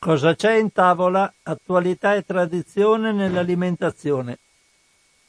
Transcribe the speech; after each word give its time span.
Cosa 0.00 0.36
c'è 0.36 0.54
in 0.54 0.70
tavola? 0.70 1.30
Attualità 1.42 2.14
e 2.14 2.24
tradizione 2.24 3.10
nell'alimentazione. 3.10 4.38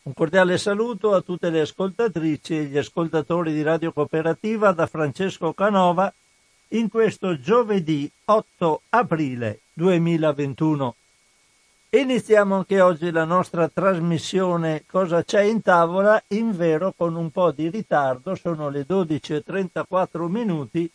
Un 0.04 0.14
cordiale 0.14 0.60
saluto 0.60 1.16
a 1.16 1.22
tutte 1.22 1.50
le 1.50 1.62
ascoltatrici 1.62 2.56
e 2.56 2.64
gli 2.66 2.78
ascoltatori 2.78 3.52
di 3.52 3.64
Radio 3.64 3.92
Cooperativa 3.92 4.72
da 4.72 4.86
Francesco 4.86 5.54
Canova 5.54 6.14
in 6.70 6.88
questo 6.88 7.40
giovedì 7.40 8.10
8 8.26 8.82
aprile 8.90 9.62
2021. 9.74 10.96
Iniziamo 11.90 12.58
anche 12.58 12.80
oggi 12.80 13.10
la 13.10 13.24
nostra 13.24 13.68
trasmissione 13.70 14.84
Cosa 14.86 15.24
c'è 15.24 15.42
in 15.42 15.64
tavola, 15.64 16.22
in 16.28 16.56
vero 16.56 16.94
con 16.96 17.16
un 17.16 17.32
po' 17.32 17.50
di 17.50 17.70
ritardo, 17.70 18.36
sono 18.36 18.70
le 18.70 18.86
12.34 18.88 20.28
minuti, 20.28 20.92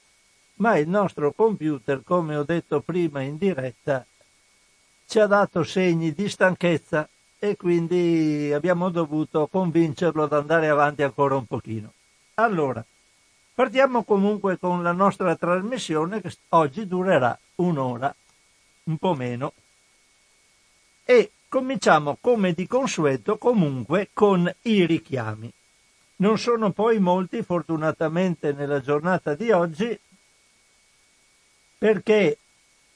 ma 0.56 0.76
il 0.78 0.88
nostro 0.88 1.32
computer, 1.32 2.02
come 2.04 2.36
ho 2.36 2.44
detto 2.44 2.80
prima 2.80 3.20
in 3.22 3.36
diretta, 3.36 4.04
ci 5.06 5.18
ha 5.18 5.26
dato 5.26 5.62
segni 5.64 6.12
di 6.12 6.28
stanchezza 6.28 7.08
e 7.38 7.56
quindi 7.56 8.50
abbiamo 8.54 8.88
dovuto 8.88 9.46
convincerlo 9.48 10.22
ad 10.22 10.32
andare 10.32 10.68
avanti 10.68 11.02
ancora 11.02 11.36
un 11.36 11.46
pochino. 11.46 11.92
Allora, 12.34 12.84
partiamo 13.54 14.02
comunque 14.04 14.58
con 14.58 14.82
la 14.82 14.92
nostra 14.92 15.36
trasmissione 15.36 16.20
che 16.20 16.34
oggi 16.50 16.86
durerà 16.86 17.38
un'ora, 17.56 18.14
un 18.84 18.96
po' 18.96 19.14
meno 19.14 19.52
e 21.04 21.32
cominciamo 21.48 22.16
come 22.20 22.52
di 22.52 22.66
consueto 22.66 23.36
comunque 23.36 24.08
con 24.12 24.52
i 24.62 24.86
richiami. 24.86 25.52
Non 26.16 26.38
sono 26.38 26.70
poi 26.70 26.98
molti 26.98 27.42
fortunatamente 27.42 28.52
nella 28.52 28.80
giornata 28.80 29.34
di 29.34 29.50
oggi 29.50 29.98
perché 31.84 32.38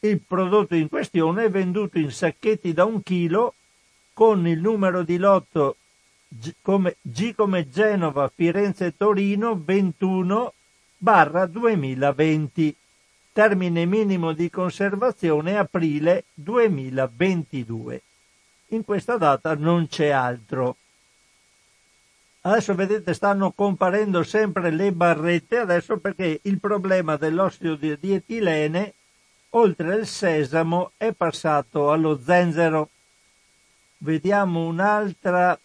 Il 0.03 0.19
prodotto 0.19 0.73
in 0.73 0.89
questione 0.89 1.44
è 1.44 1.51
venduto 1.51 2.00
in 2.00 2.09
sacchetti 2.09 2.73
da 2.73 2.85
un 2.85 3.03
chilo 3.03 3.53
con 4.13 4.47
il 4.47 4.59
numero 4.59 5.03
di 5.03 5.17
lotto 5.17 5.75
G 6.28 6.53
come, 6.59 6.95
G 7.03 7.35
come 7.35 7.69
Genova, 7.69 8.31
Firenze 8.34 8.97
Torino 8.97 9.62
21 9.63 10.53
barra 10.97 11.45
2020. 11.45 12.75
Termine 13.31 13.85
minimo 13.85 14.31
di 14.31 14.50
conservazione 14.50 15.59
aprile 15.59 16.23
2022. 16.33 18.01
In 18.69 18.83
questa 18.83 19.18
data 19.18 19.53
non 19.53 19.88
c'è 19.88 20.09
altro. 20.09 20.78
Adesso 22.41 22.73
vedete 22.73 23.13
stanno 23.13 23.51
comparendo 23.51 24.23
sempre 24.23 24.72
le 24.72 24.91
barrette, 24.94 25.57
adesso 25.57 25.97
perché 25.97 26.39
il 26.41 26.59
problema 26.59 27.18
dell'ossido 27.18 27.75
di 27.75 28.13
etilene 28.13 28.95
oltre 29.51 29.94
al 29.94 30.06
sesamo 30.06 30.91
è 30.97 31.13
passato 31.13 31.91
allo 31.91 32.19
zenzero. 32.22 32.89
Vediamo 33.97 34.66
un'altra, 34.66 35.57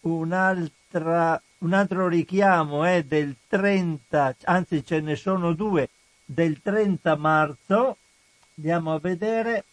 un'altra, 0.00 1.40
un 1.58 1.72
altro 1.72 2.08
richiamo 2.08 2.84
è 2.84 3.02
del 3.02 3.36
30, 3.46 4.36
anzi 4.44 4.84
ce 4.84 5.00
ne 5.00 5.16
sono 5.16 5.52
due, 5.52 5.88
del 6.24 6.60
30 6.60 7.16
marzo. 7.16 7.96
Andiamo 8.56 8.94
a 8.94 8.98
vedere. 8.98 9.64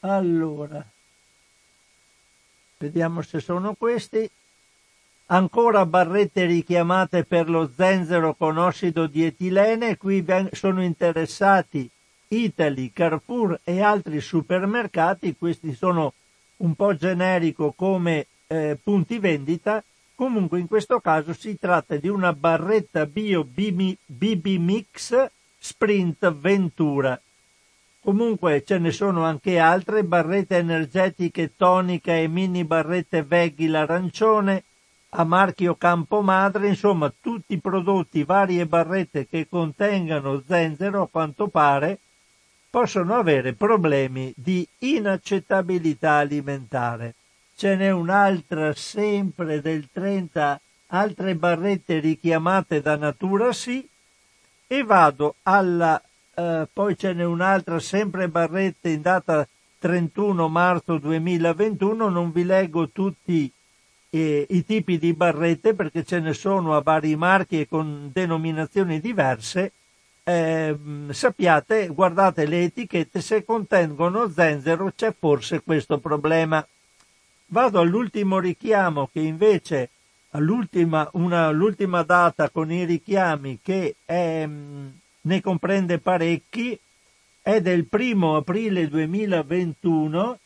Allora, 0.00 0.84
vediamo 2.78 3.22
se 3.22 3.40
sono 3.40 3.74
questi. 3.74 4.30
Ancora 5.32 5.86
barrette 5.86 6.44
richiamate 6.44 7.22
per 7.24 7.48
lo 7.48 7.70
zenzero 7.72 8.34
con 8.34 8.58
ossido 8.58 9.06
di 9.06 9.24
etilene, 9.24 9.96
qui 9.96 10.24
sono 10.50 10.82
interessati 10.82 11.88
Italy, 12.26 12.90
Carrefour 12.92 13.60
e 13.62 13.80
altri 13.80 14.20
supermercati, 14.20 15.36
questi 15.38 15.72
sono 15.72 16.14
un 16.58 16.74
po' 16.74 16.96
generico 16.96 17.72
come 17.76 18.26
eh, 18.48 18.76
punti 18.82 19.20
vendita, 19.20 19.84
comunque 20.16 20.58
in 20.58 20.66
questo 20.66 20.98
caso 20.98 21.32
si 21.32 21.56
tratta 21.60 21.94
di 21.94 22.08
una 22.08 22.32
barretta 22.32 23.06
bio 23.06 23.44
BB 23.44 24.46
Mix 24.58 25.30
Sprint 25.60 26.32
Ventura. 26.32 27.20
Comunque 28.00 28.64
ce 28.64 28.78
ne 28.78 28.90
sono 28.90 29.22
anche 29.22 29.60
altre, 29.60 30.02
barrette 30.02 30.56
energetiche 30.56 31.52
tonica 31.56 32.16
e 32.16 32.26
mini 32.26 32.64
barrette 32.64 33.22
veggie 33.22 33.68
l'arancione, 33.68 34.64
a 35.12 35.24
marchio 35.24 35.74
Campomadre, 35.74 36.68
insomma 36.68 37.12
tutti 37.20 37.54
i 37.54 37.60
prodotti, 37.60 38.22
varie 38.22 38.66
barrette 38.66 39.26
che 39.26 39.48
contengano 39.48 40.42
zenzero 40.46 41.02
a 41.02 41.08
quanto 41.08 41.48
pare 41.48 41.98
possono 42.70 43.16
avere 43.16 43.52
problemi 43.52 44.32
di 44.36 44.66
inaccettabilità 44.78 46.18
alimentare. 46.18 47.14
Ce 47.56 47.74
n'è 47.74 47.90
un'altra 47.90 48.72
sempre 48.74 49.60
del 49.60 49.88
30, 49.92 50.60
altre 50.88 51.34
barrette 51.34 51.98
richiamate 51.98 52.80
da 52.80 52.96
Natura 52.96 53.52
Sì 53.52 53.86
e 54.66 54.84
vado 54.84 55.34
alla, 55.42 56.00
eh, 56.34 56.68
poi 56.72 56.96
ce 56.96 57.12
n'è 57.12 57.24
un'altra 57.24 57.80
sempre 57.80 58.28
barrette 58.28 58.90
in 58.90 59.02
data 59.02 59.46
31 59.80 60.48
marzo 60.48 60.98
2021, 60.98 62.08
non 62.08 62.30
vi 62.30 62.44
leggo 62.44 62.88
tutti 62.90 63.52
eh, 64.10 64.46
i 64.48 64.64
tipi 64.64 64.98
di 64.98 65.14
barrette 65.14 65.74
perché 65.74 66.04
ce 66.04 66.20
ne 66.20 66.34
sono 66.34 66.76
a 66.76 66.82
vari 66.82 67.16
marchi 67.16 67.60
e 67.60 67.68
con 67.68 68.10
denominazioni 68.12 69.00
diverse. 69.00 69.72
Eh, 70.22 70.76
sappiate, 71.10 71.88
guardate 71.88 72.46
le 72.46 72.64
etichette, 72.64 73.20
se 73.20 73.44
contengono 73.44 74.28
zenzero 74.28 74.92
c'è 74.94 75.14
forse 75.18 75.62
questo 75.62 75.98
problema. 75.98 76.64
Vado 77.46 77.80
all'ultimo 77.80 78.38
richiamo 78.38 79.08
che 79.12 79.20
invece 79.20 79.90
all'ultima, 80.30 81.08
una, 81.14 81.50
l'ultima 81.50 82.02
data 82.02 82.50
con 82.50 82.70
i 82.70 82.84
richiami 82.84 83.58
che 83.62 83.96
è, 84.04 84.46
ne 84.46 85.40
comprende 85.40 85.98
parecchi 85.98 86.78
è 87.42 87.60
del 87.60 87.86
primo 87.86 88.36
aprile 88.36 88.88
2021. 88.88 90.38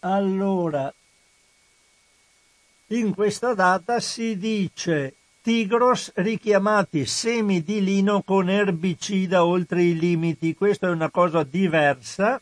Allora, 0.00 0.92
in 2.92 3.14
questa 3.14 3.54
data 3.54 4.00
si 4.00 4.36
dice 4.36 5.14
Tigros 5.42 6.10
richiamati 6.16 7.06
semi 7.06 7.62
di 7.62 7.82
lino 7.82 8.22
con 8.22 8.50
erbicida 8.50 9.44
oltre 9.44 9.82
i 9.82 9.96
limiti. 9.96 10.54
Questa 10.54 10.88
è 10.88 10.90
una 10.90 11.10
cosa 11.10 11.44
diversa. 11.44 12.40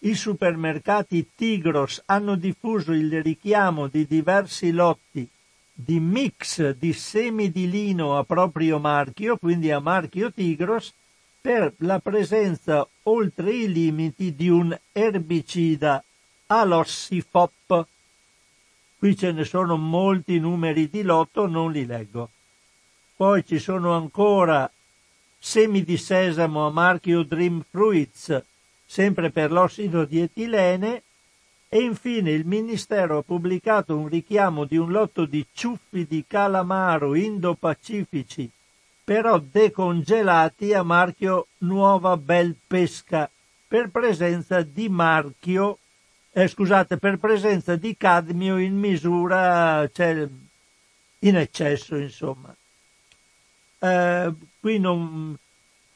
I 0.00 0.14
supermercati 0.14 1.30
Tigros 1.34 2.02
hanno 2.06 2.34
diffuso 2.34 2.92
il 2.92 3.22
richiamo 3.22 3.86
di 3.86 4.06
diversi 4.06 4.72
lotti 4.72 5.28
di 5.76 5.98
mix 5.98 6.70
di 6.70 6.92
semi 6.92 7.50
di 7.50 7.68
lino 7.68 8.16
a 8.16 8.24
proprio 8.24 8.78
marchio, 8.78 9.36
quindi 9.36 9.70
a 9.72 9.80
marchio 9.80 10.32
Tigros, 10.32 10.92
per 11.40 11.72
la 11.78 11.98
presenza 11.98 12.86
oltre 13.04 13.52
i 13.52 13.70
limiti 13.72 14.34
di 14.34 14.48
un 14.48 14.76
erbicida 14.92 16.02
all'ossifop. 16.46 17.86
Qui 19.04 19.18
ce 19.18 19.32
ne 19.32 19.44
sono 19.44 19.76
molti 19.76 20.38
numeri 20.38 20.88
di 20.88 21.02
lotto, 21.02 21.46
non 21.46 21.70
li 21.70 21.84
leggo. 21.84 22.30
Poi 23.14 23.44
ci 23.44 23.58
sono 23.58 23.92
ancora 23.92 24.72
semi 25.38 25.84
di 25.84 25.98
sesamo 25.98 26.66
a 26.66 26.70
marchio 26.70 27.22
Dream 27.22 27.62
Fruits, 27.68 28.42
sempre 28.86 29.28
per 29.28 29.52
l'ossido 29.52 30.06
di 30.06 30.20
etilene, 30.20 31.02
e 31.68 31.82
infine 31.82 32.30
il 32.30 32.46
Ministero 32.46 33.18
ha 33.18 33.22
pubblicato 33.22 33.94
un 33.94 34.08
richiamo 34.08 34.64
di 34.64 34.78
un 34.78 34.90
lotto 34.90 35.26
di 35.26 35.44
ciuffi 35.52 36.06
di 36.06 36.24
calamaro 36.26 37.14
indo-pacifici, 37.14 38.50
però 39.04 39.38
decongelati 39.38 40.72
a 40.72 40.82
marchio 40.82 41.48
Nuova 41.58 42.16
Bel 42.16 42.56
Pesca, 42.66 43.30
per 43.68 43.90
presenza 43.90 44.62
di 44.62 44.88
marchio, 44.88 45.80
eh, 46.36 46.48
scusate, 46.48 46.96
per 46.96 47.18
presenza 47.18 47.76
di 47.76 47.96
cadmio 47.96 48.58
in 48.58 48.76
misura, 48.76 49.88
cioè 49.92 50.28
in 51.20 51.36
eccesso, 51.36 51.94
insomma. 51.94 52.52
Eh, 53.78 54.32
qui 54.58 54.80
non 54.80 55.38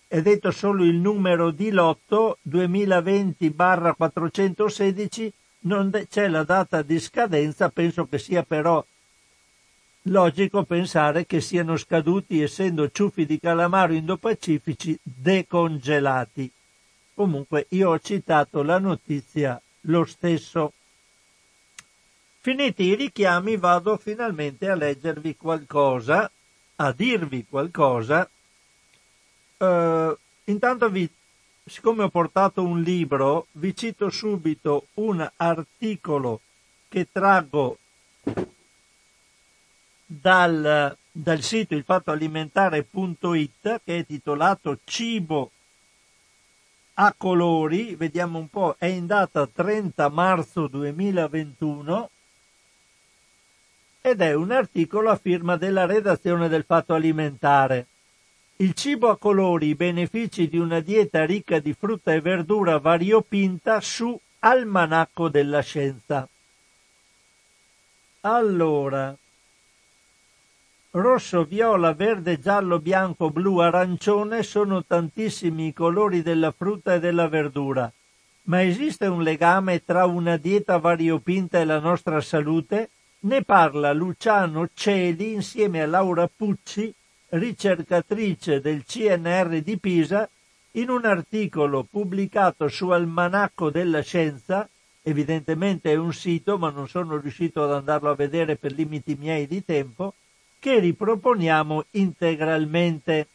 è 0.07 0.23
detto 0.23 0.53
solo 0.53 0.85
il 0.85 0.95
numero 0.95 1.51
di 1.51 1.71
lotto 1.71 2.39
2020-416 2.49 5.29
non 5.61 5.91
c'è 6.09 6.29
la 6.29 6.45
data 6.45 6.83
di 6.83 7.01
scadenza, 7.01 7.69
penso 7.69 8.07
che 8.07 8.19
sia 8.19 8.45
però 8.45 8.87
logico 10.03 10.63
pensare 10.63 11.27
che 11.27 11.41
siano 11.41 11.77
scaduti 11.77 12.41
essendo 12.41 12.93
ciuffi 12.93 13.27
di 13.27 13.41
calamaro 13.41 13.93
indopacifici 13.93 14.97
decongelati. 15.03 16.49
Comunque 17.13 17.67
io 17.71 17.91
ho 17.91 17.99
citato 17.99 18.63
la 18.63 18.79
notizia 18.79 19.61
lo 19.89 20.05
stesso. 20.05 20.73
Finiti 22.41 22.85
i 22.85 22.95
richiami 22.95 23.57
vado 23.57 23.97
finalmente 23.99 24.69
a 24.69 24.75
leggervi 24.75 25.37
qualcosa, 25.37 26.31
a 26.77 26.93
dirvi 26.93 27.45
qualcosa. 27.49 28.29
Uh, 29.59 30.17
intanto 30.45 30.89
vi 30.89 31.11
siccome 31.69 32.05
ho 32.05 32.09
portato 32.09 32.63
un 32.63 32.81
libro, 32.81 33.49
vi 33.53 33.77
cito 33.77 34.11
subito 34.11 34.87
un 34.95 35.31
articolo 35.37 36.41
che 36.89 37.07
traggo 37.11 37.79
dal, 40.07 40.97
dal 41.11 41.43
sito 41.43 41.75
ilfattoalimentare.it 41.75 43.81
che 43.85 43.99
è 43.99 44.07
titolato 44.07 44.79
Cibo 44.85 45.51
a 47.01 47.15
colori, 47.17 47.95
vediamo 47.95 48.39
un 48.39 48.49
po', 48.49 48.75
è 48.77 48.87
in 48.87 49.07
data 49.07 49.47
30 49.47 50.09
marzo 50.09 50.67
2021 50.67 52.11
ed 54.01 54.21
è 54.21 54.35
un 54.35 54.51
articolo 54.51 55.11
a 55.11 55.17
firma 55.17 55.57
della 55.57 55.87
redazione 55.87 56.49
del 56.49 56.65
Fatto 56.65 56.95
Alimentare. 56.95 57.87
Il 58.57 58.75
cibo 58.75 59.11
a 59.11 59.17
colori, 59.17 59.69
i 59.69 59.75
benefici 59.77 60.49
di 60.49 60.59
una 60.59 60.81
dieta 60.81 61.25
ricca 61.25 61.61
di 61.61 61.73
frutta 61.73 62.13
e 62.13 62.21
verdura 62.21 62.79
variopinta 62.79 63.81
su 63.81 64.19
Almanacco 64.41 65.29
della 65.29 65.61
Scienza. 65.61 66.29
Allora, 68.23 69.17
rosso, 70.91 71.45
viola, 71.45 71.93
verde, 71.93 72.39
giallo, 72.39 72.79
bianco, 72.79 73.31
blu, 73.31 73.59
arancione 73.59 74.43
sono 74.43 74.85
tantissimi 74.85 75.69
i 75.69 75.73
colori 75.73 76.23
della 76.23 76.53
frutta 76.53 76.95
e 76.95 77.01
della 77.01 77.29
verdura. 77.29 77.93
Ma 78.45 78.63
esiste 78.63 79.07
un 79.07 79.23
legame 79.23 79.85
tra 79.85 80.07
una 80.07 80.37
dieta 80.37 80.79
variopinta 80.79 81.61
e 81.61 81.65
la 81.65 81.79
nostra 81.79 82.21
salute? 82.21 82.91
Ne 83.21 83.43
parla 83.43 83.93
Luciano 83.93 84.69
Celi 84.73 85.33
insieme 85.33 85.83
a 85.83 85.87
Laura 85.87 86.29
Pucci 86.35 86.95
ricercatrice 87.31 88.61
del 88.61 88.85
CNR 88.85 89.61
di 89.61 89.79
Pisa, 89.79 90.29
in 90.73 90.91
un 90.91 91.05
articolo 91.05 91.83
pubblicato 91.83 92.69
su 92.69 92.89
Almanacco 92.91 93.71
della 93.71 94.01
Scienza, 94.01 94.69
evidentemente 95.03 95.93
è 95.93 95.97
un 95.97 96.13
sito, 96.13 96.57
ma 96.57 96.71
non 96.71 96.89
sono 96.89 97.19
riuscito 97.19 97.63
ad 97.63 97.73
andarlo 97.73 98.11
a 98.11 98.15
vedere 98.15 98.57
per 98.57 98.73
limiti 98.73 99.17
miei 99.19 99.47
di 99.47 99.65
tempo, 99.65 100.15
che 100.59 100.79
riproponiamo 100.79 101.85
integralmente. 101.93 103.29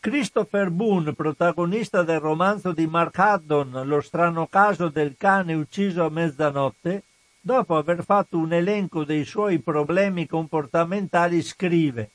Christopher 0.00 0.70
Boone, 0.70 1.12
protagonista 1.12 2.02
del 2.02 2.20
romanzo 2.20 2.72
di 2.72 2.86
Mark 2.86 3.18
Haddon 3.18 3.82
Lo 3.84 4.00
strano 4.00 4.46
caso 4.46 4.88
del 4.88 5.16
cane 5.18 5.54
ucciso 5.54 6.04
a 6.04 6.10
mezzanotte, 6.10 7.02
dopo 7.40 7.76
aver 7.76 8.04
fatto 8.04 8.38
un 8.38 8.52
elenco 8.52 9.04
dei 9.04 9.24
suoi 9.24 9.58
problemi 9.58 10.26
comportamentali, 10.26 11.42
scrive 11.42 12.10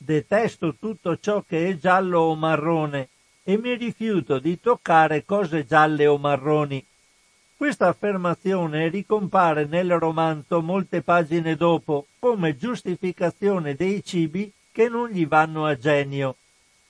Detesto 0.00 0.76
tutto 0.78 1.18
ciò 1.18 1.42
che 1.46 1.68
è 1.68 1.76
giallo 1.76 2.20
o 2.20 2.36
marrone 2.36 3.08
e 3.42 3.58
mi 3.58 3.74
rifiuto 3.74 4.38
di 4.38 4.60
toccare 4.60 5.24
cose 5.24 5.64
gialle 5.64 6.06
o 6.06 6.18
marroni. 6.18 6.84
Questa 7.58 7.88
affermazione 7.88 8.88
ricompare 8.88 9.64
nel 9.64 9.98
romanzo 9.98 10.62
molte 10.62 11.02
pagine 11.02 11.56
dopo 11.56 12.06
come 12.20 12.56
giustificazione 12.56 13.74
dei 13.74 14.04
cibi 14.04 14.52
che 14.70 14.88
non 14.88 15.08
gli 15.08 15.26
vanno 15.26 15.66
a 15.66 15.76
genio. 15.76 16.36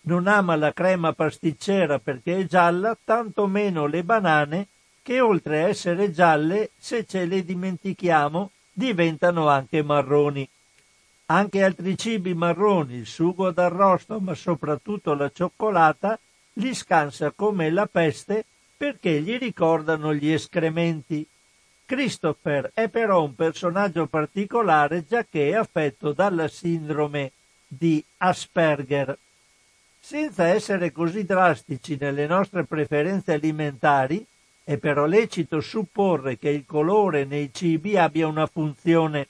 Non 0.02 0.26
ama 0.26 0.56
la 0.56 0.74
crema 0.74 1.14
pasticcera 1.14 1.98
perché 1.98 2.40
è 2.40 2.44
gialla, 2.44 2.94
tanto 3.02 3.46
meno 3.46 3.86
le 3.86 4.04
banane 4.04 4.66
che 5.00 5.20
oltre 5.20 5.62
a 5.62 5.68
essere 5.68 6.12
gialle, 6.12 6.72
se 6.76 7.06
ce 7.06 7.24
le 7.24 7.42
dimentichiamo, 7.42 8.50
diventano 8.70 9.48
anche 9.48 9.82
marroni. 9.82 10.46
Anche 11.30 11.64
altri 11.64 11.96
cibi 11.96 12.34
marroni, 12.34 12.96
il 12.96 13.06
sugo 13.06 13.52
d'arrosto, 13.52 14.20
ma 14.20 14.34
soprattutto 14.34 15.14
la 15.14 15.30
cioccolata, 15.32 16.20
li 16.54 16.74
scansa 16.74 17.30
come 17.30 17.70
la 17.70 17.86
peste 17.86 18.44
perché 18.78 19.20
gli 19.20 19.36
ricordano 19.36 20.14
gli 20.14 20.30
escrementi. 20.30 21.26
Christopher 21.84 22.70
è 22.72 22.88
però 22.88 23.24
un 23.24 23.34
personaggio 23.34 24.06
particolare 24.06 25.04
giacché 25.04 25.50
è 25.50 25.54
affetto 25.54 26.12
dalla 26.12 26.46
sindrome 26.46 27.32
di 27.66 28.02
Asperger. 28.18 29.18
Senza 29.98 30.46
essere 30.46 30.92
così 30.92 31.24
drastici 31.24 31.96
nelle 31.98 32.26
nostre 32.28 32.64
preferenze 32.64 33.32
alimentari, 33.32 34.24
è 34.62 34.76
però 34.76 35.06
lecito 35.06 35.60
supporre 35.60 36.38
che 36.38 36.50
il 36.50 36.64
colore 36.64 37.24
nei 37.24 37.50
cibi 37.52 37.96
abbia 37.96 38.28
una 38.28 38.46
funzione. 38.46 39.28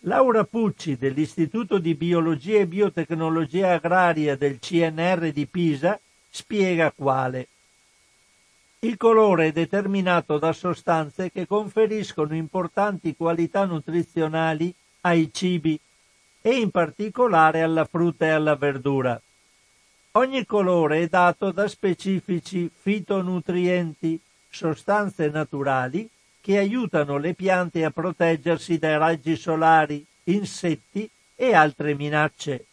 Laura 0.00 0.44
Pucci 0.44 0.96
dell'Istituto 0.96 1.78
di 1.78 1.94
Biologia 1.94 2.58
e 2.58 2.66
Biotecnologia 2.66 3.74
Agraria 3.74 4.34
del 4.34 4.58
CNR 4.58 5.30
di 5.30 5.46
Pisa 5.46 6.00
spiega 6.28 6.90
quale. 6.90 7.48
Il 8.80 8.96
colore 8.98 9.46
è 9.46 9.52
determinato 9.52 10.38
da 10.38 10.52
sostanze 10.52 11.32
che 11.32 11.46
conferiscono 11.46 12.34
importanti 12.34 13.16
qualità 13.16 13.64
nutrizionali 13.64 14.72
ai 15.00 15.30
cibi 15.32 15.78
e 16.42 16.58
in 16.58 16.70
particolare 16.70 17.62
alla 17.62 17.84
frutta 17.84 18.26
e 18.26 18.30
alla 18.30 18.54
verdura. 18.54 19.20
Ogni 20.12 20.44
colore 20.46 21.00
è 21.00 21.08
dato 21.08 21.50
da 21.50 21.66
specifici 21.68 22.70
fitonutrienti 22.72 24.20
sostanze 24.48 25.28
naturali 25.28 26.08
che 26.40 26.58
aiutano 26.58 27.18
le 27.18 27.34
piante 27.34 27.84
a 27.84 27.90
proteggersi 27.90 28.78
dai 28.78 28.98
raggi 28.98 29.36
solari, 29.36 30.04
insetti 30.24 31.10
e 31.34 31.54
altre 31.54 31.94
minacce. 31.94 32.66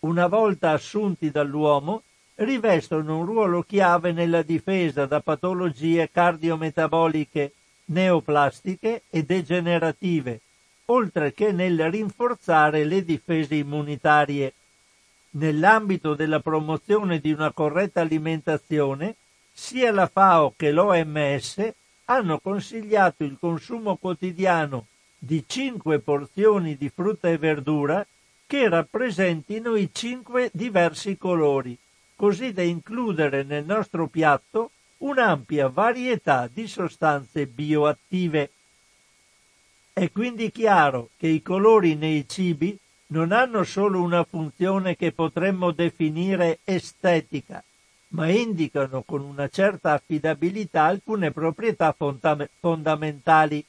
Una 0.00 0.26
volta 0.28 0.70
assunti 0.70 1.30
dall'uomo, 1.30 2.02
rivestono 2.40 3.18
un 3.18 3.24
ruolo 3.26 3.62
chiave 3.62 4.12
nella 4.12 4.42
difesa 4.42 5.04
da 5.06 5.20
patologie 5.20 6.10
cardiometaboliche, 6.10 7.52
neoplastiche 7.86 9.02
e 9.10 9.24
degenerative, 9.24 10.40
oltre 10.86 11.34
che 11.34 11.52
nel 11.52 11.90
rinforzare 11.90 12.84
le 12.84 13.04
difese 13.04 13.56
immunitarie. 13.56 14.54
Nell'ambito 15.32 16.14
della 16.14 16.40
promozione 16.40 17.18
di 17.20 17.30
una 17.30 17.52
corretta 17.52 18.00
alimentazione, 18.00 19.16
sia 19.52 19.92
la 19.92 20.06
FAO 20.06 20.54
che 20.56 20.70
l'OMS 20.70 21.72
hanno 22.06 22.38
consigliato 22.38 23.22
il 23.22 23.36
consumo 23.38 23.96
quotidiano 23.96 24.86
di 25.18 25.44
5 25.46 25.98
porzioni 25.98 26.76
di 26.76 26.88
frutta 26.88 27.28
e 27.28 27.36
verdura 27.36 28.04
che 28.46 28.68
rappresentino 28.68 29.76
i 29.76 29.90
5 29.92 30.50
diversi 30.52 31.16
colori, 31.18 31.78
così 32.20 32.52
da 32.52 32.60
includere 32.60 33.44
nel 33.44 33.64
nostro 33.64 34.06
piatto 34.06 34.72
un'ampia 34.98 35.68
varietà 35.68 36.50
di 36.52 36.66
sostanze 36.68 37.46
bioattive. 37.46 38.50
È 39.90 40.12
quindi 40.12 40.50
chiaro 40.50 41.08
che 41.16 41.28
i 41.28 41.40
colori 41.40 41.94
nei 41.94 42.28
cibi 42.28 42.78
non 43.06 43.32
hanno 43.32 43.64
solo 43.64 44.02
una 44.02 44.22
funzione 44.24 44.96
che 44.96 45.12
potremmo 45.12 45.70
definire 45.70 46.58
estetica, 46.64 47.64
ma 48.08 48.28
indicano 48.28 49.00
con 49.00 49.22
una 49.22 49.48
certa 49.48 49.94
affidabilità 49.94 50.84
alcune 50.84 51.30
proprietà 51.30 51.96
fondamentali. 52.60 53.64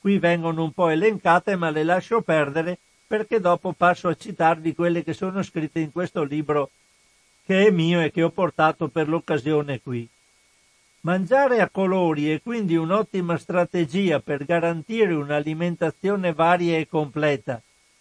Qui 0.00 0.18
vengono 0.18 0.64
un 0.64 0.72
po' 0.72 0.88
elencate, 0.88 1.54
ma 1.54 1.70
le 1.70 1.84
lascio 1.84 2.22
perdere 2.22 2.76
perché 3.06 3.38
dopo 3.38 3.70
passo 3.70 4.08
a 4.08 4.16
citarvi 4.16 4.74
quelle 4.74 5.04
che 5.04 5.12
sono 5.12 5.44
scritte 5.44 5.78
in 5.78 5.92
questo 5.92 6.24
libro 6.24 6.70
che 7.44 7.66
è 7.66 7.70
mio 7.70 8.00
e 8.00 8.10
che 8.10 8.22
ho 8.22 8.30
portato 8.30 8.88
per 8.88 9.08
l'occasione 9.08 9.80
qui. 9.80 10.08
Mangiare 11.00 11.60
a 11.60 11.68
colori 11.68 12.30
è 12.30 12.40
quindi 12.40 12.76
un'ottima 12.76 13.36
strategia 13.36 14.20
per 14.20 14.46
garantire 14.46 15.12
un'alimentazione 15.12 16.32
varia 16.32 16.78
e 16.78 16.88
completa. 16.88 17.60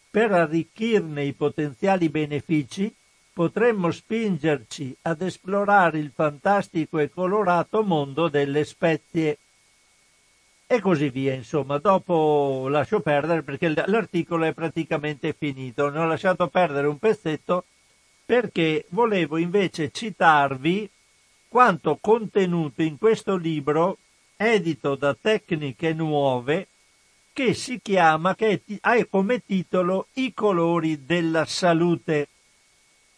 Per 0.10 0.32
arricchirne 0.32 1.26
i 1.26 1.34
potenziali 1.34 2.08
benefici, 2.08 2.94
potremmo 3.34 3.92
spingerci 3.92 4.96
ad 5.02 5.22
esplorare 5.22 6.00
il 6.00 6.12
fantastico 6.16 7.00
e 7.00 7.10
colorato 7.10 7.84
mondo 7.84 8.30
delle 8.30 8.64
spezie. 8.64 9.38
E 10.66 10.80
così 10.80 11.10
via, 11.10 11.34
insomma, 11.34 11.80
dopo 11.80 12.68
lascio 12.70 13.02
perdere 13.02 13.42
perché 13.42 13.68
l'articolo 13.68 14.46
è 14.46 14.54
praticamente 14.54 15.36
finito. 15.38 15.90
Ne 15.90 16.00
ho 16.00 16.06
lasciato 16.06 16.48
perdere 16.48 16.88
un 16.88 17.00
pezzetto 17.00 17.66
perché 18.26 18.86
volevo 18.90 19.38
invece 19.38 19.92
citarvi 19.92 20.90
quanto 21.48 21.98
contenuto 22.02 22.82
in 22.82 22.98
questo 22.98 23.36
libro 23.36 23.98
edito 24.36 24.96
da 24.96 25.14
Tecniche 25.14 25.94
Nuove 25.94 26.68
che 27.34 27.54
si 27.54 27.80
chiama, 27.82 28.36
che 28.36 28.62
ha 28.82 29.06
come 29.10 29.44
titolo 29.44 30.08
I 30.14 30.34
colori 30.34 31.04
della 31.06 31.46
salute. 31.46 32.28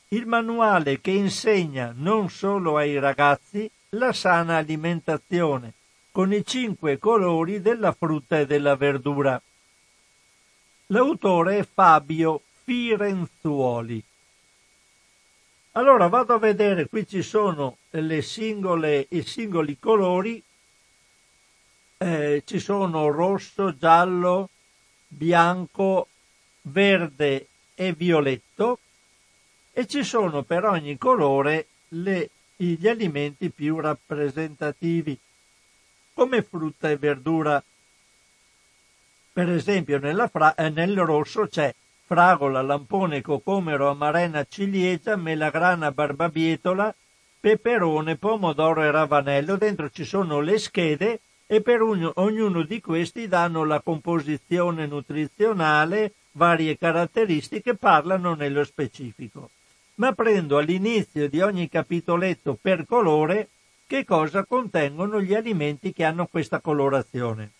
Il 0.09 0.25
manuale 0.25 1.01
che 1.01 1.11
insegna 1.11 1.93
non 1.95 2.29
solo 2.29 2.77
ai 2.77 2.97
ragazzi 2.97 3.69
la 3.89 4.13
sana 4.13 4.57
alimentazione 4.57 5.73
con 6.11 6.31
i 6.31 6.45
cinque 6.45 6.97
colori 6.97 7.61
della 7.61 7.91
frutta 7.91 8.39
e 8.39 8.45
della 8.45 8.77
verdura. 8.77 9.41
L'autore 10.87 11.57
è 11.57 11.67
Fabio 11.69 12.41
Firenzuoli. 12.63 14.01
Allora 15.77 16.07
vado 16.07 16.33
a 16.33 16.37
vedere, 16.37 16.87
qui 16.87 17.05
ci 17.05 17.21
sono 17.21 17.75
le 17.89 18.21
singole, 18.21 19.07
i 19.09 19.23
singoli 19.23 19.77
colori, 19.77 20.41
eh, 21.97 22.43
ci 22.45 22.59
sono 22.59 23.11
rosso, 23.11 23.75
giallo, 23.77 24.47
bianco, 25.09 26.07
verde 26.61 27.47
e 27.75 27.91
violetto 27.91 28.79
e 29.73 29.85
ci 29.85 30.05
sono 30.05 30.43
per 30.43 30.63
ogni 30.63 30.97
colore 30.97 31.65
le, 31.89 32.29
gli 32.55 32.87
alimenti 32.87 33.49
più 33.49 33.77
rappresentativi 33.77 35.19
come 36.13 36.41
frutta 36.41 36.89
e 36.89 36.95
verdura. 36.95 37.61
Per 39.33 39.49
esempio 39.49 39.99
fra- 40.29 40.55
eh, 40.55 40.69
nel 40.69 40.97
rosso 41.01 41.47
c'è 41.49 41.75
fragola, 42.05 42.61
lampone, 42.61 43.21
cocomero, 43.21 43.89
amarena, 43.89 44.45
ciliegia, 44.47 45.15
melagrana, 45.15 45.91
barbabietola, 45.91 46.93
peperone, 47.39 48.15
pomodoro 48.15 48.83
e 48.83 48.91
ravanello. 48.91 49.57
Dentro 49.57 49.89
ci 49.89 50.05
sono 50.05 50.39
le 50.39 50.59
schede 50.59 51.19
e 51.47 51.61
per 51.61 51.81
ognuno, 51.81 52.61
di 52.63 52.79
questi 52.79 53.27
danno 53.27 53.63
la 53.63 53.81
composizione 53.81 54.85
nutrizionale, 54.85 56.13
varie 56.33 56.77
caratteristiche, 56.77 57.75
parlano 57.75 58.35
nello 58.35 58.63
specifico. 58.63 59.49
Ma 59.95 60.11
prendo 60.11 60.57
all'inizio 60.57 61.27
di 61.29 61.41
ogni 61.41 61.69
capitoletto 61.69 62.57
per 62.59 62.85
colore 62.85 63.49
che 63.87 64.03
cosa 64.03 64.43
contengono 64.43 65.21
gli 65.21 65.33
alimenti 65.33 65.93
che 65.93 66.03
hanno 66.03 66.25
questa 66.25 66.59
colorazione. 66.59 67.51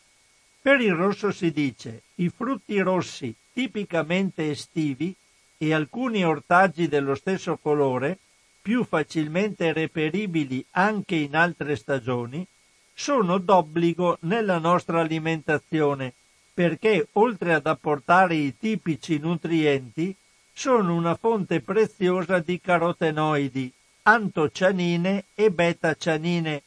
Per 0.61 0.81
il 0.81 0.93
rosso 0.93 1.31
si 1.31 1.51
dice 1.51 2.01
i 2.15 2.29
frutti 2.29 2.79
rossi 2.79 3.33
tipicamente 3.55 4.50
estivi 4.51 5.15
e 5.57 5.74
alcuni 5.74 6.25
ortaggi 6.25 6.89
dello 6.89 7.15
stesso 7.15 7.55
colore, 7.55 8.17
più 8.62 8.83
facilmente 8.83 9.71
reperibili 9.71 10.65
anche 10.71 11.15
in 11.15 11.38
altre 11.38 11.77
stagioni, 11.77 12.45
sono 12.93 13.38
d'obbligo 13.38 14.17
nella 14.21 14.57
nostra 14.57 15.00
alimentazione 15.00 16.13
perché, 16.53 17.07
oltre 17.13 17.53
ad 17.53 17.65
apportare 17.65 18.35
i 18.35 18.57
tipici 18.57 19.17
nutrienti, 19.19 20.13
sono 20.53 20.95
una 20.95 21.15
fonte 21.15 21.62
preziosa 21.62 22.39
di 22.39 22.59
carotenoidi, 22.59 23.71
antocianine 24.03 25.25
e 25.33 25.51
beta-cianine, 25.51 26.63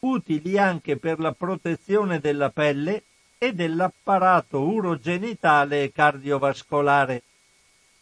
utili 0.00 0.58
anche 0.58 0.96
per 0.96 1.18
la 1.18 1.32
protezione 1.32 2.20
della 2.20 2.50
pelle 2.50 3.02
e 3.38 3.54
dell'apparato 3.54 4.60
urogenitale 4.60 5.84
e 5.84 5.92
cardiovascolare. 5.92 7.22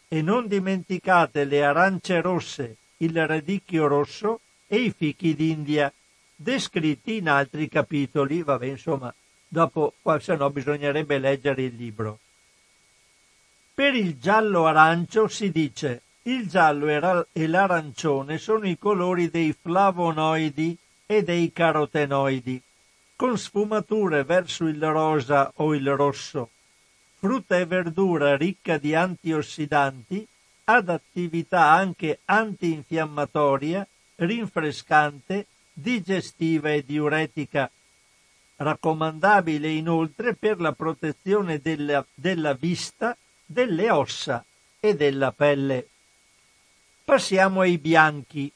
E 0.07 0.21
non 0.21 0.47
dimenticate 0.47 1.45
le 1.45 1.63
arance 1.63 2.19
rosse, 2.21 2.77
il 2.97 3.25
radicchio 3.25 3.87
rosso 3.87 4.39
e 4.67 4.77
i 4.77 4.91
fichi 4.91 5.35
d'India, 5.35 5.93
descritti 6.35 7.17
in 7.17 7.29
altri 7.29 7.69
capitoli. 7.69 8.41
Vabbè, 8.41 8.65
insomma, 8.65 9.13
dopo, 9.47 9.93
se 10.19 10.35
no 10.35 10.49
bisognerebbe 10.49 11.19
leggere 11.19 11.61
il 11.63 11.75
libro. 11.75 12.19
Per 13.73 13.93
il 13.93 14.17
giallo 14.17 14.65
arancio 14.65 15.27
si 15.27 15.51
dice 15.51 16.01
il 16.23 16.47
giallo 16.49 17.25
e 17.31 17.47
l'arancione 17.47 18.37
sono 18.37 18.67
i 18.67 18.77
colori 18.77 19.29
dei 19.29 19.53
flavonoidi 19.53 20.77
e 21.05 21.23
dei 21.23 21.53
carotenoidi 21.53 22.61
con 23.17 23.35
sfumature 23.35 24.23
verso 24.23 24.67
il 24.67 24.79
rosa 24.79 25.51
o 25.55 25.73
il 25.73 25.91
rosso. 25.91 26.51
Frutta 27.15 27.57
e 27.57 27.65
verdura 27.65 28.37
ricca 28.37 28.77
di 28.77 28.93
antiossidanti, 28.93 30.25
ad 30.65 30.89
attività 30.89 31.71
anche 31.71 32.19
antinfiammatoria, 32.25 33.87
rinfrescante, 34.17 35.47
digestiva 35.73 36.69
e 36.71 36.85
diuretica. 36.85 37.69
Raccomandabile 38.57 39.67
inoltre 39.67 40.35
per 40.35 40.61
la 40.61 40.73
protezione 40.73 41.59
della, 41.59 42.05
della 42.13 42.53
vista, 42.53 43.17
delle 43.43 43.89
ossa 43.89 44.45
e 44.79 44.95
della 44.95 45.31
pelle. 45.31 45.87
Passiamo 47.03 47.61
ai 47.61 47.79
bianchi. 47.79 48.51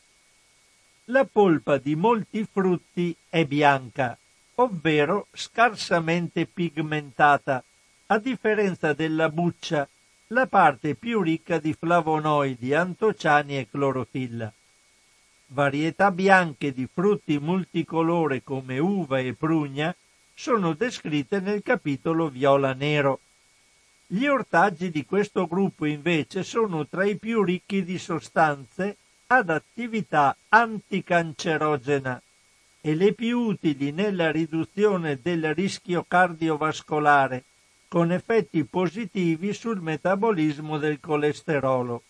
La 1.05 1.25
polpa 1.25 1.77
di 1.77 1.95
molti 1.95 2.45
frutti 2.45 3.15
è 3.27 3.43
bianca 3.45 4.15
ovvero 4.61 5.27
scarsamente 5.33 6.45
pigmentata, 6.45 7.63
a 8.07 8.19
differenza 8.19 8.93
della 8.93 9.29
buccia, 9.29 9.87
la 10.27 10.45
parte 10.45 10.93
più 10.95 11.21
ricca 11.21 11.57
di 11.57 11.73
flavonoidi, 11.73 12.73
antociani 12.73 13.57
e 13.57 13.67
clorofilla. 13.69 14.53
Varietà 15.47 16.11
bianche 16.11 16.71
di 16.71 16.87
frutti 16.91 17.39
multicolore 17.39 18.43
come 18.43 18.77
uva 18.77 19.19
e 19.19 19.33
prugna 19.33 19.93
sono 20.33 20.73
descritte 20.73 21.39
nel 21.39 21.63
capitolo 21.63 22.29
viola-nero. 22.29 23.19
Gli 24.07 24.27
ortaggi 24.27 24.91
di 24.91 25.05
questo 25.05 25.47
gruppo 25.47 25.85
invece 25.85 26.43
sono 26.43 26.85
tra 26.85 27.03
i 27.03 27.17
più 27.17 27.43
ricchi 27.43 27.83
di 27.83 27.97
sostanze 27.97 28.97
ad 29.27 29.49
attività 29.49 30.35
anticancerogena 30.49 32.21
e 32.81 32.95
le 32.95 33.13
più 33.13 33.39
utili 33.39 33.91
nella 33.91 34.31
riduzione 34.31 35.19
del 35.21 35.53
rischio 35.53 36.03
cardiovascolare, 36.07 37.43
con 37.87 38.11
effetti 38.11 38.63
positivi 38.63 39.53
sul 39.53 39.81
metabolismo 39.81 40.77
del 40.79 40.99
colesterolo. 40.99 42.03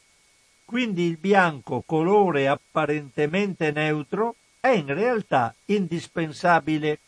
Quindi 0.64 1.08
il 1.08 1.18
bianco, 1.18 1.84
colore 1.86 2.48
apparentemente 2.48 3.72
neutro, 3.72 4.36
è 4.62 4.70
in 4.70 4.94
realtà 4.94 5.54
indispensabile. 5.66 7.00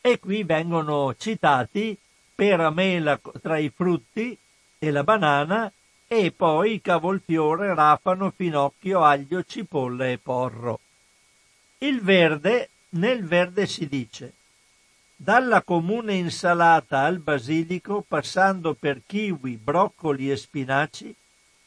E 0.00 0.20
qui 0.20 0.44
vengono 0.44 1.14
citati 1.16 1.98
pera 2.34 2.70
mela 2.70 3.18
tra 3.40 3.58
i 3.58 3.72
frutti 3.74 4.36
e 4.78 4.90
la 4.90 5.02
banana 5.02 5.72
e 6.06 6.30
poi 6.30 6.80
cavolfiore, 6.80 7.74
rafano, 7.74 8.30
finocchio, 8.30 9.02
aglio, 9.02 9.42
cipolla 9.42 10.08
e 10.08 10.18
porro. 10.18 10.80
Il 11.84 12.00
verde, 12.00 12.70
nel 12.92 13.26
verde 13.26 13.66
si 13.66 13.86
dice 13.86 14.32
dalla 15.16 15.60
comune 15.60 16.14
insalata 16.14 17.00
al 17.00 17.18
basilico, 17.18 18.02
passando 18.08 18.72
per 18.72 19.02
kiwi, 19.06 19.58
broccoli 19.62 20.30
e 20.30 20.36
spinaci, 20.38 21.14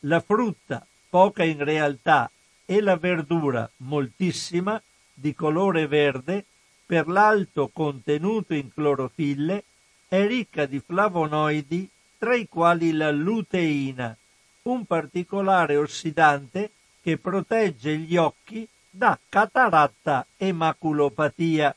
la 0.02 0.20
frutta, 0.20 0.84
poca 1.08 1.44
in 1.44 1.64
realtà, 1.64 2.32
e 2.66 2.82
la 2.82 2.98
verdura, 2.98 3.70
moltissima, 3.78 4.82
di 5.14 5.36
colore 5.36 5.86
verde, 5.86 6.46
per 6.84 7.08
l'alto 7.08 7.70
contenuto 7.72 8.56
in 8.56 8.74
clorofille, 8.74 9.64
è 10.08 10.26
ricca 10.26 10.66
di 10.66 10.80
flavonoidi, 10.80 11.88
tra 12.18 12.34
i 12.34 12.48
quali 12.48 12.92
la 12.92 13.12
luteina, 13.12 14.18
un 14.64 14.84
particolare 14.86 15.78
ossidante 15.78 16.72
che 17.04 17.20
protegge 17.20 17.96
gli 17.98 18.18
occhi 18.18 18.68
da 18.98 19.20
cataratta 19.30 20.25
e 20.36 20.51
maculopatia. 20.51 21.75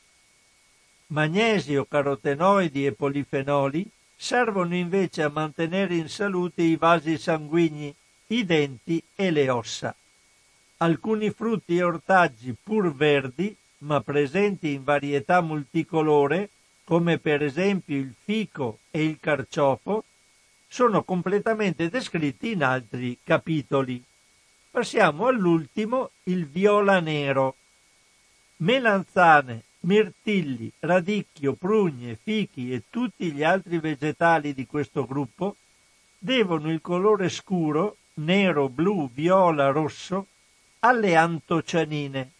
Magnesio, 1.09 1.85
carotenoidi 1.85 2.87
e 2.87 2.93
polifenoli 2.93 3.87
servono 4.17 4.75
invece 4.75 5.23
a 5.23 5.29
mantenere 5.29 5.97
in 5.97 6.09
salute 6.09 6.63
i 6.63 6.77
vasi 6.77 7.19
sanguigni, 7.19 7.95
i 8.29 8.45
denti 8.47 9.03
e 9.15 9.31
le 9.31 9.51
ossa. 9.51 9.95
Alcuni 10.79 11.31
frutti 11.31 11.77
e 11.77 11.83
ortaggi 11.83 12.55
pur 12.55 12.95
verdi, 12.95 13.55
ma 13.79 14.01
presenti 14.01 14.73
in 14.73 14.83
varietà 14.83 15.43
multicolore, 15.43 16.49
come 16.85 17.19
per 17.19 17.43
esempio 17.43 17.97
il 17.97 18.15
fico 18.25 18.79
e 18.91 19.05
il 19.05 19.19
carciofo, 19.21 20.05
sono 20.67 21.03
completamente 21.03 21.91
descritti 21.91 22.53
in 22.53 22.63
altri 22.63 23.19
capitoli. 23.23 24.03
Passiamo 24.73 25.27
all'ultimo, 25.27 26.11
il 26.25 26.47
viola 26.47 27.01
nero. 27.01 27.57
Melanzane, 28.59 29.65
mirtilli, 29.81 30.71
radicchio, 30.79 31.55
prugne, 31.55 32.15
fichi 32.15 32.73
e 32.73 32.85
tutti 32.89 33.33
gli 33.33 33.43
altri 33.43 33.81
vegetali 33.81 34.55
di 34.55 34.67
questo 34.67 35.07
gruppo 35.07 35.57
devono 36.17 36.71
il 36.71 36.81
colore 36.81 37.29
scuro, 37.31 37.97
nero, 38.15 38.69
blu, 38.69 39.11
viola, 39.13 39.71
rosso, 39.73 40.27
alle 40.81 41.17
antocianine. 41.17 42.31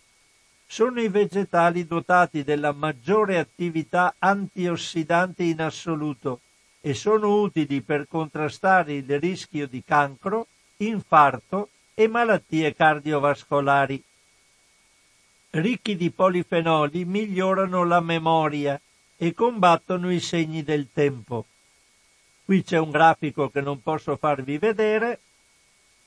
Sono 0.67 1.01
i 1.01 1.09
vegetali 1.09 1.85
dotati 1.85 2.45
della 2.45 2.71
maggiore 2.71 3.39
attività 3.39 4.15
antiossidante 4.21 5.43
in 5.43 5.61
assoluto 5.61 6.43
e 6.81 6.95
sono 6.95 7.41
utili 7.41 7.81
per 7.81 8.07
contrastare 8.07 8.93
il 8.93 9.19
rischio 9.19 9.67
di 9.67 9.83
cancro, 9.85 10.47
infarto 10.77 11.71
e 11.95 12.09
malattie 12.09 12.75
cardiovascolari. 12.75 14.03
Ricchi 15.51 15.97
di 15.97 16.11
polifenoli 16.11 17.05
migliorano 17.05 17.85
la 17.85 18.01
memoria 18.01 18.81
e 19.17 19.35
combattono 19.35 20.11
i 20.11 20.21
segni 20.21 20.63
del 20.63 20.89
tempo. 20.93 21.45
Qui 22.45 22.63
c'è 22.63 22.79
un 22.79 22.91
grafico 22.91 23.51
che 23.51 23.61
non 23.61 23.83
posso 23.83 24.17
farvi 24.17 24.59
vedere 24.59 25.21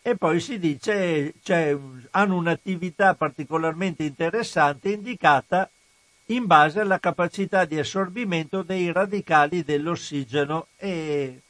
e 0.02 0.18
poi 0.18 0.42
si 0.42 0.60
dice 0.60 1.34
cioè, 1.42 1.78
hanno 2.12 2.36
un'attività 2.36 3.16
particolarmente 3.16 4.04
interessante 4.04 4.90
indicata 4.90 5.70
in 6.28 6.46
base 6.46 6.80
alla 6.80 7.00
capacità 7.00 7.66
di 7.66 7.80
assorbimento 7.80 8.64
dei 8.64 8.92
radicali 8.92 9.64
dell'ossigeno 9.64 10.68
e, 10.78 11.42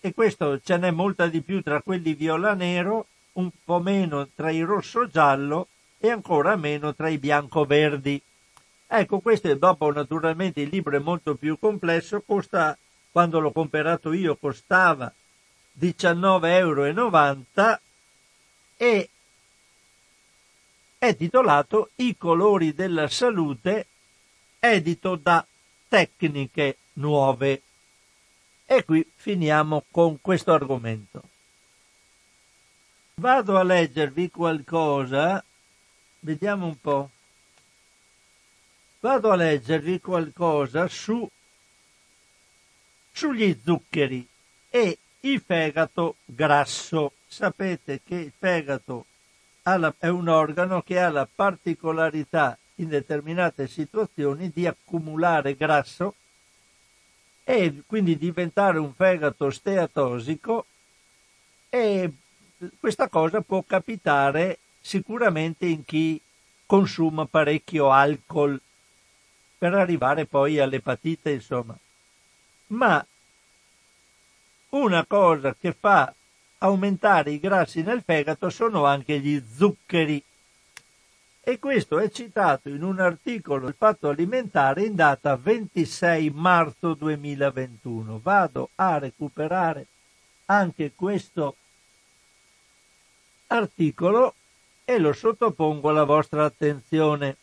e 0.00 0.14
questo 0.14 0.60
ce 0.60 0.76
n'è 0.76 0.90
molta 0.90 1.26
di 1.26 1.40
più 1.40 1.62
tra 1.62 1.80
quelli 1.80 2.14
viola-nero 2.14 3.06
un 3.32 3.50
po' 3.64 3.80
meno 3.80 4.28
tra 4.34 4.50
i 4.50 4.62
rosso-giallo 4.62 5.68
e 5.98 6.10
ancora 6.10 6.56
meno 6.56 6.94
tra 6.94 7.08
i 7.08 7.18
bianco-verdi. 7.18 8.20
Ecco, 8.86 9.20
questo 9.20 9.54
dopo 9.54 9.92
naturalmente 9.92 10.60
il 10.60 10.68
libro 10.68 10.96
è 10.96 11.00
molto 11.00 11.34
più 11.36 11.58
complesso, 11.58 12.22
costa, 12.22 12.76
quando 13.12 13.38
l'ho 13.38 13.52
comprato 13.52 14.12
io, 14.12 14.36
costava 14.36 15.12
19,90 15.78 16.46
euro 16.46 17.80
e 18.76 19.10
è 20.98 21.16
titolato 21.16 21.90
I 21.96 22.16
colori 22.18 22.74
della 22.74 23.08
salute, 23.08 23.86
edito 24.58 25.16
da 25.16 25.46
Tecniche 25.88 26.76
Nuove. 26.94 27.62
E 28.66 28.84
qui 28.84 29.10
finiamo 29.14 29.84
con 29.90 30.20
questo 30.20 30.52
argomento. 30.52 31.29
Vado 33.20 33.58
a 33.58 33.62
leggervi 33.62 34.30
qualcosa, 34.30 35.44
vediamo 36.20 36.64
un 36.64 36.80
po'. 36.80 37.10
Vado 39.00 39.30
a 39.30 39.34
leggervi 39.34 40.00
qualcosa 40.00 40.88
su, 40.88 41.28
sugli 43.12 43.60
zuccheri 43.62 44.26
e 44.70 44.96
il 45.20 45.38
fegato 45.42 46.16
grasso. 46.24 47.12
Sapete 47.26 48.00
che 48.02 48.14
il 48.14 48.32
fegato 48.34 49.04
la, 49.64 49.92
è 49.98 50.08
un 50.08 50.28
organo 50.28 50.80
che 50.80 50.98
ha 50.98 51.10
la 51.10 51.28
particolarità 51.30 52.56
in 52.76 52.88
determinate 52.88 53.68
situazioni 53.68 54.48
di 54.48 54.66
accumulare 54.66 55.56
grasso 55.56 56.14
e 57.44 57.82
quindi 57.86 58.16
diventare 58.16 58.78
un 58.78 58.94
fegato 58.94 59.50
steatosico 59.50 60.64
e 61.68 62.10
questa 62.78 63.08
cosa 63.08 63.40
può 63.40 63.62
capitare 63.66 64.58
sicuramente 64.80 65.66
in 65.66 65.84
chi 65.84 66.20
consuma 66.66 67.26
parecchio 67.26 67.90
alcol 67.90 68.60
per 69.58 69.74
arrivare 69.74 70.26
poi 70.26 70.58
all'epatite, 70.58 71.30
insomma. 71.30 71.76
Ma 72.68 73.04
una 74.70 75.04
cosa 75.04 75.54
che 75.58 75.76
fa 75.78 76.14
aumentare 76.58 77.32
i 77.32 77.40
grassi 77.40 77.82
nel 77.82 78.02
fegato 78.04 78.50
sono 78.50 78.84
anche 78.84 79.18
gli 79.18 79.42
zuccheri. 79.54 80.22
E 81.42 81.58
questo 81.58 81.98
è 81.98 82.10
citato 82.10 82.68
in 82.68 82.82
un 82.82 83.00
articolo 83.00 83.64
del 83.64 83.74
Fatto 83.76 84.08
Alimentare 84.08 84.84
in 84.84 84.94
data 84.94 85.36
26 85.36 86.30
marzo 86.30 86.94
2021. 86.94 88.20
Vado 88.22 88.70
a 88.76 88.98
recuperare 88.98 89.86
anche 90.46 90.92
questo 90.94 91.56
articolo 93.52 94.34
e 94.84 94.98
lo 94.98 95.12
sottopongo 95.12 95.88
alla 95.88 96.04
vostra 96.04 96.44
attenzione. 96.44 97.36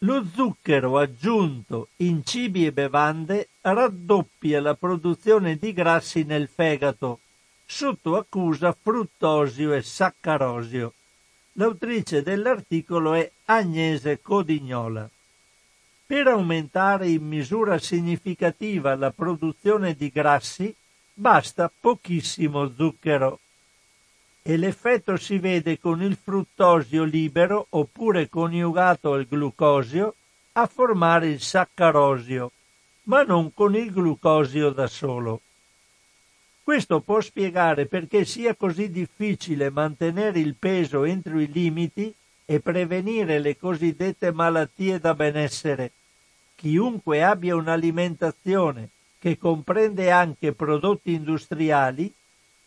Lo 0.00 0.24
zucchero 0.32 0.98
aggiunto 0.98 1.88
in 1.96 2.24
cibi 2.24 2.66
e 2.66 2.72
bevande 2.72 3.48
raddoppia 3.62 4.60
la 4.60 4.74
produzione 4.74 5.56
di 5.56 5.72
grassi 5.72 6.24
nel 6.24 6.48
fegato, 6.48 7.20
sotto 7.64 8.16
accusa 8.16 8.76
fruttosio 8.78 9.72
e 9.72 9.82
saccarosio. 9.82 10.92
L'autrice 11.52 12.22
dell'articolo 12.22 13.14
è 13.14 13.30
Agnese 13.46 14.20
Codignola. 14.20 15.08
Per 16.06 16.26
aumentare 16.28 17.08
in 17.08 17.26
misura 17.26 17.78
significativa 17.78 18.94
la 18.94 19.10
produzione 19.10 19.94
di 19.94 20.10
grassi 20.10 20.72
basta 21.14 21.72
pochissimo 21.80 22.70
zucchero 22.76 23.40
e 24.48 24.56
l'effetto 24.56 25.16
si 25.16 25.38
vede 25.38 25.80
con 25.80 26.00
il 26.00 26.14
fruttosio 26.14 27.02
libero 27.02 27.66
oppure 27.70 28.28
coniugato 28.28 29.12
al 29.12 29.26
glucosio 29.26 30.14
a 30.52 30.68
formare 30.68 31.26
il 31.26 31.40
saccarosio, 31.40 32.52
ma 33.04 33.24
non 33.24 33.52
con 33.52 33.74
il 33.74 33.90
glucosio 33.90 34.70
da 34.70 34.86
solo. 34.86 35.40
Questo 36.62 37.00
può 37.00 37.20
spiegare 37.20 37.86
perché 37.86 38.24
sia 38.24 38.54
così 38.54 38.88
difficile 38.88 39.68
mantenere 39.70 40.38
il 40.38 40.54
peso 40.54 41.02
entro 41.02 41.40
i 41.40 41.50
limiti 41.50 42.14
e 42.44 42.60
prevenire 42.60 43.40
le 43.40 43.56
cosiddette 43.56 44.30
malattie 44.30 45.00
da 45.00 45.12
benessere. 45.14 45.90
Chiunque 46.54 47.24
abbia 47.24 47.56
un'alimentazione 47.56 48.90
che 49.18 49.38
comprende 49.38 50.12
anche 50.12 50.52
prodotti 50.52 51.14
industriali 51.14 52.14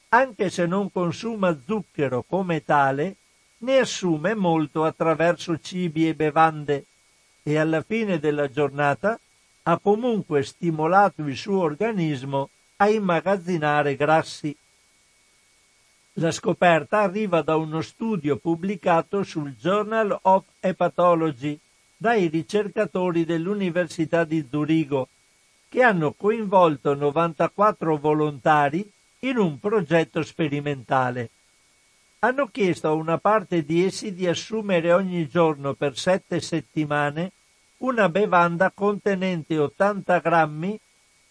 anche 0.09 0.49
se 0.49 0.65
non 0.65 0.91
consuma 0.91 1.57
zucchero 1.65 2.23
come 2.27 2.63
tale, 2.63 3.15
ne 3.59 3.77
assume 3.77 4.33
molto 4.33 4.83
attraverso 4.83 5.59
cibi 5.59 6.07
e 6.07 6.15
bevande 6.15 6.85
e 7.43 7.57
alla 7.57 7.81
fine 7.81 8.19
della 8.19 8.49
giornata 8.49 9.19
ha 9.63 9.77
comunque 9.77 10.43
stimolato 10.43 11.21
il 11.23 11.35
suo 11.35 11.61
organismo 11.61 12.49
a 12.77 12.89
immagazzinare 12.89 13.95
grassi. 13.95 14.55
La 16.13 16.31
scoperta 16.31 17.01
arriva 17.01 17.41
da 17.41 17.55
uno 17.55 17.81
studio 17.81 18.37
pubblicato 18.37 19.23
sul 19.23 19.53
Journal 19.55 20.17
of 20.23 20.43
Hepatology 20.59 21.59
dai 21.95 22.27
ricercatori 22.27 23.25
dell'Università 23.25 24.23
di 24.23 24.45
Zurigo, 24.49 25.09
che 25.67 25.83
hanno 25.83 26.13
coinvolto 26.13 26.95
94 26.95 27.97
volontari 27.97 28.89
in 29.19 29.37
un 29.37 29.59
progetto 29.59 30.23
sperimentale. 30.23 31.29
Hanno 32.19 32.47
chiesto 32.47 32.87
a 32.87 32.93
una 32.93 33.17
parte 33.17 33.63
di 33.63 33.85
essi 33.85 34.13
di 34.13 34.27
assumere 34.27 34.91
ogni 34.91 35.27
giorno 35.27 35.73
per 35.73 35.97
sette 35.97 36.41
settimane 36.41 37.31
una 37.77 38.09
bevanda 38.09 38.71
contenente 38.71 39.57
80 39.57 40.19
grammi, 40.19 40.79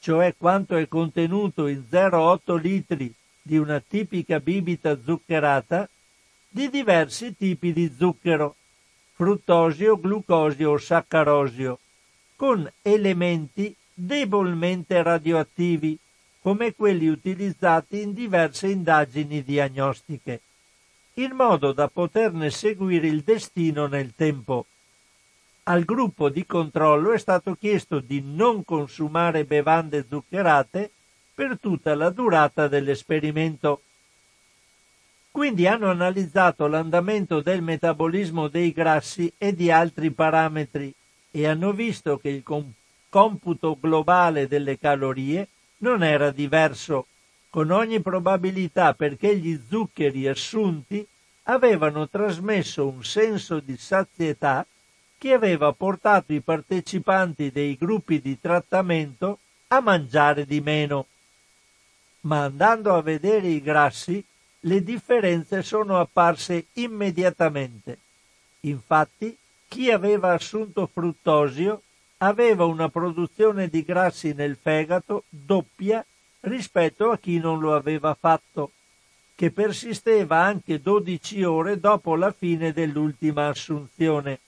cioè 0.01 0.35
quanto 0.37 0.77
è 0.77 0.88
contenuto 0.88 1.66
in 1.66 1.85
0,8 1.90 2.61
litri 2.61 3.12
di 3.42 3.59
una 3.59 3.81
tipica 3.81 4.40
bibita 4.40 4.98
zuccherata, 5.03 5.88
di 6.48 6.70
diversi 6.70 7.37
tipi 7.37 7.72
di 7.72 7.92
zucchero, 7.94 8.57
fruttosio, 9.12 9.98
glucosio 9.98 10.70
o 10.70 10.79
saccarosio, 10.79 11.79
con 12.37 12.70
elementi 12.83 13.74
debolmente 13.92 15.03
radioattivi 15.03 15.98
come 16.40 16.74
quelli 16.74 17.09
utilizzati 17.09 18.01
in 18.01 18.12
diverse 18.12 18.68
indagini 18.68 19.42
diagnostiche, 19.42 20.40
in 21.14 21.33
modo 21.33 21.72
da 21.72 21.88
poterne 21.88 22.51
seguire 22.51 23.09
il 23.09 23.22
destino 23.22 23.87
nel 23.87 24.14
tempo. 24.14 24.66
Al 25.64 25.85
gruppo 25.85 26.31
di 26.31 26.46
controllo 26.46 27.12
è 27.12 27.18
stato 27.18 27.55
chiesto 27.55 28.01
di 28.01 28.22
non 28.24 28.64
consumare 28.64 29.44
bevande 29.44 30.07
zuccherate 30.09 30.90
per 31.35 31.59
tutta 31.61 31.94
la 31.94 32.11
durata 32.11 32.68
dell'esperimento. 32.68 33.83
Quindi 35.31 35.66
hanno 35.66 35.90
analizzato 35.90 36.66
l'andamento 36.66 37.40
del 37.42 37.62
metabolismo 37.62 38.48
dei 38.48 38.72
grassi 38.72 39.31
e 39.37 39.55
di 39.55 39.70
altri 39.70 40.11
parametri 40.11 40.92
e 41.31 41.46
hanno 41.46 41.72
visto 41.72 42.16
che 42.16 42.31
il 42.31 42.42
computo 43.09 43.77
globale 43.79 44.48
delle 44.48 44.79
calorie 44.79 45.48
non 45.79 46.03
era 46.03 46.31
diverso, 46.31 47.07
con 47.51 47.71
ogni 47.71 48.01
probabilità 48.01 48.95
perché 48.95 49.37
gli 49.37 49.59
zuccheri 49.69 50.29
assunti 50.29 51.07
avevano 51.45 52.09
trasmesso 52.09 52.87
un 52.87 53.03
senso 53.05 53.61
di 53.61 53.77
sazietà 53.77 54.67
che 55.17 55.33
aveva 55.33 55.73
portato 55.73 56.33
i 56.33 56.41
partecipanti 56.41 57.51
dei 57.51 57.77
gruppi 57.77 58.21
di 58.21 58.38
trattamento 58.41 59.41
a 59.69 59.81
mangiare 59.81 60.45
di 60.45 60.61
meno. 60.61 61.07
Ma 62.21 62.45
andando 62.45 62.95
a 62.95 63.03
vedere 63.03 63.49
i 63.49 63.61
grassi, 63.61 64.23
le 64.61 64.83
differenze 64.83 65.62
sono 65.62 65.99
apparse 65.99 66.67
immediatamente. 66.75 67.99
Infatti, 68.61 69.37
chi 69.67 69.91
aveva 69.91 70.33
assunto 70.33 70.88
fruttosio 70.93 71.83
aveva 72.18 72.64
una 72.64 72.88
produzione 72.88 73.68
di 73.68 73.83
grassi 73.83 74.33
nel 74.33 74.57
fegato 74.61 75.24
doppia 75.28 76.04
rispetto 76.40 77.11
a 77.11 77.18
chi 77.18 77.38
non 77.38 77.61
lo 77.61 77.74
aveva 77.74 78.16
fatto, 78.18 78.72
che 79.35 79.50
persisteva 79.50 80.38
anche 80.38 80.81
12 80.81 81.44
ore 81.44 81.78
dopo 81.78 82.16
la 82.16 82.33
fine 82.33 82.72
dell'ultima 82.72 83.48
assunzione. 83.48 84.40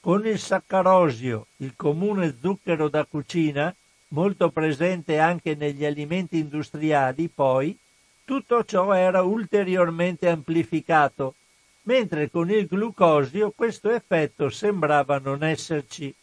Con 0.00 0.26
il 0.26 0.38
saccarosio, 0.38 1.46
il 1.58 1.74
comune 1.76 2.34
zucchero 2.40 2.88
da 2.88 3.04
cucina, 3.04 3.74
molto 4.08 4.50
presente 4.50 5.18
anche 5.18 5.54
negli 5.54 5.84
alimenti 5.84 6.38
industriali, 6.38 7.28
poi, 7.28 7.76
tutto 8.24 8.64
ciò 8.64 8.92
era 8.92 9.22
ulteriormente 9.22 10.28
amplificato, 10.28 11.34
mentre 11.82 12.30
con 12.30 12.50
il 12.50 12.66
glucosio 12.66 13.50
questo 13.50 13.90
effetto 13.90 14.48
sembrava 14.48 15.18
non 15.18 15.42
esserci. 15.42 16.14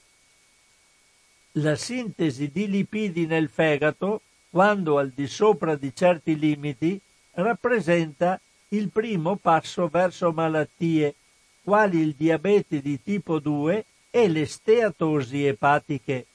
La 1.59 1.75
sintesi 1.75 2.51
di 2.51 2.67
lipidi 2.67 3.25
nel 3.25 3.49
fegato, 3.49 4.21
quando 4.51 4.99
al 4.99 5.09
di 5.09 5.25
sopra 5.25 5.75
di 5.75 5.91
certi 5.91 6.37
limiti, 6.37 7.01
rappresenta 7.31 8.39
il 8.69 8.89
primo 8.89 9.37
passo 9.37 9.87
verso 9.87 10.31
malattie 10.31 11.15
quali 11.63 11.99
il 11.99 12.13
diabete 12.13 12.79
di 12.79 13.01
tipo 13.01 13.39
2 13.39 13.85
e 14.11 14.27
le 14.27 14.45
steatosi 14.45 15.45
epatiche. 15.45 16.27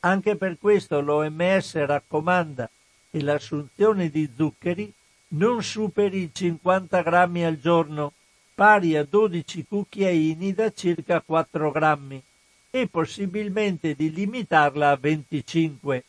Anche 0.00 0.36
per 0.36 0.58
questo 0.58 1.00
l'OMS 1.00 1.82
raccomanda 1.86 2.68
che 3.10 3.22
l'assunzione 3.22 4.10
di 4.10 4.28
zuccheri 4.36 4.92
non 5.28 5.62
superi 5.62 6.24
i 6.24 6.30
50 6.34 7.00
grammi 7.00 7.46
al 7.46 7.58
giorno, 7.58 8.12
pari 8.54 8.94
a 8.94 9.04
12 9.04 9.64
cucchiaini 9.66 10.52
da 10.52 10.70
circa 10.70 11.22
4 11.22 11.70
grammi, 11.70 12.22
e 12.70 12.86
possibilmente 12.88 13.94
di 13.94 14.12
limitarla 14.12 14.90
a 14.90 14.96
25. 14.96 16.04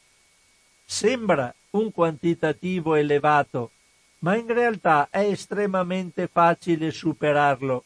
Sembra 0.85 1.53
un 1.71 1.91
quantitativo 1.91 2.95
elevato, 2.95 3.71
ma 4.19 4.35
in 4.35 4.47
realtà 4.47 5.07
è 5.09 5.21
estremamente 5.21 6.27
facile 6.27 6.91
superarlo 6.91 7.85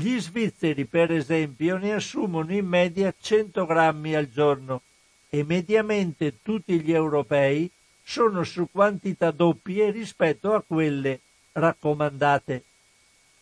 gli 0.00 0.16
svizzeri, 0.20 0.84
per 0.84 1.10
esempio, 1.10 1.76
ne 1.76 1.92
assumono 1.94 2.52
in 2.52 2.64
media 2.64 3.12
100 3.20 3.66
grammi 3.66 4.14
al 4.14 4.30
giorno 4.30 4.82
e 5.28 5.42
mediamente 5.42 6.34
tutti 6.40 6.80
gli 6.80 6.92
europei 6.92 7.68
sono 8.04 8.44
su 8.44 8.68
quantità 8.70 9.32
doppie 9.32 9.90
rispetto 9.90 10.54
a 10.54 10.62
quelle 10.64 11.18
raccomandate. 11.50 12.62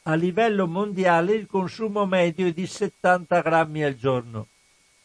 A 0.09 0.15
livello 0.15 0.69
mondiale 0.69 1.33
il 1.33 1.49
consumo 1.49 2.07
medio 2.07 2.47
è 2.47 2.53
di 2.53 2.65
70 2.65 3.41
grammi 3.41 3.83
al 3.83 3.97
giorno. 3.97 4.47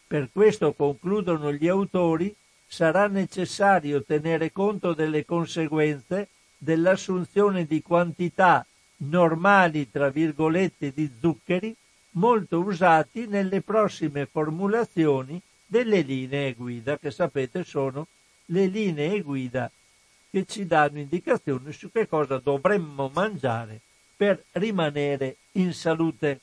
Per 0.06 0.30
questo, 0.32 0.74
concludono 0.74 1.52
gli 1.52 1.68
autori, 1.68 2.36
sarà 2.68 3.08
necessario 3.08 4.04
tenere 4.04 4.52
conto 4.52 4.94
delle 4.94 5.26
conseguenze 5.26 6.28
dell'assunzione 6.56 7.66
di 7.66 7.82
quantità 7.82 8.64
normali, 8.98 9.90
tra 9.90 10.12
virgolette, 10.12 10.94
di 10.94 11.10
zuccheri 11.20 11.76
molto 12.12 12.60
usati 12.60 13.26
nelle 13.26 13.62
prossime 13.62 14.28
formulazioni 14.28 15.42
delle 15.66 16.02
linee 16.02 16.54
guida, 16.54 17.00
che 17.00 17.10
sapete 17.10 17.64
sono 17.64 18.06
le 18.46 18.68
linee 18.68 19.22
guida 19.22 19.72
che 20.30 20.46
ci 20.46 20.68
danno 20.68 21.00
indicazioni 21.00 21.74
su 21.74 21.90
che 21.92 22.08
cosa 22.08 22.38
dovremmo 22.38 23.10
mangiare 23.12 23.82
per 24.22 24.44
rimanere 24.52 25.38
in 25.54 25.74
salute. 25.74 26.42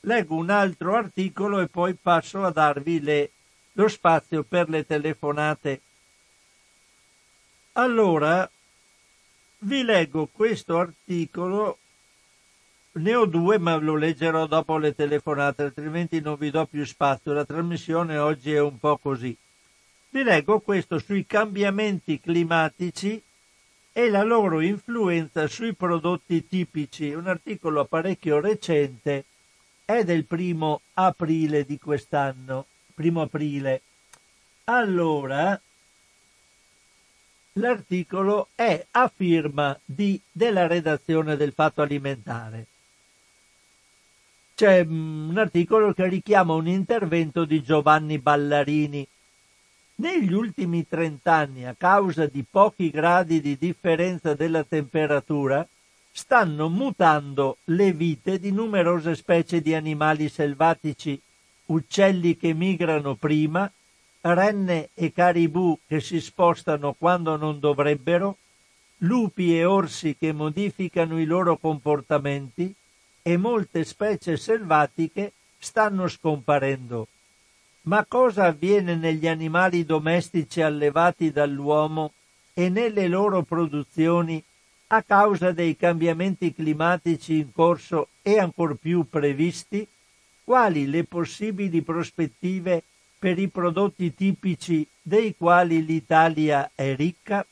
Leggo 0.00 0.34
un 0.34 0.50
altro 0.50 0.96
articolo 0.96 1.60
e 1.60 1.68
poi 1.68 1.94
passo 1.94 2.42
a 2.42 2.50
darvi 2.50 3.00
le, 3.00 3.30
lo 3.74 3.86
spazio 3.86 4.42
per 4.42 4.68
le 4.68 4.84
telefonate. 4.84 5.80
Allora, 7.74 8.50
vi 9.58 9.84
leggo 9.84 10.28
questo 10.32 10.80
articolo, 10.80 11.78
ne 12.94 13.14
ho 13.14 13.24
due 13.24 13.58
ma 13.58 13.76
lo 13.76 13.94
leggerò 13.94 14.48
dopo 14.48 14.76
le 14.76 14.92
telefonate, 14.92 15.62
altrimenti 15.62 16.20
non 16.20 16.34
vi 16.34 16.50
do 16.50 16.66
più 16.66 16.84
spazio, 16.84 17.32
la 17.32 17.44
trasmissione 17.44 18.18
oggi 18.18 18.52
è 18.52 18.60
un 18.60 18.80
po' 18.80 18.96
così. 18.96 19.36
Vi 20.08 20.24
leggo 20.24 20.58
questo 20.58 20.98
sui 20.98 21.24
cambiamenti 21.24 22.18
climatici 22.18 23.22
e 23.92 24.08
la 24.08 24.22
loro 24.22 24.60
influenza 24.60 25.46
sui 25.46 25.74
prodotti 25.74 26.46
tipici, 26.46 27.12
un 27.12 27.26
articolo 27.26 27.84
parecchio 27.84 28.40
recente, 28.40 29.24
è 29.84 30.04
del 30.04 30.24
primo 30.24 30.82
aprile 30.94 31.64
di 31.64 31.78
quest'anno, 31.78 32.66
primo 32.94 33.22
aprile. 33.22 33.82
Allora, 34.64 35.60
L'articolo 37.54 38.48
è 38.54 38.86
a 38.92 39.12
firma 39.12 39.78
di, 39.84 40.20
della 40.30 40.68
redazione 40.68 41.36
del 41.36 41.52
Fatto 41.52 41.82
Alimentare. 41.82 42.66
C'è 44.54 44.84
mm, 44.84 45.30
un 45.30 45.38
articolo 45.38 45.92
che 45.92 46.06
richiama 46.08 46.54
un 46.54 46.68
intervento 46.68 47.44
di 47.44 47.60
Giovanni 47.60 48.18
Ballarini. 48.18 49.06
Negli 50.00 50.32
ultimi 50.32 50.88
trent'anni, 50.88 51.66
a 51.66 51.74
causa 51.76 52.24
di 52.24 52.42
pochi 52.50 52.88
gradi 52.88 53.42
di 53.42 53.58
differenza 53.58 54.32
della 54.32 54.64
temperatura, 54.64 55.68
stanno 56.10 56.70
mutando 56.70 57.58
le 57.64 57.92
vite 57.92 58.38
di 58.38 58.50
numerose 58.50 59.14
specie 59.14 59.60
di 59.60 59.74
animali 59.74 60.30
selvatici, 60.30 61.20
uccelli 61.66 62.38
che 62.38 62.54
migrano 62.54 63.14
prima 63.14 63.70
renne 64.22 64.88
e 64.94 65.12
caribù 65.12 65.78
che 65.86 66.00
si 66.00 66.18
spostano 66.22 66.94
quando 66.96 67.36
non 67.36 67.60
dovrebbero, 67.60 68.38
lupi 69.00 69.54
e 69.54 69.66
orsi 69.66 70.16
che 70.18 70.32
modificano 70.32 71.20
i 71.20 71.26
loro 71.26 71.58
comportamenti 71.58 72.74
e 73.20 73.36
molte 73.36 73.84
specie 73.84 74.38
selvatiche 74.38 75.32
stanno 75.58 76.08
scomparendo. 76.08 77.06
Ma 77.82 78.04
cosa 78.04 78.44
avviene 78.44 78.94
negli 78.94 79.26
animali 79.26 79.84
domestici 79.84 80.60
allevati 80.60 81.32
dall'uomo 81.32 82.12
e 82.52 82.68
nelle 82.68 83.08
loro 83.08 83.42
produzioni 83.42 84.42
a 84.88 85.02
causa 85.02 85.52
dei 85.52 85.76
cambiamenti 85.76 86.52
climatici 86.52 87.38
in 87.38 87.52
corso 87.52 88.08
e 88.22 88.38
ancor 88.38 88.76
più 88.76 89.08
previsti? 89.08 89.86
Quali 90.44 90.88
le 90.88 91.04
possibili 91.04 91.80
prospettive 91.80 92.82
per 93.18 93.38
i 93.38 93.48
prodotti 93.48 94.14
tipici 94.14 94.86
dei 95.00 95.34
quali 95.36 95.84
l'Italia 95.84 96.70
è 96.74 96.94
ricca? 96.94 97.46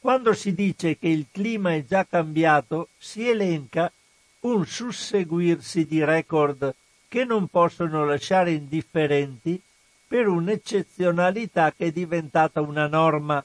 Quando 0.00 0.32
si 0.32 0.54
dice 0.54 0.96
che 0.98 1.08
il 1.08 1.26
clima 1.30 1.74
è 1.74 1.84
già 1.84 2.04
cambiato, 2.04 2.88
si 2.98 3.28
elenca 3.28 3.92
un 4.40 4.64
susseguirsi 4.64 5.86
di 5.86 6.02
record 6.02 6.74
che 7.08 7.24
non 7.24 7.48
possono 7.48 8.04
lasciare 8.04 8.52
indifferenti 8.52 9.60
per 10.06 10.28
un'eccezionalità 10.28 11.72
che 11.72 11.86
è 11.86 11.90
diventata 11.90 12.60
una 12.60 12.86
norma. 12.86 13.42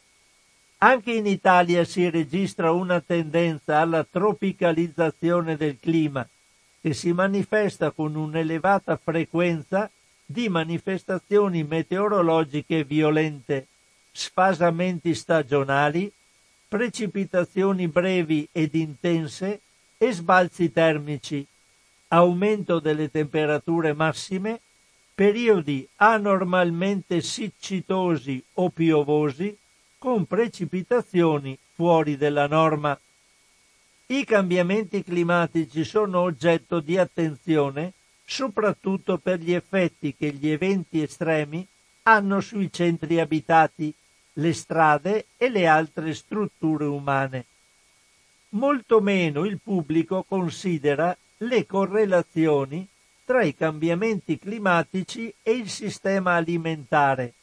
Anche 0.79 1.13
in 1.13 1.25
Italia 1.25 1.85
si 1.85 2.09
registra 2.09 2.71
una 2.71 2.99
tendenza 2.99 3.79
alla 3.79 4.03
tropicalizzazione 4.03 5.55
del 5.55 5.77
clima, 5.79 6.27
che 6.81 6.93
si 6.93 7.13
manifesta 7.13 7.91
con 7.91 8.15
un'elevata 8.15 8.99
frequenza 9.01 9.89
di 10.25 10.49
manifestazioni 10.49 11.63
meteorologiche 11.63 12.83
violente, 12.83 13.67
sfasamenti 14.11 15.15
stagionali, 15.15 16.11
precipitazioni 16.67 17.87
brevi 17.87 18.47
ed 18.51 18.73
intense 18.75 19.61
e 19.97 20.11
sbalzi 20.11 20.71
termici, 20.71 21.45
aumento 22.13 22.79
delle 22.79 23.09
temperature 23.09 23.93
massime, 23.93 24.61
periodi 25.15 25.87
anormalmente 25.95 27.21
siccitosi 27.21 28.43
o 28.55 28.69
piovosi, 28.69 29.57
con 29.97 30.25
precipitazioni 30.25 31.57
fuori 31.73 32.15
della 32.15 32.45
norma. 32.45 32.97
I 34.07 34.25
cambiamenti 34.25 35.01
climatici 35.01 35.83
sono 35.83 36.19
oggetto 36.19 36.79
di 36.79 36.97
attenzione 36.97 37.93
soprattutto 38.25 39.17
per 39.17 39.39
gli 39.39 39.53
effetti 39.53 40.15
che 40.15 40.31
gli 40.33 40.49
eventi 40.49 41.01
estremi 41.01 41.67
hanno 42.03 42.41
sui 42.41 42.71
centri 42.71 43.19
abitati, 43.19 43.93
le 44.33 44.53
strade 44.53 45.25
e 45.37 45.49
le 45.49 45.65
altre 45.67 46.13
strutture 46.13 46.85
umane. 46.85 47.45
Molto 48.49 49.01
meno 49.01 49.45
il 49.45 49.59
pubblico 49.61 50.23
considera 50.27 51.15
le 51.47 51.65
correlazioni 51.65 52.87
tra 53.25 53.43
i 53.43 53.55
cambiamenti 53.55 54.37
climatici 54.37 55.33
e 55.41 55.51
il 55.51 55.69
sistema 55.69 56.35
alimentare 56.35 57.33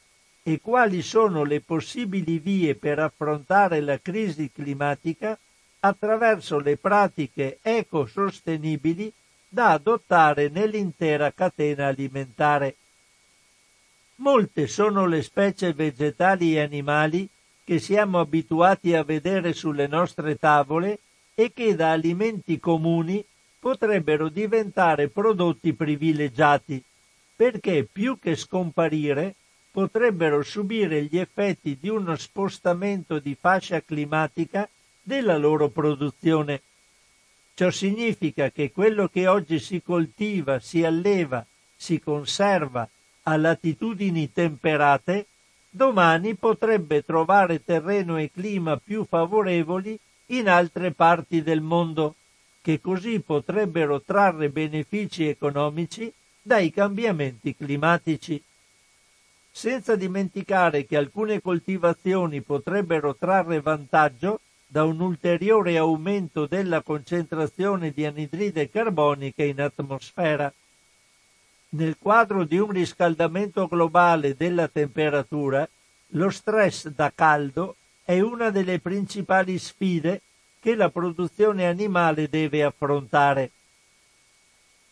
e 0.42 0.60
quali 0.60 1.02
sono 1.02 1.44
le 1.44 1.60
possibili 1.60 2.38
vie 2.38 2.74
per 2.74 2.98
affrontare 2.98 3.80
la 3.80 3.98
crisi 4.00 4.50
climatica 4.52 5.38
attraverso 5.80 6.58
le 6.58 6.76
pratiche 6.76 7.58
ecosostenibili 7.62 9.12
da 9.48 9.72
adottare 9.72 10.48
nell'intera 10.48 11.32
catena 11.32 11.86
alimentare. 11.88 12.76
Molte 14.16 14.66
sono 14.66 15.06
le 15.06 15.22
specie 15.22 15.72
vegetali 15.72 16.54
e 16.54 16.60
animali 16.60 17.28
che 17.64 17.78
siamo 17.78 18.20
abituati 18.20 18.94
a 18.94 19.02
vedere 19.02 19.52
sulle 19.52 19.86
nostre 19.86 20.38
tavole 20.38 20.98
e 21.34 21.52
che 21.54 21.74
da 21.74 21.92
alimenti 21.92 22.58
comuni 22.58 23.24
potrebbero 23.61 24.29
diventare 24.29 25.09
prodotti 25.09 25.75
privilegiati, 25.75 26.83
perché 27.37 27.87
più 27.90 28.18
che 28.18 28.35
scomparire 28.35 29.35
potrebbero 29.70 30.42
subire 30.42 31.05
gli 31.05 31.18
effetti 31.18 31.77
di 31.79 31.88
uno 31.88 32.16
spostamento 32.16 33.18
di 33.18 33.37
fascia 33.38 33.81
climatica 33.83 34.68
della 35.03 35.37
loro 35.37 35.68
produzione. 35.68 36.62
Ciò 37.55 37.70
significa 37.70 38.51
che 38.51 38.73
quello 38.73 39.09
che 39.09 39.27
oggi 39.27 39.59
si 39.59 39.83
coltiva, 39.83 40.59
si 40.59 40.83
alleva, 40.83 41.44
si 41.77 42.01
conserva 42.01 42.88
a 43.25 43.37
latitudini 43.37 44.33
temperate, 44.33 45.27
domani 45.68 46.35
potrebbe 46.35 47.05
trovare 47.05 47.62
terreno 47.62 48.16
e 48.16 48.31
clima 48.33 48.77
più 48.79 49.05
favorevoli 49.05 49.99
in 50.27 50.49
altre 50.49 50.92
parti 50.92 51.42
del 51.42 51.61
mondo, 51.61 52.16
che 52.70 52.80
così 52.80 53.18
potrebbero 53.18 54.00
trarre 54.00 54.48
benefici 54.48 55.26
economici 55.26 56.12
dai 56.40 56.70
cambiamenti 56.70 57.56
climatici 57.56 58.40
senza 59.50 59.96
dimenticare 59.96 60.87
che 60.87 60.96
alcune 60.96 61.40
coltivazioni 61.40 62.40
potrebbero 62.42 63.16
trarre 63.16 63.61
vantaggio 63.61 64.40
da 64.68 64.85
un 64.85 65.00
ulteriore 65.00 65.76
aumento 65.76 66.46
della 66.46 66.80
concentrazione 66.83 67.90
di 67.90 68.06
anidride 68.06 68.70
carbonica 68.70 69.42
in 69.42 69.61
atmosfera. 69.61 70.52
Nel 71.70 71.96
quadro 71.98 72.44
di 72.44 72.59
un 72.59 72.70
riscaldamento 72.70 73.66
globale 73.66 74.37
della 74.37 74.68
temperatura, 74.68 75.68
lo 76.12 76.30
stress 76.30 76.87
da 76.87 77.11
caldo 77.12 77.74
è 78.04 78.20
una 78.20 78.50
delle 78.50 78.78
principali 78.78 79.59
sfide 79.59 80.20
che 80.61 80.75
la 80.75 80.90
produzione 80.90 81.66
animale 81.66 82.29
deve 82.29 82.62
affrontare. 82.62 83.51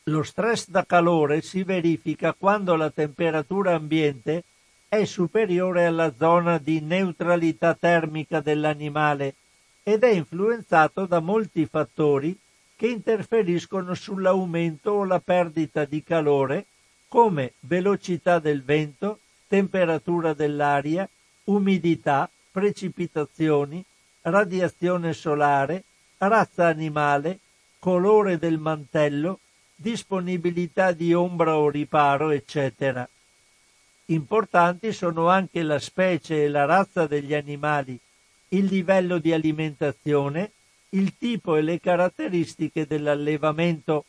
Lo 0.05 0.23
stress 0.23 0.69
da 0.69 0.87
calore 0.87 1.43
si 1.43 1.63
verifica 1.63 2.33
quando 2.33 2.75
la 2.75 2.91
temperatura 2.91 3.75
ambiente 3.75 4.45
è 4.89 5.05
superiore 5.05 5.85
alla 5.85 6.15
zona 6.17 6.57
di 6.57 6.81
neutralità 6.81 7.75
termica 7.75 8.41
dell'animale 8.41 9.35
ed 9.83 10.03
è 10.03 10.09
influenzato 10.09 11.05
da 11.05 11.21
molti 11.21 11.67
fattori 11.67 12.37
che 12.75 12.89
interferiscono 12.89 13.93
sull'aumento 13.93 14.93
o 14.93 15.05
la 15.05 15.21
perdita 15.21 15.85
di 15.85 16.03
calore 16.03 16.67
come 17.09 17.53
velocità 17.61 18.39
del 18.39 18.63
vento, 18.63 19.19
temperatura 19.47 20.33
dell'aria, 20.33 21.09
umidità, 21.45 22.31
precipitazioni, 22.51 23.85
radiazione 24.31 25.13
solare, 25.13 25.85
razza 26.19 26.67
animale, 26.67 27.39
colore 27.79 28.39
del 28.39 28.59
mantello, 28.59 29.41
disponibilità 29.75 30.93
di 30.93 31.15
ombra 31.15 31.57
o 31.57 31.71
riparo, 31.71 32.31
eccetera. 32.31 33.09
Importanti 34.07 34.93
sono 34.93 35.29
anche 35.29 35.63
la 35.63 35.79
specie 35.79 36.45
e 36.45 36.49
la 36.49 36.65
razza 36.65 37.07
degli 37.07 37.35
animali, 37.35 37.99
il 38.49 38.65
livello 38.65 39.19
di 39.19 39.33
alimentazione, 39.33 40.51
il 40.91 41.17
tipo 41.19 41.57
e 41.57 41.63
le 41.63 41.79
caratteristiche 41.79 42.87
dell'allevamento. 42.87 44.05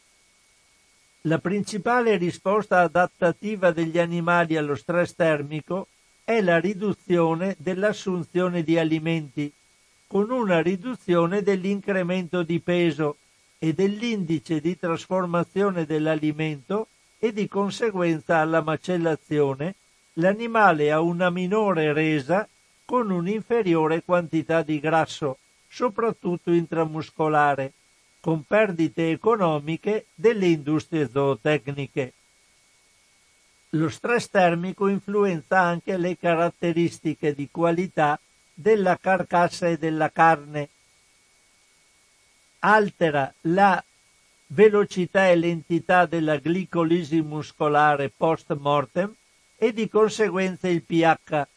La 1.24 1.38
principale 1.40 2.16
risposta 2.16 2.80
adattativa 2.80 3.72
degli 3.72 4.00
animali 4.00 4.56
allo 4.56 4.76
stress 4.76 5.14
termico 5.16 5.88
è 6.24 6.40
la 6.42 6.60
riduzione 6.60 7.56
dell'assunzione 7.60 8.64
di 8.64 8.78
alimenti, 8.80 9.52
con 10.10 10.32
una 10.32 10.60
riduzione 10.64 11.44
dell'incremento 11.44 12.42
di 12.42 12.60
peso 12.60 13.18
e 13.60 13.74
dell'indice 13.74 14.60
di 14.60 14.76
trasformazione 14.76 15.86
dell'alimento 15.86 16.88
e 17.20 17.32
di 17.32 17.48
conseguenza 17.48 18.40
alla 18.40 18.64
macellazione, 18.64 19.76
l'animale 20.14 20.92
ha 20.92 21.00
una 21.00 21.30
minore 21.30 21.94
resa 21.94 22.50
con 22.86 23.12
un'inferiore 23.12 24.02
quantità 24.02 24.64
di 24.64 24.80
grasso, 24.80 25.38
soprattutto 25.68 26.52
intramuscolare, 26.52 27.74
con 28.20 28.44
perdite 28.44 29.12
economiche 29.12 30.08
delle 30.16 30.48
industrie 30.48 31.08
zootecniche. 31.08 32.14
Lo 33.74 33.90
stress 33.90 34.28
termico 34.32 34.88
influenza 34.88 35.60
anche 35.60 35.98
le 35.98 36.18
caratteristiche 36.18 37.36
di 37.36 37.48
qualità 37.52 38.20
della 38.62 38.98
carcassa 38.98 39.70
e 39.70 39.78
della 39.78 40.12
carne 40.12 40.68
altera 42.60 43.34
la 43.42 43.82
velocità 44.48 45.30
e 45.30 45.36
l'entità 45.38 46.06
della 46.06 46.36
glicolisi 46.36 47.22
muscolare 47.22 48.10
post 48.10 48.54
mortem 48.58 49.16
e 49.56 49.72
di 49.72 49.88
conseguenza 49.88 50.68
il 50.68 50.84
pH, 50.84 51.48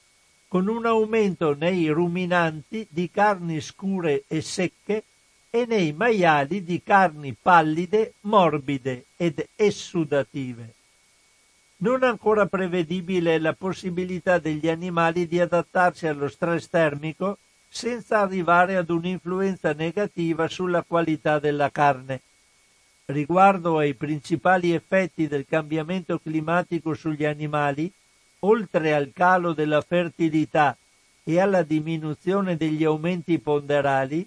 con 0.47 0.69
un 0.69 0.87
aumento 0.87 1.57
nei 1.57 1.89
ruminanti 1.89 2.87
di 2.89 3.11
carni 3.11 3.61
scure 3.61 4.23
e 4.29 4.41
secche 4.41 5.03
e 5.51 5.67
nei 5.67 5.93
maiali 5.93 6.63
di 6.63 6.83
carni 6.85 7.35
pallide, 7.35 8.15
morbide 8.21 9.07
ed 9.17 9.45
essudative. 9.57 10.75
Non 11.83 12.05
ancora 12.05 12.47
prevedibile 12.47 13.35
è 13.35 13.39
la 13.41 13.55
possibilità 13.55 14.39
degli 14.39 14.69
animali 14.69 15.27
di 15.27 15.41
adattarsi 15.41 16.07
allo 16.07 16.29
stress 16.29 16.69
termico 16.69 17.39
senza 17.69 18.21
arrivare 18.21 18.77
ad 18.77 18.89
un'influenza 18.89 19.73
negativa 19.73 20.47
sulla 20.47 20.85
qualità 20.87 21.41
della 21.41 21.73
carne. 21.73 22.21
Riguardo 23.07 23.79
ai 23.79 23.95
principali 23.95 24.73
effetti 24.73 25.27
del 25.27 25.45
cambiamento 25.45 26.21
climatico 26.21 26.95
sugli 26.95 27.25
animali, 27.25 27.91
oltre 28.41 28.95
al 28.95 29.11
calo 29.13 29.53
della 29.53 29.81
fertilità 29.81 30.77
e 31.25 31.41
alla 31.41 31.65
diminuzione 31.65 32.57
degli 32.57 32.85
aumenti 32.85 33.41
ponderali, 33.41 34.25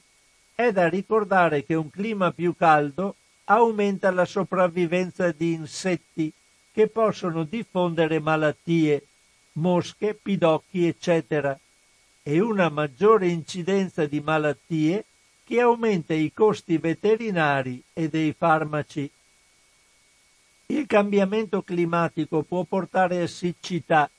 è 0.54 0.74
da 0.74 0.90
ricordare 0.90 1.64
che 1.64 1.76
un 1.76 1.90
clima 1.90 2.34
più 2.34 2.54
caldo 2.54 3.16
aumenta 3.46 4.12
la 4.12 4.26
sopravvivenza 4.26 5.32
di 5.32 5.54
insetti 5.54 6.34
che 6.76 6.90
possono 6.90 7.46
diffondere 7.46 8.20
malattie, 8.20 9.06
mosche, 9.54 10.14
pidocchi, 10.14 10.86
eccetera, 10.86 11.58
e 12.22 12.40
una 12.42 12.68
maggiore 12.68 13.30
incidenza 13.30 14.06
di 14.06 14.20
malattie 14.20 15.06
che 15.46 15.62
aumenta 15.62 16.14
i 16.14 16.34
costi 16.34 16.78
veterinari 16.78 17.82
e 17.94 18.10
dei 18.10 18.36
farmaci. 18.38 19.10
Il 20.66 20.86
cambiamento 20.86 21.62
climatico 21.62 22.42
può 22.44 22.66
portare 22.66 23.22
a 23.22 23.28
siccità 23.28 24.12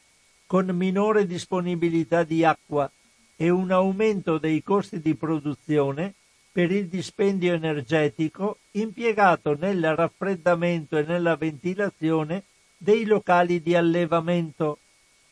con 0.47 0.64
minore 0.69 1.27
disponibilità 1.27 2.23
di 2.25 2.42
acqua 2.42 2.90
e 3.37 3.51
un 3.51 3.71
aumento 3.71 4.38
dei 4.38 4.62
costi 4.62 4.99
di 5.03 5.14
produzione 5.14 6.14
per 6.57 6.73
il 6.73 6.87
dispendio 6.87 7.53
energetico 7.53 8.61
impiegato 8.71 9.59
nel 9.61 9.95
raffreddamento 9.95 10.97
e 10.97 11.03
nella 11.03 11.37
ventilazione 11.37 12.45
dei 12.79 13.05
locali 13.05 13.61
di 13.61 13.75
allevamento 13.75 14.79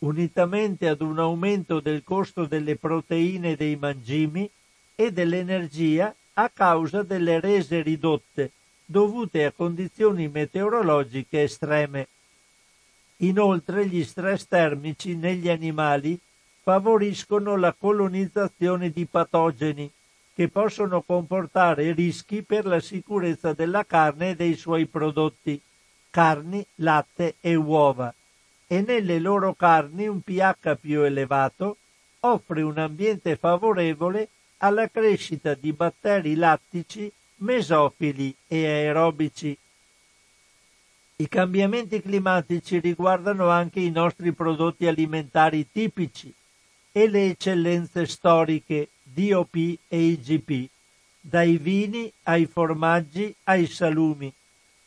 unitamente 0.00 0.86
ad 0.86 1.00
un 1.00 1.18
aumento 1.18 1.80
del 1.80 2.04
costo 2.04 2.44
delle 2.44 2.76
proteine 2.76 3.56
dei 3.56 3.74
mangimi 3.76 4.50
e 4.94 5.12
dell'energia 5.12 6.14
a 6.34 6.50
causa 6.50 7.02
delle 7.02 7.40
rese 7.40 7.80
ridotte 7.80 8.50
dovute 8.84 9.46
a 9.46 9.52
condizioni 9.52 10.28
meteorologiche 10.28 11.44
estreme. 11.44 12.06
Inoltre 13.20 13.86
gli 13.86 14.04
stress 14.04 14.46
termici 14.46 15.16
negli 15.16 15.48
animali 15.48 16.20
favoriscono 16.62 17.56
la 17.56 17.72
colonizzazione 17.72 18.90
di 18.90 19.06
patogeni 19.06 19.90
che 20.34 20.48
possono 20.48 21.02
comportare 21.02 21.92
rischi 21.92 22.42
per 22.42 22.66
la 22.66 22.80
sicurezza 22.80 23.52
della 23.52 23.86
carne 23.86 24.30
e 24.30 24.34
dei 24.34 24.54
suoi 24.54 24.86
prodotti, 24.86 25.60
carni, 26.10 26.64
latte 26.76 27.36
e 27.40 27.54
uova, 27.54 28.12
e 28.66 28.82
nelle 28.82 29.20
loro 29.20 29.54
carni 29.54 30.08
un 30.08 30.20
pH 30.20 30.76
più 30.80 31.02
elevato 31.02 31.76
offre 32.20 32.62
un 32.62 32.78
ambiente 32.78 33.36
favorevole 33.36 34.28
alla 34.58 34.88
crescita 34.88 35.54
di 35.54 35.72
batteri 35.72 36.34
lattici 36.34 37.10
mesofili 37.36 38.34
e 38.48 38.66
aerobici. 38.66 39.56
I 41.16 41.28
cambiamenti 41.28 42.00
climatici 42.00 42.80
riguardano 42.80 43.50
anche 43.50 43.78
i 43.78 43.90
nostri 43.90 44.32
prodotti 44.32 44.86
alimentari 44.86 45.70
tipici 45.70 46.34
e 46.90 47.08
le 47.08 47.26
eccellenze 47.30 48.06
storiche 48.06 48.88
DOP 49.14 49.54
e 49.88 49.98
IGP, 49.98 50.68
dai 51.20 51.56
vini 51.56 52.12
ai 52.24 52.46
formaggi 52.46 53.34
ai 53.44 53.66
salumi, 53.66 54.32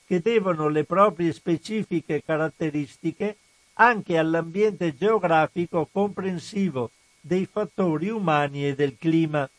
che 0.06 0.20
devono 0.22 0.68
le 0.68 0.84
proprie 0.84 1.32
specifiche 1.34 2.22
caratteristiche 2.24 3.38
anche 3.74 4.18
all'ambiente 4.18 4.96
geografico 4.96 5.88
comprensivo 5.92 6.92
dei 7.22 7.46
fattori 7.46 8.10
umani 8.10 8.68
e 8.68 8.76
del 8.76 8.98
clima. 8.98 9.50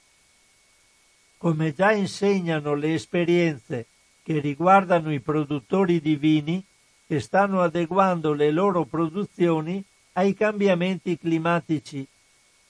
Come 1.38 1.74
già 1.74 1.92
insegnano 1.92 2.74
le 2.74 2.94
esperienze 2.94 3.86
che 4.22 4.40
riguardano 4.40 5.12
i 5.12 5.20
produttori 5.20 6.00
di 6.00 6.16
vini 6.16 6.62
che 7.06 7.20
stanno 7.20 7.62
adeguando 7.62 8.34
le 8.34 8.50
loro 8.50 8.84
produzioni 8.84 9.82
ai 10.12 10.34
cambiamenti 10.34 11.16
climatici 11.16 12.06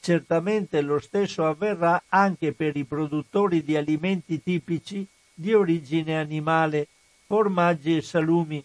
Certamente 0.00 0.80
lo 0.80 0.98
stesso 1.00 1.46
avverrà 1.46 2.04
anche 2.08 2.52
per 2.52 2.76
i 2.76 2.84
produttori 2.84 3.62
di 3.62 3.76
alimenti 3.76 4.42
tipici 4.42 5.06
di 5.34 5.52
origine 5.52 6.18
animale, 6.18 6.88
formaggi 7.26 7.96
e 7.96 8.02
salumi, 8.02 8.64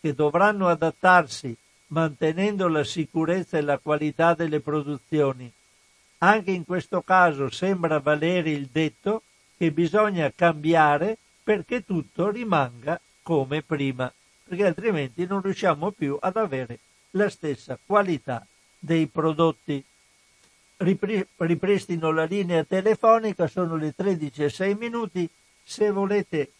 che 0.00 0.14
dovranno 0.14 0.68
adattarsi 0.68 1.56
mantenendo 1.88 2.68
la 2.68 2.84
sicurezza 2.84 3.58
e 3.58 3.62
la 3.62 3.78
qualità 3.78 4.34
delle 4.34 4.60
produzioni. 4.60 5.50
Anche 6.18 6.50
in 6.50 6.64
questo 6.64 7.02
caso 7.02 7.50
sembra 7.50 7.98
valere 7.98 8.50
il 8.50 8.68
detto 8.70 9.22
che 9.56 9.70
bisogna 9.72 10.32
cambiare 10.34 11.18
perché 11.42 11.84
tutto 11.84 12.30
rimanga 12.30 13.00
come 13.22 13.62
prima, 13.62 14.12
perché 14.44 14.66
altrimenti 14.66 15.26
non 15.26 15.40
riusciamo 15.42 15.90
più 15.90 16.16
ad 16.20 16.36
avere 16.36 16.78
la 17.12 17.28
stessa 17.28 17.78
qualità 17.84 18.46
dei 18.78 19.06
prodotti 19.06 19.84
ripristino 20.80 22.10
la 22.10 22.24
linea 22.24 22.64
telefonica, 22.64 23.46
sono 23.46 23.76
le 23.76 23.92
13 23.94 24.44
e 24.44 24.48
6 24.48 24.74
minuti, 24.74 25.28
se 25.62 25.90
volete 25.90 26.52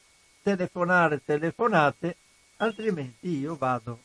telefonare 0.43 1.23
telefonate, 1.25 2.17
altrimenti 2.59 3.39
io 3.39 3.57
vado. 3.57 3.99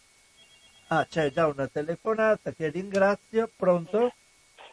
Ah, 0.88 1.06
c'è 1.06 1.32
già 1.32 1.48
una 1.48 1.68
telefonata 1.68 2.52
che 2.52 2.70
ringrazio, 2.70 3.50
pronto? 3.56 4.14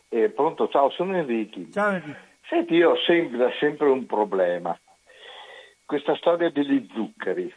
Eh, 0.08 0.28
pronto, 0.28 0.68
ciao, 0.68 0.90
sono 0.90 1.16
Enrico. 1.16 1.60
Ciao 1.70 1.92
Enrico. 1.92 2.18
Senti, 2.48 2.74
io 2.74 2.90
ho 2.90 2.96
sempre, 3.06 3.52
sempre 3.58 3.88
un 3.88 4.04
problema. 4.06 4.78
Questa 5.84 6.14
storia 6.16 6.50
degli 6.50 6.86
zuccheri. 6.92 7.52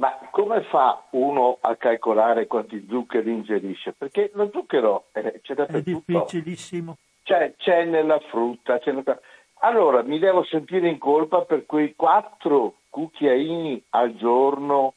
Ma 0.00 0.18
come 0.30 0.62
fa 0.62 1.04
uno 1.10 1.58
a 1.60 1.76
calcolare 1.76 2.46
quanti 2.46 2.86
zuccheri 2.88 3.30
ingerisce? 3.30 3.92
Perché 3.92 4.30
lo 4.32 4.48
zucchero 4.50 5.08
eh, 5.12 5.40
c'è 5.42 5.52
dappertutto. 5.52 6.10
È 6.10 6.24
difficilissimo. 6.24 6.96
C'è, 7.22 7.52
c'è 7.58 7.84
nella 7.84 8.18
frutta. 8.30 8.78
C'è 8.78 8.92
nella... 8.92 9.20
Allora 9.60 10.02
mi 10.02 10.18
devo 10.18 10.42
sentire 10.44 10.88
in 10.88 10.96
colpa 10.96 11.42
per 11.42 11.66
quei 11.66 11.94
quattro 11.94 12.76
cucchiaini 12.88 13.84
al 13.90 14.16
giorno 14.16 14.94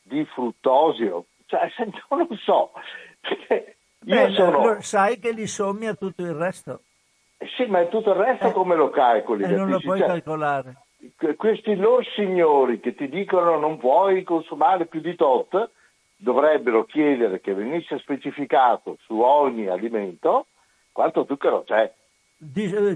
di 0.00 0.24
fruttosio. 0.24 1.26
Cioè, 1.44 1.70
non 2.08 2.26
lo 2.26 2.36
so. 2.42 2.72
Beh, 3.98 4.30
sono... 4.30 4.80
Sai 4.80 5.18
che 5.18 5.32
li 5.32 5.46
sommi 5.46 5.88
a 5.88 5.94
tutto 5.94 6.22
il 6.22 6.32
resto. 6.32 6.80
Eh 7.36 7.48
sì, 7.54 7.66
ma 7.66 7.84
tutto 7.84 8.12
il 8.12 8.16
resto 8.16 8.46
eh, 8.46 8.52
come 8.52 8.76
lo 8.76 8.88
calcoli? 8.88 9.44
E 9.44 9.48
non 9.48 9.68
lo 9.68 9.78
puoi 9.78 9.98
cioè, 9.98 10.08
calcolare 10.08 10.81
questi 11.36 11.74
loro 11.76 12.02
signori 12.14 12.80
che 12.80 12.94
ti 12.94 13.08
dicono 13.08 13.58
non 13.58 13.78
puoi 13.78 14.22
consumare 14.22 14.86
più 14.86 15.00
di 15.00 15.14
tot 15.16 15.70
dovrebbero 16.16 16.84
chiedere 16.84 17.40
che 17.40 17.54
venisse 17.54 17.98
specificato 17.98 18.96
su 19.02 19.20
ogni 19.20 19.66
alimento 19.66 20.46
quanto 20.92 21.24
zucchero 21.26 21.64
c'è. 21.64 21.92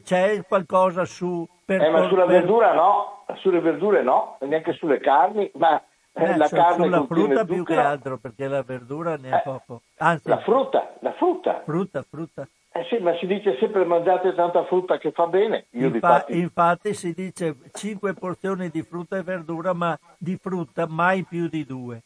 C'è 0.03 0.45
qualcosa 0.47 1.05
su... 1.05 1.47
Per, 1.65 1.81
eh, 1.81 1.91
ma 1.91 2.07
sulla 2.09 2.25
per... 2.25 2.41
verdura 2.41 2.73
no, 2.73 3.25
sulle 3.37 3.61
verdure 3.61 4.03
no, 4.03 4.39
neanche 4.43 4.73
sulle 4.75 4.99
carni, 4.99 5.51
ma 5.55 5.83
eh, 6.13 6.37
la 6.37 6.49
carne 6.49 6.85
sulla 6.85 7.05
frutta 7.05 7.45
più 7.45 7.65
che 7.65 7.77
altro 7.77 8.19
perché 8.19 8.47
la 8.47 8.63
verdura 8.63 9.17
ne 9.17 9.31
è 9.31 9.35
eh, 9.35 9.41
poco. 9.43 9.83
Anzi, 9.99 10.29
la 10.29 10.39
frutta, 10.39 10.95
la 11.01 11.13
frutta. 11.13 11.63
Frutta, 11.65 12.03
frutta. 12.09 12.49
Eh 12.77 12.85
sì, 12.91 12.99
ma 12.99 13.17
si 13.17 13.27
dice 13.27 13.57
sempre 13.57 13.87
mangiate 13.87 14.35
tanta 14.35 14.63
frutta 14.67 14.99
che 14.99 15.11
fa 15.11 15.27
bene. 15.27 15.69
Io 15.71 15.87
Infa- 15.87 16.27
infatti 16.29 16.93
si 16.93 17.15
dice 17.15 17.57
5 17.73 18.13
porzioni 18.13 18.69
di 18.69 18.83
frutta 18.83 19.17
e 19.17 19.23
verdura, 19.23 19.73
ma 19.73 19.99
di 20.19 20.37
frutta 20.37 20.87
mai 20.87 21.25
più 21.25 21.49
di 21.49 21.65
due. 21.65 22.03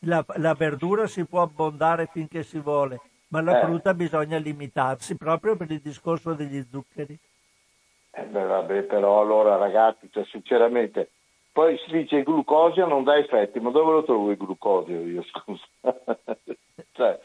La, 0.00 0.22
la 0.36 0.52
verdura 0.52 1.06
si 1.06 1.24
può 1.24 1.40
abbondare 1.40 2.06
finché 2.12 2.42
si 2.42 2.58
vuole, 2.58 3.00
ma 3.28 3.40
la 3.40 3.58
eh. 3.58 3.64
frutta 3.64 3.94
bisogna 3.94 4.36
limitarsi 4.36 5.16
proprio 5.16 5.56
per 5.56 5.70
il 5.70 5.80
discorso 5.80 6.34
degli 6.34 6.62
zuccheri. 6.70 7.18
Eh 8.10 8.24
beh, 8.24 8.44
vabbè, 8.44 8.82
però 8.82 9.22
allora 9.22 9.56
ragazzi, 9.56 10.06
cioè, 10.12 10.24
sinceramente, 10.26 11.12
poi 11.50 11.78
si 11.78 11.92
dice 11.92 12.16
il 12.16 12.24
glucosio 12.24 12.84
non 12.84 13.04
dà 13.04 13.16
effetti, 13.16 13.58
ma 13.58 13.70
dove 13.70 13.92
lo 13.92 14.04
trovo 14.04 14.30
il 14.32 14.36
glucosio 14.36 15.00
io, 15.00 15.22
scusa? 15.32 15.64
cioè, 16.92 17.18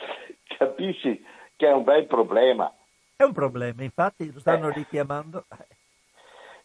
capisci? 0.58 1.36
Che 1.58 1.68
è 1.68 1.74
un 1.74 1.84
bel 1.84 2.06
problema. 2.06 2.72
È 3.18 3.24
un 3.24 3.34
problema, 3.34 3.84
infatti 3.84 4.32
lo 4.32 4.40
stanno 4.40 4.70
eh. 4.70 4.74
richiamando. 4.74 5.46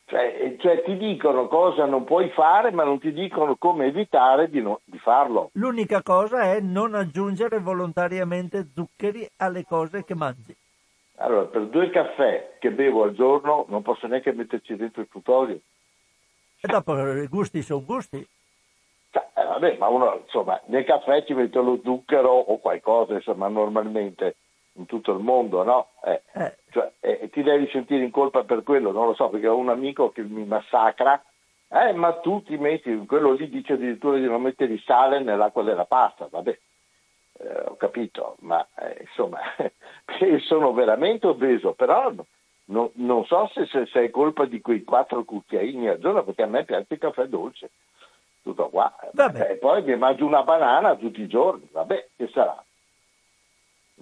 Cioè, 0.04 0.56
cioè, 0.58 0.82
ti 0.82 0.98
dicono 0.98 1.48
cosa 1.48 1.86
non 1.86 2.04
puoi 2.04 2.28
fare, 2.30 2.70
ma 2.70 2.84
non 2.84 3.00
ti 3.00 3.12
dicono 3.14 3.56
come 3.56 3.86
evitare 3.86 4.50
di, 4.50 4.60
no, 4.60 4.80
di, 4.84 4.98
farlo. 4.98 5.48
L'unica 5.54 6.02
cosa 6.02 6.52
è 6.52 6.60
non 6.60 6.94
aggiungere 6.94 7.58
volontariamente 7.60 8.68
zuccheri 8.74 9.26
alle 9.38 9.64
cose 9.64 10.04
che 10.04 10.14
mangi. 10.14 10.54
Allora, 11.16 11.46
per 11.46 11.66
due 11.68 11.88
caffè 11.88 12.56
che 12.58 12.70
bevo 12.70 13.04
al 13.04 13.14
giorno 13.14 13.64
non 13.68 13.80
posso 13.80 14.06
neanche 14.06 14.32
metterci 14.32 14.76
dentro 14.76 15.00
il 15.00 15.08
tutorio. 15.08 15.58
E 16.60 16.68
dopo 16.68 16.94
i 17.12 17.26
gusti 17.28 17.62
sono 17.62 17.82
gusti. 17.82 18.28
Cioè, 19.10 19.28
eh, 19.34 19.44
vabbè, 19.44 19.78
ma 19.78 19.88
uno, 19.88 20.20
insomma, 20.24 20.60
nel 20.66 20.84
caffè 20.84 21.24
ci 21.24 21.32
mette 21.32 21.58
lo 21.58 21.80
zucchero 21.82 22.28
o 22.30 22.58
qualcosa, 22.58 23.14
insomma, 23.14 23.48
normalmente 23.48 24.36
in 24.74 24.86
tutto 24.86 25.12
il 25.12 25.18
mondo, 25.18 25.62
no? 25.62 25.88
Eh, 26.04 26.22
eh. 26.32 26.56
Cioè, 26.70 26.92
eh, 27.00 27.28
ti 27.30 27.42
devi 27.42 27.68
sentire 27.70 28.02
in 28.02 28.10
colpa 28.10 28.44
per 28.44 28.62
quello, 28.62 28.92
non 28.92 29.06
lo 29.06 29.14
so, 29.14 29.28
perché 29.28 29.48
ho 29.48 29.56
un 29.56 29.68
amico 29.68 30.10
che 30.10 30.22
mi 30.22 30.44
massacra, 30.44 31.22
eh, 31.68 31.92
ma 31.92 32.12
tu 32.14 32.42
ti 32.42 32.56
metti, 32.56 33.04
quello 33.06 33.32
lì 33.32 33.48
dice 33.48 33.74
addirittura 33.74 34.18
di 34.18 34.26
non 34.26 34.42
mettere 34.42 34.72
il 34.72 34.82
sale 34.82 35.20
nell'acqua 35.20 35.62
della 35.62 35.84
pasta, 35.84 36.28
vabbè, 36.30 36.58
eh, 37.38 37.60
ho 37.66 37.76
capito, 37.76 38.36
ma 38.40 38.66
eh, 38.76 38.98
insomma, 39.00 39.40
sono 40.46 40.72
veramente 40.72 41.26
obeso, 41.26 41.72
però 41.72 42.12
no, 42.66 42.90
non 42.94 43.24
so 43.24 43.50
se, 43.52 43.66
se, 43.66 43.86
se, 43.86 44.04
è 44.04 44.10
colpa 44.10 44.44
di 44.44 44.60
quei 44.60 44.84
quattro 44.84 45.24
cucchiaini 45.24 45.88
al 45.88 45.98
giorno, 45.98 46.24
perché 46.24 46.42
a 46.42 46.46
me 46.46 46.64
piace 46.64 46.86
il 46.88 46.98
caffè 46.98 47.24
dolce, 47.24 47.70
tutto 48.42 48.68
qua, 48.68 48.94
e 49.48 49.56
poi 49.56 49.82
mi 49.82 49.96
mangio 49.96 50.26
una 50.26 50.42
banana 50.42 50.96
tutti 50.96 51.20
i 51.20 51.28
giorni, 51.28 51.68
vabbè, 51.70 52.08
che 52.16 52.28
sarà? 52.28 52.61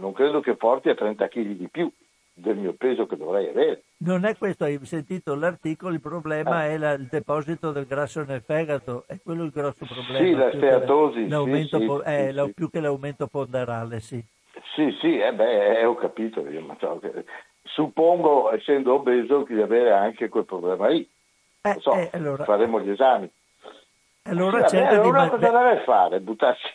Non 0.00 0.12
credo 0.12 0.40
che 0.40 0.56
porti 0.56 0.88
a 0.88 0.94
30 0.94 1.28
kg 1.28 1.46
di 1.52 1.68
più 1.68 1.92
del 2.32 2.56
mio 2.56 2.72
peso 2.72 3.06
che 3.06 3.16
dovrei 3.16 3.48
avere. 3.48 3.82
Non 3.98 4.24
è 4.24 4.36
questo, 4.36 4.64
hai 4.64 4.78
sentito 4.84 5.34
l'articolo, 5.34 5.94
il 5.94 6.00
problema 6.00 6.64
eh. 6.64 6.70
è 6.70 6.78
la, 6.78 6.92
il 6.92 7.06
deposito 7.06 7.70
del 7.70 7.86
grasso 7.86 8.24
nel 8.24 8.42
fegato, 8.42 9.04
è 9.06 9.18
quello 9.22 9.44
il 9.44 9.50
grosso 9.50 9.84
problema. 9.84 10.24
Sì, 10.24 10.32
la 10.32 10.50
steatosi. 10.52 11.28
L'aumento, 11.28 11.78
sì, 11.78 11.86
po- 11.86 12.02
eh, 12.02 12.32
sì, 12.34 12.52
più 12.54 12.70
che 12.70 12.80
l'aumento 12.80 13.26
ponderale, 13.26 14.00
sì. 14.00 14.24
Sì, 14.74 14.96
sì, 15.00 15.18
eh 15.18 15.32
beh, 15.32 15.80
eh, 15.80 15.84
ho 15.84 15.94
capito 15.94 16.46
io, 16.48 16.60
ma 16.62 16.76
che, 16.76 17.24
suppongo, 17.62 18.52
essendo 18.52 18.94
obeso, 18.94 19.44
di 19.46 19.60
avere 19.60 19.92
anche 19.92 20.28
quel 20.28 20.44
problema 20.44 20.88
lì. 20.88 21.08
Eh, 21.62 21.76
so, 21.80 21.92
eh, 21.92 22.08
allora, 22.12 22.44
faremo 22.44 22.80
gli 22.80 22.90
esami. 22.90 23.30
Allora, 24.22 24.66
sì, 24.68 24.76
vabbè, 24.76 24.94
allora 24.94 25.24
di... 25.24 25.30
cosa 25.30 25.50
deve 25.50 25.82
fare? 25.84 26.20
Buttarsi 26.20 26.68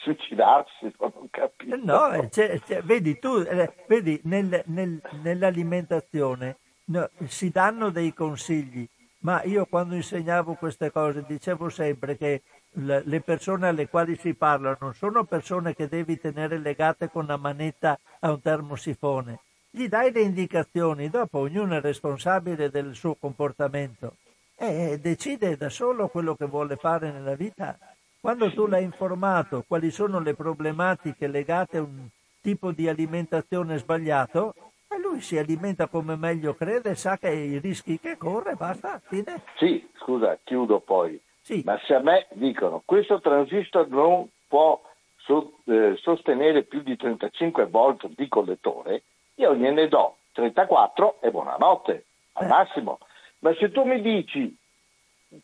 suicidarsi, 0.00 0.94
non 0.98 1.28
capisco. 1.30 1.76
No, 1.76 2.12
eh, 2.12 2.28
c'è, 2.28 2.60
c'è, 2.60 2.82
vedi 2.82 3.18
tu, 3.18 3.36
eh, 3.38 3.72
vedi, 3.86 4.20
nel, 4.24 4.62
nel, 4.66 5.00
nell'alimentazione 5.22 6.56
no, 6.86 7.08
si 7.26 7.50
danno 7.50 7.90
dei 7.90 8.12
consigli, 8.12 8.88
ma 9.20 9.42
io 9.44 9.66
quando 9.66 9.94
insegnavo 9.94 10.54
queste 10.54 10.90
cose 10.90 11.24
dicevo 11.26 11.68
sempre 11.68 12.16
che 12.16 12.42
le 12.72 13.20
persone 13.20 13.68
alle 13.68 13.88
quali 13.88 14.16
si 14.16 14.34
parla 14.34 14.76
non 14.80 14.94
sono 14.94 15.24
persone 15.24 15.74
che 15.74 15.88
devi 15.88 16.20
tenere 16.20 16.58
legate 16.58 17.10
con 17.10 17.24
una 17.24 17.36
manetta 17.36 17.98
a 18.20 18.30
un 18.30 18.40
termosifone. 18.40 19.40
Gli 19.70 19.88
dai 19.88 20.12
le 20.12 20.20
indicazioni, 20.20 21.08
dopo 21.08 21.38
ognuno 21.38 21.76
è 21.76 21.80
responsabile 21.80 22.70
del 22.70 22.94
suo 22.94 23.14
comportamento 23.14 24.16
e 24.56 24.98
decide 25.00 25.56
da 25.56 25.68
solo 25.68 26.08
quello 26.08 26.34
che 26.34 26.46
vuole 26.46 26.76
fare 26.76 27.10
nella 27.10 27.34
vita. 27.34 27.78
Quando 28.20 28.52
tu 28.52 28.66
l'hai 28.66 28.84
informato 28.84 29.64
quali 29.66 29.90
sono 29.90 30.20
le 30.20 30.34
problematiche 30.34 31.26
legate 31.26 31.78
a 31.78 31.82
un 31.82 32.06
tipo 32.42 32.70
di 32.70 32.86
alimentazione 32.86 33.78
sbagliato, 33.78 34.54
e 34.88 34.98
lui 34.98 35.22
si 35.22 35.38
alimenta 35.38 35.86
come 35.86 36.16
meglio 36.16 36.52
crede, 36.54 36.94
sa 36.96 37.16
che 37.16 37.30
i 37.30 37.58
rischi 37.58 37.98
che 37.98 38.18
corre, 38.18 38.56
basta, 38.56 39.00
fine. 39.06 39.42
Sì, 39.56 39.88
scusa, 40.00 40.38
chiudo 40.44 40.80
poi. 40.80 41.18
Sì. 41.40 41.62
Ma 41.64 41.80
se 41.86 41.94
a 41.94 42.00
me 42.00 42.26
dicono 42.32 42.82
questo 42.84 43.20
transistor 43.20 43.88
non 43.88 44.28
può 44.46 44.78
so, 45.16 45.54
eh, 45.64 45.96
sostenere 45.96 46.64
più 46.64 46.82
di 46.82 46.96
35 46.96 47.66
volt 47.66 48.06
di 48.14 48.28
collettore, 48.28 49.02
io 49.36 49.54
gliene 49.54 49.88
do 49.88 50.16
34 50.32 51.22
e 51.22 51.30
buonanotte, 51.30 52.04
al 52.34 52.44
eh. 52.44 52.48
massimo. 52.48 52.98
Ma 53.38 53.54
se 53.54 53.70
tu 53.70 53.84
mi 53.84 54.02
dici 54.02 54.54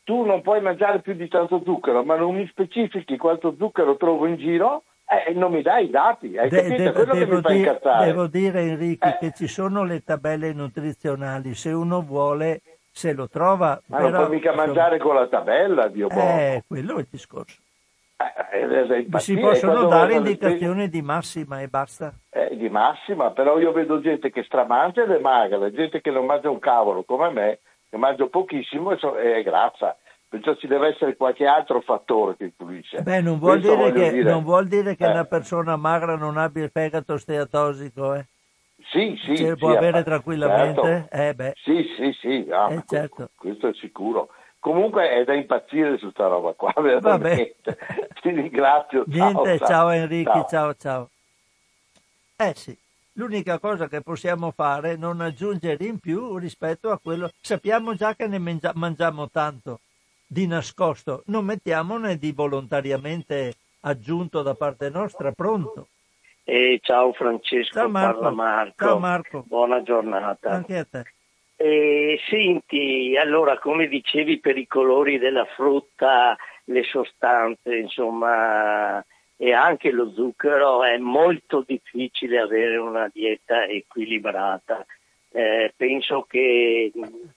tu 0.05 0.25
non 0.25 0.43
puoi 0.43 0.61
mangiare 0.61 1.01
più 1.01 1.15
di 1.15 1.29
tanto 1.29 1.63
zucchero, 1.65 2.05
ma 2.05 2.17
non 2.17 2.35
mi 2.35 2.47
specifichi 2.49 3.17
quanto 3.17 3.55
zucchero 3.57 3.97
trovo 3.97 4.27
in 4.27 4.37
giro, 4.37 4.85
eh, 5.09 5.33
non 5.35 5.53
mi 5.53 5.63
dai 5.63 5.87
i 5.87 5.91
dati, 5.91 6.37
hai 6.37 6.49
De- 6.49 6.63
capito? 6.63 6.83
Devo, 6.83 6.93
Quello 6.93 7.13
devo 7.15 7.27
che 7.27 7.35
mi 7.35 7.43
fa 7.43 7.53
incazzare. 7.53 8.07
Devo 8.07 8.27
dire 8.27 8.61
Enrico 8.61 9.09
eh. 9.09 9.17
che 9.21 9.33
ci 9.33 9.47
sono 9.47 9.85
le 9.85 10.03
tabelle 10.03 10.53
nutrizionali, 10.53 11.55
se 11.55 11.71
uno 11.71 12.03
vuole 12.03 12.63
se 12.91 13.13
lo 13.13 13.29
trova. 13.29 13.81
Ma 13.87 13.97
però, 13.99 14.09
non 14.09 14.25
puoi 14.25 14.37
mica 14.37 14.51
insomma... 14.51 14.67
mangiare 14.67 14.99
con 14.99 15.15
la 15.15 15.27
tabella, 15.29 15.89
Dio 15.89 16.09
buono. 16.09 16.29
Eh, 16.29 16.65
quello 16.67 16.97
è 16.97 17.01
il 17.01 17.09
discorso. 17.11 17.61
Eh, 18.17 18.61
eh, 18.61 19.07
eh 19.13 19.19
si 19.19 19.37
possono 19.37 19.87
dare 19.87 20.15
indicazioni 20.15 20.89
di 20.89 21.03
massima 21.03 21.61
e 21.61 21.69
basta. 21.69 22.15
Eh, 22.31 22.57
di 22.57 22.71
massima, 22.71 23.31
però 23.33 23.59
io 23.59 23.73
vedo 23.73 24.01
gente 24.01 24.31
che 24.31 24.43
stramangia 24.45 25.03
ed 25.03 25.11
è 25.11 25.19
magra, 25.19 25.71
gente 25.71 26.01
che 26.01 26.11
non 26.11 26.25
mangia 26.25 26.49
un 26.49 26.59
cavolo 26.59 27.05
come 27.05 27.31
me, 27.31 27.59
ne 27.89 27.99
mangio 27.99 28.29
pochissimo 28.29 28.93
e, 28.93 28.99
so, 28.99 29.17
è 29.17 29.43
grassa. 29.43 29.97
Perciò 30.29 30.57
ci 30.57 30.67
deve 30.67 30.89
essere 30.89 31.17
qualche 31.17 31.47
altro 31.47 31.81
fattore 31.81 32.37
che 32.37 32.45
influisce. 32.45 33.01
Beh, 33.01 33.21
non 33.21 33.39
vuol, 33.39 33.61
dire 33.61 33.93
che, 33.93 34.11
dire. 34.11 34.31
non 34.31 34.43
vuol 34.43 34.67
dire 34.67 34.97
che, 34.97 35.05
eh. 35.05 35.11
una 35.11 35.25
persona 35.25 35.77
magra 35.77 36.17
non 36.17 36.37
abbia 36.37 36.65
il 36.65 36.71
fegato 36.71 37.17
steatosico, 37.17 38.15
eh? 38.15 38.27
Sì, 38.91 39.19
sì. 39.25 39.37
Ce 39.37 39.57
può 39.57 39.71
sì, 39.71 39.77
avere 39.77 40.03
tranquillamente? 40.03 41.09
Certo. 41.11 41.43
Eh. 41.43 41.55
Sì, 41.63 41.87
sì, 41.97 42.13
sì. 42.21 42.49
Ah, 42.51 42.73
eh, 42.73 42.83
certo. 42.87 43.31
Questo 43.37 43.69
è 43.69 43.75
sicuro. 43.75 44.29
Comunque 44.59 45.09
è 45.09 45.25
da 45.25 45.35
impazzire 45.35 45.97
su 45.97 46.11
sta 46.11 46.27
roba 46.27 46.53
qua, 46.55 46.73
veramente. 46.83 47.79
Ti 48.21 48.31
ringrazio. 48.31 49.05
Niente, 49.07 49.59
ciao, 49.59 49.69
ciao 49.69 49.91
Enrico, 49.91 50.33
ciao. 50.33 50.47
ciao, 50.49 50.75
ciao. 50.75 51.11
Eh 52.37 52.53
sì. 52.55 52.77
L'unica 53.17 53.59
cosa 53.59 53.89
che 53.89 54.03
possiamo 54.03 54.51
fare 54.51 54.93
è 54.93 54.97
non 54.97 55.23
aggiungere 55.23 55.85
in 55.85 55.99
più 55.99 56.37
rispetto 56.37 56.91
a 56.91 56.99
quello. 56.99 57.31
Sappiamo 57.41 57.95
già 57.95 58.15
che 58.15 58.27
ne 58.27 58.39
mangia- 58.39 58.73
mangiamo 58.75 59.31
tanto 59.31 59.81
di 60.27 60.47
nascosto, 60.47 61.23
non 61.27 61.47
mettiamone 61.47 62.17
di 62.17 62.33
volontariamente 62.33 63.55
aggiunto 63.81 64.43
da 64.43 64.55
parte 64.55 64.91
nostra, 64.91 65.33
pronto. 65.33 65.89
Eh, 66.45 66.79
ciao 66.83 67.13
Francesco, 67.15 67.79
ciao 67.79 67.89
Marco. 67.89 68.31
Marco. 68.31 68.85
Ciao 68.85 68.99
Marco. 68.99 69.45
Buona 69.47 69.83
giornata. 69.83 70.51
Anche 70.51 70.77
a 70.77 70.85
te. 70.85 71.05
Eh, 71.57 72.21
senti, 72.29 73.17
allora 73.17 73.59
come 73.59 73.89
dicevi 73.89 74.41
per 74.41 74.59
i 74.59 74.67
colori 74.67 75.19
della 75.19 75.47
frutta, 75.47 76.37
le 76.65 76.83
sostanze, 76.83 77.77
insomma, 77.77 79.03
e 79.37 79.53
anche 79.53 79.91
lo 79.91 80.13
zucchero 80.13 80.83
è 80.83 80.97
molto 80.97 81.63
difficile 81.67 82.39
avere 82.39 82.77
una 82.77 83.11
dieta 83.13 83.65
equilibrata. 83.65 84.85
Eh, 85.31 85.75
penso 85.77 86.23
che 86.23 86.91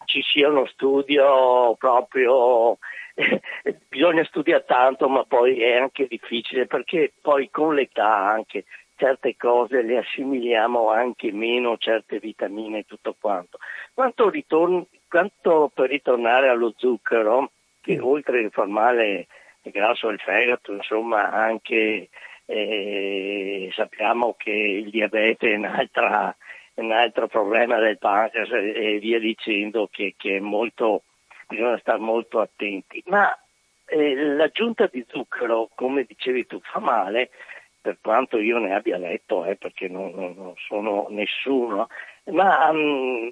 ci 0.06 0.22
sia 0.22 0.48
uno 0.48 0.66
studio 0.68 1.76
proprio, 1.76 2.78
eh, 3.16 3.42
bisogna 3.90 4.24
studiare 4.24 4.64
tanto 4.66 5.10
ma 5.10 5.26
poi 5.26 5.60
è 5.62 5.78
anche 5.78 6.08
difficile 6.08 6.66
perché 6.66 7.12
poi 7.20 7.50
con 7.50 7.76
l'età 7.76 8.30
anche 8.30 8.64
certe 8.96 9.36
cose 9.38 9.82
le 9.82 9.98
assimiliamo 9.98 10.90
anche 10.90 11.32
meno, 11.32 11.78
certe 11.78 12.20
vitamine 12.20 12.80
e 12.80 12.86
tutto 12.86 13.16
quanto. 13.20 13.58
Quanto, 13.94 14.30
ritorn- 14.30 14.86
quanto 15.08 15.72
per 15.74 15.90
ritornare 15.90 16.50
allo 16.50 16.74
zucchero, 16.76 17.52
che 17.82 17.98
oltre 18.00 18.44
a 18.46 18.50
far 18.50 18.68
male 18.68 19.28
grasso 19.72 20.08
del 20.08 20.20
fegato, 20.20 20.74
insomma 20.74 21.32
anche 21.32 22.10
eh, 22.46 23.70
sappiamo 23.74 24.34
che 24.38 24.52
il 24.52 24.90
diabete 24.90 25.52
è 25.52 25.56
un'altra, 25.56 26.36
un 26.76 26.92
altro 26.92 27.28
problema 27.28 27.78
del 27.78 27.98
pancreas 27.98 28.50
e 28.52 28.98
via 29.00 29.20
dicendo 29.20 29.88
che, 29.92 30.16
che 30.18 30.40
molto, 30.40 31.04
bisogna 31.48 31.78
stare 31.78 32.00
molto 32.00 32.40
attenti. 32.40 33.04
Ma 33.06 33.32
eh, 33.86 34.16
l'aggiunta 34.16 34.88
di 34.92 35.06
zucchero, 35.08 35.70
come 35.76 36.04
dicevi 36.04 36.48
tu, 36.48 36.60
fa 36.62 36.80
male, 36.80 37.30
per 37.82 37.98
quanto 38.02 38.38
io 38.40 38.58
ne 38.58 38.74
abbia 38.74 38.98
letto, 38.98 39.46
eh, 39.46 39.56
perché 39.56 39.88
non, 39.88 40.12
non, 40.16 40.54
sono 40.68 41.08
nessuno, 41.10 41.88
ma 42.26 42.70
um, 42.70 43.32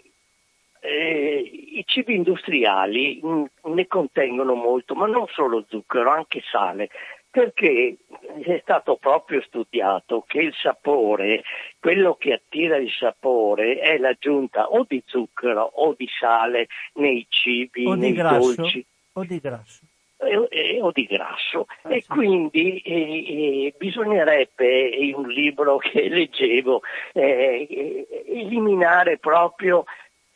eh, 0.80 1.40
i 1.40 1.84
cibi 1.86 2.16
industriali 2.16 3.20
mh, 3.22 3.30
mm, 3.30 3.74
ne 3.74 3.88
contengono 3.88 4.54
molto, 4.54 4.96
ma 4.96 5.08
non 5.08 5.26
solo 5.28 5.66
zucchero, 5.68 6.10
anche 6.10 6.42
sale, 6.50 6.90
perché 7.30 7.98
è 8.42 8.60
stato 8.64 8.96
proprio 8.96 9.42
studiato 9.42 10.24
che 10.26 10.40
il 10.40 10.54
sapore, 10.56 11.44
quello 11.80 12.16
che 12.16 12.34
attira 12.34 12.78
il 12.78 12.92
sapore 12.92 13.78
è 13.78 13.98
l'aggiunta 13.98 14.70
o 14.70 14.86
di 14.88 15.04
zucchero 15.06 15.62
o 15.62 15.94
di 15.96 16.08
sale 16.20 16.68
nei 16.94 17.28
cibi, 17.30 17.86
o 17.86 17.94
nei 17.94 18.14
grasso, 18.14 18.56
dolci. 18.56 18.86
O 19.14 19.24
di 19.24 19.40
grasso. 19.40 19.82
E, 20.20 20.48
e, 20.50 20.82
o 20.82 20.92
di 20.92 21.06
grasso 21.06 21.68
ah, 21.84 21.94
e 21.94 22.02
sì. 22.02 22.08
quindi 22.08 22.80
eh, 22.80 23.76
bisognerebbe 23.78 24.88
in 24.88 25.14
un 25.14 25.28
libro 25.28 25.78
che 25.78 26.10
leggevo 26.10 26.82
eh, 27.14 28.08
eliminare 28.26 29.20
proprio 29.20 29.86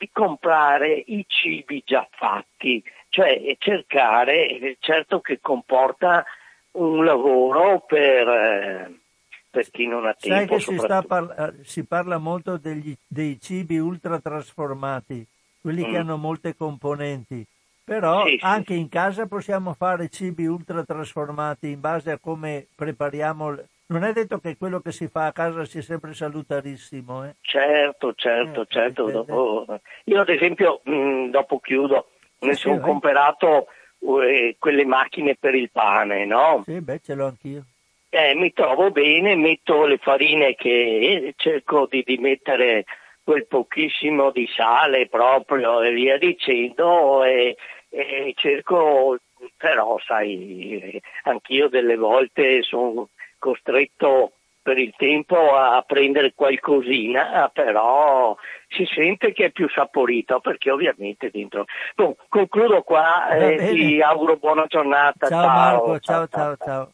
di 0.02 0.10
comprare 0.12 0.92
i 0.94 1.24
cibi 1.28 1.84
già 1.86 2.08
fatti, 2.10 2.84
cioè 3.10 3.56
cercare, 3.60 4.76
certo 4.80 5.22
che 5.22 5.38
comporta 5.40 6.26
un 6.72 7.06
lavoro 7.06 7.82
per, 7.82 8.28
eh, 8.28 9.00
per 9.48 9.70
chi 9.70 9.86
non 9.86 10.08
ha 10.08 10.16
tempo. 10.20 10.58
Sai 10.58 10.76
che 10.76 10.82
si, 10.82 11.06
parla, 11.08 11.54
si, 11.62 11.84
parla 11.84 12.18
molto 12.18 12.58
degli, 12.58 12.98
dei 13.06 13.40
cibi 13.40 13.78
ultra 13.78 14.20
trasformati, 14.20 15.24
quelli 15.62 15.86
mm. 15.86 15.92
che 15.92 15.98
hanno 15.98 16.18
molte 16.18 16.56
componenti, 16.56 17.46
però 17.84 18.26
sì, 18.26 18.40
anche 18.42 18.74
sì. 18.74 18.80
in 18.80 18.90
casa 18.90 19.28
possiamo 19.28 19.76
fare 19.76 20.10
cibi 20.10 20.48
ultra 20.48 20.84
trasformati 20.84 21.70
in 21.70 21.80
base 21.80 22.10
a 22.10 22.18
come 22.18 22.66
prepariamo 22.74 23.56
non 23.92 24.06
è 24.06 24.14
detto 24.14 24.40
che 24.40 24.58
quello 24.58 24.80
che 24.80 24.92
si 24.92 25.08
fa 25.08 25.28
a 25.28 25.32
casa 25.34 25.66
sia 25.66 25.82
sempre 25.82 26.14
salutarissimo. 26.14 27.26
Eh? 27.26 27.36
Certo, 27.42 28.14
certo, 28.16 28.62
eh, 28.62 28.66
certo. 28.70 29.12
Dopo, 29.12 29.66
io 30.06 30.22
ad 30.22 30.30
esempio, 30.30 30.82
mh, 30.84 30.94
mm, 30.94 31.30
dopo 31.30 31.60
chiudo, 31.60 32.08
mi 32.40 32.54
sì, 32.54 32.62
sono 32.62 32.76
sì, 32.76 32.82
comprato 32.82 33.68
uh, 34.00 34.22
quelle 34.58 34.86
macchine 34.86 35.36
per 35.38 35.56
il 35.56 35.70
pane, 35.72 36.26
no? 36.26 36.64
Sì, 36.66 36.80
beh, 36.80 37.00
ce 37.04 37.14
l'ho 37.14 37.28
anch'io. 37.28 37.66
Eh, 38.10 38.34
mi 38.36 38.52
trovo 38.54 38.92
bene, 38.92 39.36
metto 39.36 39.86
le 39.86 39.98
farine 39.98 40.56
che 40.56 41.34
cerco 41.38 41.88
di, 41.90 42.04
di 42.06 42.18
mettere 42.18 42.86
quel 43.24 43.46
pochissimo 43.46 44.32
di 44.32 44.48
sale 44.54 45.08
proprio 45.08 45.82
e 45.82 45.92
via 45.92 46.18
dicendo 46.18 47.24
e, 47.24 47.56
e 47.90 48.34
cerco, 48.36 49.18
però 49.56 49.98
sai, 50.00 51.00
anch'io 51.24 51.70
delle 51.70 51.96
volte 51.96 52.64
sono 52.64 53.10
costretto 53.42 54.34
per 54.62 54.78
il 54.78 54.94
tempo 54.96 55.56
a 55.56 55.82
prendere 55.82 56.34
qualcosina, 56.36 57.50
però 57.52 58.38
si 58.68 58.86
sente 58.86 59.34
che 59.34 59.46
è 59.46 59.52
più 59.52 59.68
saporito 59.70 60.40
perché 60.40 60.70
ovviamente 60.70 61.32
dentro. 61.32 61.66
Bon, 61.96 62.16
concludo 62.30 62.84
qua 62.84 63.30
e 63.30 63.74
ti 63.74 64.02
auguro 64.02 64.38
buona 64.38 64.66
giornata. 64.68 65.28
Ciao, 65.28 65.42
ciao 65.42 65.48
Marco, 65.48 66.00
ciao 66.00 66.28
ciao 66.28 66.56
ciao. 66.56 66.66
ciao. 66.66 66.92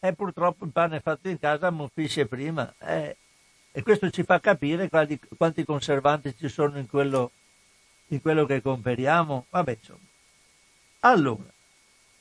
Eh, 0.00 0.14
purtroppo 0.14 0.64
il 0.64 0.70
pane 0.70 1.00
fatto 1.00 1.28
in 1.28 1.40
casa 1.40 1.72
muffisce 1.72 2.28
prima 2.28 2.72
eh, 2.78 3.16
e 3.72 3.82
questo 3.82 4.10
ci 4.10 4.22
fa 4.22 4.38
capire 4.38 4.88
quanti, 4.88 5.18
quanti 5.36 5.64
conservanti 5.64 6.36
ci 6.36 6.48
sono 6.48 6.78
in 6.78 6.88
quello, 6.88 7.32
in 8.08 8.22
quello 8.22 8.46
che 8.46 8.62
comperiamo. 8.62 9.46
Vabbè, 9.50 9.72
insomma. 9.72 10.06
Allora, 11.00 11.42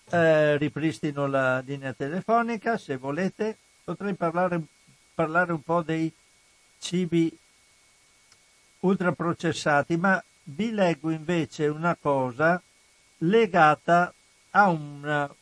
eh, 0.10 0.58
ripristino 0.58 1.28
la 1.28 1.60
linea 1.60 1.94
telefonica 1.94 2.78
se 2.78 2.98
volete 2.98 3.58
potrei 3.88 4.16
parlare, 4.16 4.62
parlare 5.14 5.54
un 5.54 5.64
po' 5.64 5.82
dei 5.82 6.12
cibi 6.78 7.32
ultraprocessati, 8.82 9.96
ma 9.96 10.22
vi 10.44 10.72
leggo 10.72 11.10
invece 11.10 11.68
una 11.68 11.96
cosa 11.96 12.62
legata 13.20 14.14
a 14.52 14.68
una, 14.68 15.34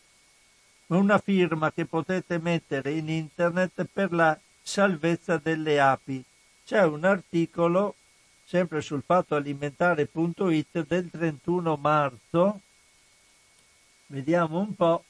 una 0.87 1.17
firma 1.17 1.71
che 1.71 1.85
potete 1.85 2.37
mettere 2.37 2.91
in 2.91 3.09
internet 3.09 3.83
per 3.91 4.13
la 4.13 4.39
salvezza 4.61 5.37
delle 5.37 5.79
api. 5.79 6.23
C'è 6.63 6.83
un 6.83 7.03
articolo 7.03 7.95
sempre 8.43 8.81
sul 8.81 9.01
fattoalimentare.it 9.03 10.85
del 10.85 11.09
31 11.09 11.77
marzo, 11.77 12.59
vediamo 14.05 14.59
un 14.59 14.75
po', 14.75 15.03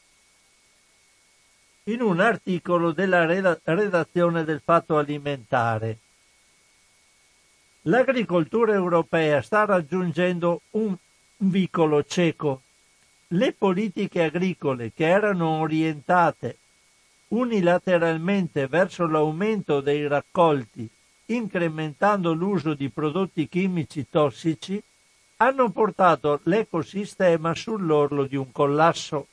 in 1.87 2.01
un 2.01 2.19
articolo 2.19 2.91
della 2.91 3.25
redazione 3.25 4.43
del 4.43 4.59
Fatto 4.63 4.97
Alimentare. 4.97 5.99
L'agricoltura 7.83 8.73
europea 8.73 9.43
sta 9.43 9.65
raggiungendo 9.65 10.61
un 10.71 10.95
vicolo 11.37 12.03
cieco. 12.03 12.61
Le 13.27 13.53
politiche 13.53 14.23
agricole 14.23 14.93
che 14.93 15.07
erano 15.07 15.59
orientate 15.59 16.57
unilateralmente 17.27 18.65
verso 18.65 19.05
l'aumento 19.05 19.79
dei 19.79 20.07
raccolti, 20.07 20.89
incrementando 21.27 22.33
l'uso 22.33 22.73
di 22.73 22.89
prodotti 22.89 23.47
chimici 23.47 24.07
tossici, 24.09 24.81
hanno 25.37 25.69
portato 25.69 26.39
l'ecosistema 26.45 27.53
sull'orlo 27.53 28.23
di 28.25 28.35
un 28.35 28.51
collasso. 28.51 29.27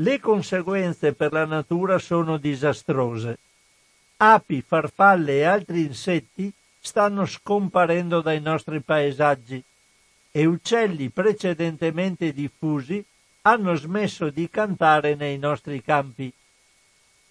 Le 0.00 0.20
conseguenze 0.20 1.12
per 1.12 1.32
la 1.32 1.44
natura 1.44 1.98
sono 1.98 2.36
disastrose. 2.36 3.36
Api, 4.18 4.62
farfalle 4.62 5.38
e 5.38 5.42
altri 5.42 5.86
insetti 5.86 6.52
stanno 6.78 7.26
scomparendo 7.26 8.20
dai 8.20 8.40
nostri 8.40 8.78
paesaggi 8.78 9.60
e 10.30 10.46
uccelli 10.46 11.08
precedentemente 11.08 12.32
diffusi 12.32 13.04
hanno 13.42 13.74
smesso 13.74 14.30
di 14.30 14.48
cantare 14.48 15.16
nei 15.16 15.36
nostri 15.36 15.82
campi. 15.82 16.32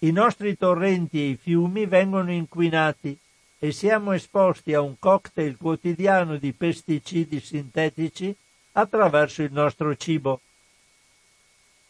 I 0.00 0.10
nostri 0.10 0.54
torrenti 0.58 1.20
e 1.20 1.28
i 1.30 1.36
fiumi 1.36 1.86
vengono 1.86 2.32
inquinati 2.32 3.18
e 3.58 3.72
siamo 3.72 4.12
esposti 4.12 4.74
a 4.74 4.82
un 4.82 4.98
cocktail 4.98 5.56
quotidiano 5.56 6.36
di 6.36 6.52
pesticidi 6.52 7.40
sintetici 7.40 8.36
attraverso 8.72 9.42
il 9.42 9.52
nostro 9.52 9.96
cibo. 9.96 10.40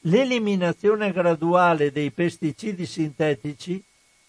L'eliminazione 0.02 1.10
graduale 1.10 1.90
dei 1.90 2.10
pesticidi 2.12 2.86
sintetici 2.86 3.82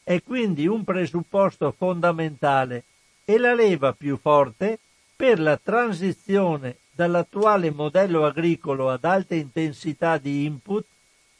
è 0.03 0.23
quindi 0.23 0.65
un 0.65 0.83
presupposto 0.83 1.71
fondamentale 1.77 2.83
e 3.23 3.37
la 3.37 3.53
leva 3.53 3.93
più 3.93 4.17
forte 4.17 4.79
per 5.15 5.39
la 5.39 5.59
transizione 5.61 6.77
dall'attuale 6.91 7.69
modello 7.69 8.25
agricolo 8.25 8.89
ad 8.89 9.03
alta 9.03 9.35
intensità 9.35 10.17
di 10.17 10.45
input 10.45 10.85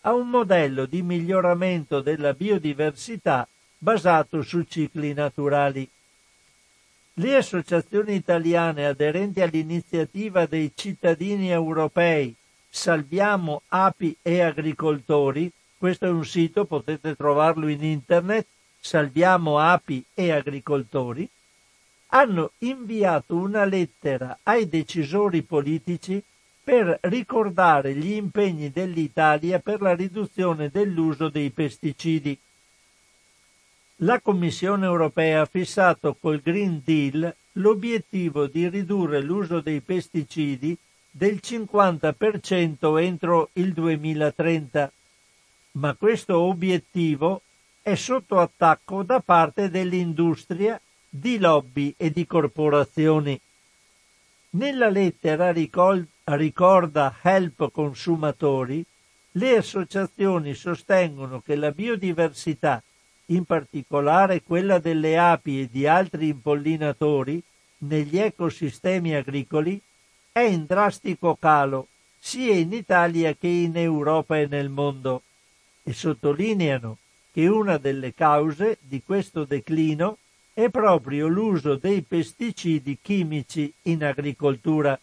a 0.02 0.14
un 0.14 0.30
modello 0.30 0.86
di 0.86 1.02
miglioramento 1.02 2.00
della 2.00 2.34
biodiversità 2.34 3.48
basato 3.78 4.44
su 4.44 4.64
cicli 4.64 5.14
naturali. 5.14 5.90
Le 7.16 7.36
associazioni 7.36 8.14
italiane 8.14 8.86
aderenti 8.86 9.42
all'iniziativa 9.42 10.46
dei 10.46 10.72
cittadini 10.76 11.50
europei 11.50 12.34
Salviamo 12.70 13.64
api 13.70 14.16
e 14.22 14.42
agricoltori, 14.42 15.52
questo 15.78 16.06
è 16.06 16.10
un 16.10 16.26
sito, 16.26 16.66
potete 16.66 17.16
trovarlo 17.16 17.68
in 17.68 17.84
internet, 17.84 18.46
Salviamo 18.80 19.60
api 19.60 20.06
e 20.14 20.32
agricoltori, 20.32 21.30
hanno 22.12 22.52
inviato 22.60 23.36
una 23.36 23.66
lettera 23.66 24.40
ai 24.44 24.70
decisori 24.70 25.42
politici 25.42 26.24
per 26.64 26.98
ricordare 27.02 27.94
gli 27.94 28.14
impegni 28.14 28.72
dell'Italia 28.72 29.60
per 29.60 29.82
la 29.82 29.94
riduzione 29.94 30.70
dell'uso 30.70 31.30
dei 31.30 31.50
pesticidi. 31.50 32.38
La 33.98 34.22
Commissione 34.22 34.86
europea 34.86 35.42
ha 35.42 35.46
fissato 35.46 36.16
col 36.20 36.40
Green 36.40 36.82
Deal 36.86 37.36
l'obiettivo 37.54 38.48
di 38.48 38.70
ridurre 38.70 39.20
l'uso 39.22 39.60
dei 39.60 39.82
pesticidi 39.82 40.78
del 41.12 41.40
50% 41.42 43.02
entro 43.02 43.50
il 43.54 43.74
2030, 43.74 44.92
ma 45.72 45.94
questo 45.96 46.40
obiettivo 46.40 47.42
è 47.82 47.96
sotto 47.96 48.40
attacco 48.40 49.04
da 49.04 49.20
parte 49.20 49.70
dell'industria 49.70 50.80
di 51.10 51.40
lobby 51.40 51.94
e 51.98 52.12
di 52.12 52.26
corporazioni. 52.28 53.40
Nella 54.52 54.90
lettera 54.90 55.52
ricol- 55.52 56.06
ricorda 56.24 57.16
Help 57.22 57.72
Consumatori, 57.72 58.86
le 59.34 59.58
associazioni 59.58 60.54
sostengono 60.54 61.42
che 61.42 61.56
la 61.56 61.72
biodiversità, 61.72 62.82
in 63.28 63.46
particolare 63.46 64.42
quella 64.44 64.80
delle 64.80 65.18
api 65.18 65.62
e 65.62 65.70
di 65.72 65.88
altri 65.88 66.30
impollinatori, 66.30 67.42
negli 67.80 68.18
ecosistemi 68.18 69.16
agricoli, 69.16 69.80
è 70.32 70.42
in 70.42 70.66
drastico 70.66 71.36
calo 71.36 71.88
sia 72.20 72.54
in 72.54 72.74
Italia 72.74 73.34
che 73.34 73.48
in 73.48 73.78
Europa 73.78 74.38
e 74.38 74.48
nel 74.48 74.70
mondo 74.70 75.24
e 75.84 75.94
sottolineano 75.94 76.98
che 77.32 77.48
una 77.48 77.78
delle 77.78 78.14
cause 78.14 78.78
di 78.82 79.02
questo 79.04 79.46
declino 79.46 80.18
è 80.54 80.70
proprio 80.70 81.28
l'uso 81.28 81.76
dei 81.76 82.02
pesticidi 82.02 82.98
chimici 83.02 83.72
in 83.84 84.04
agricoltura. 84.04 85.00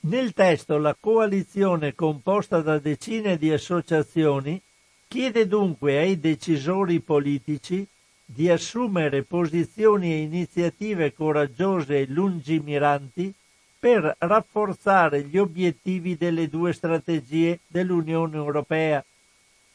Nel 0.00 0.32
testo 0.32 0.78
la 0.78 0.96
coalizione 0.98 1.94
composta 1.94 2.60
da 2.60 2.78
decine 2.78 3.36
di 3.36 3.50
associazioni 3.50 4.60
chiede 5.08 5.48
dunque 5.48 5.98
ai 5.98 6.20
decisori 6.20 7.00
politici 7.00 7.86
di 8.26 8.50
assumere 8.50 9.22
posizioni 9.22 10.12
e 10.12 10.22
iniziative 10.22 11.14
coraggiose 11.14 12.00
e 12.00 12.06
lungimiranti 12.08 13.32
per 13.78 14.16
rafforzare 14.18 15.22
gli 15.22 15.38
obiettivi 15.38 16.16
delle 16.16 16.48
due 16.48 16.72
strategie 16.72 17.60
dell'Unione 17.66 18.36
Europea. 18.36 19.02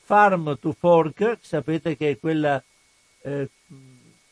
Farm 0.03 0.59
to 0.59 0.73
Fork, 0.73 1.37
sapete 1.39 1.95
che 1.95 2.11
è 2.11 2.19
quella 2.19 2.61
eh, 3.23 3.49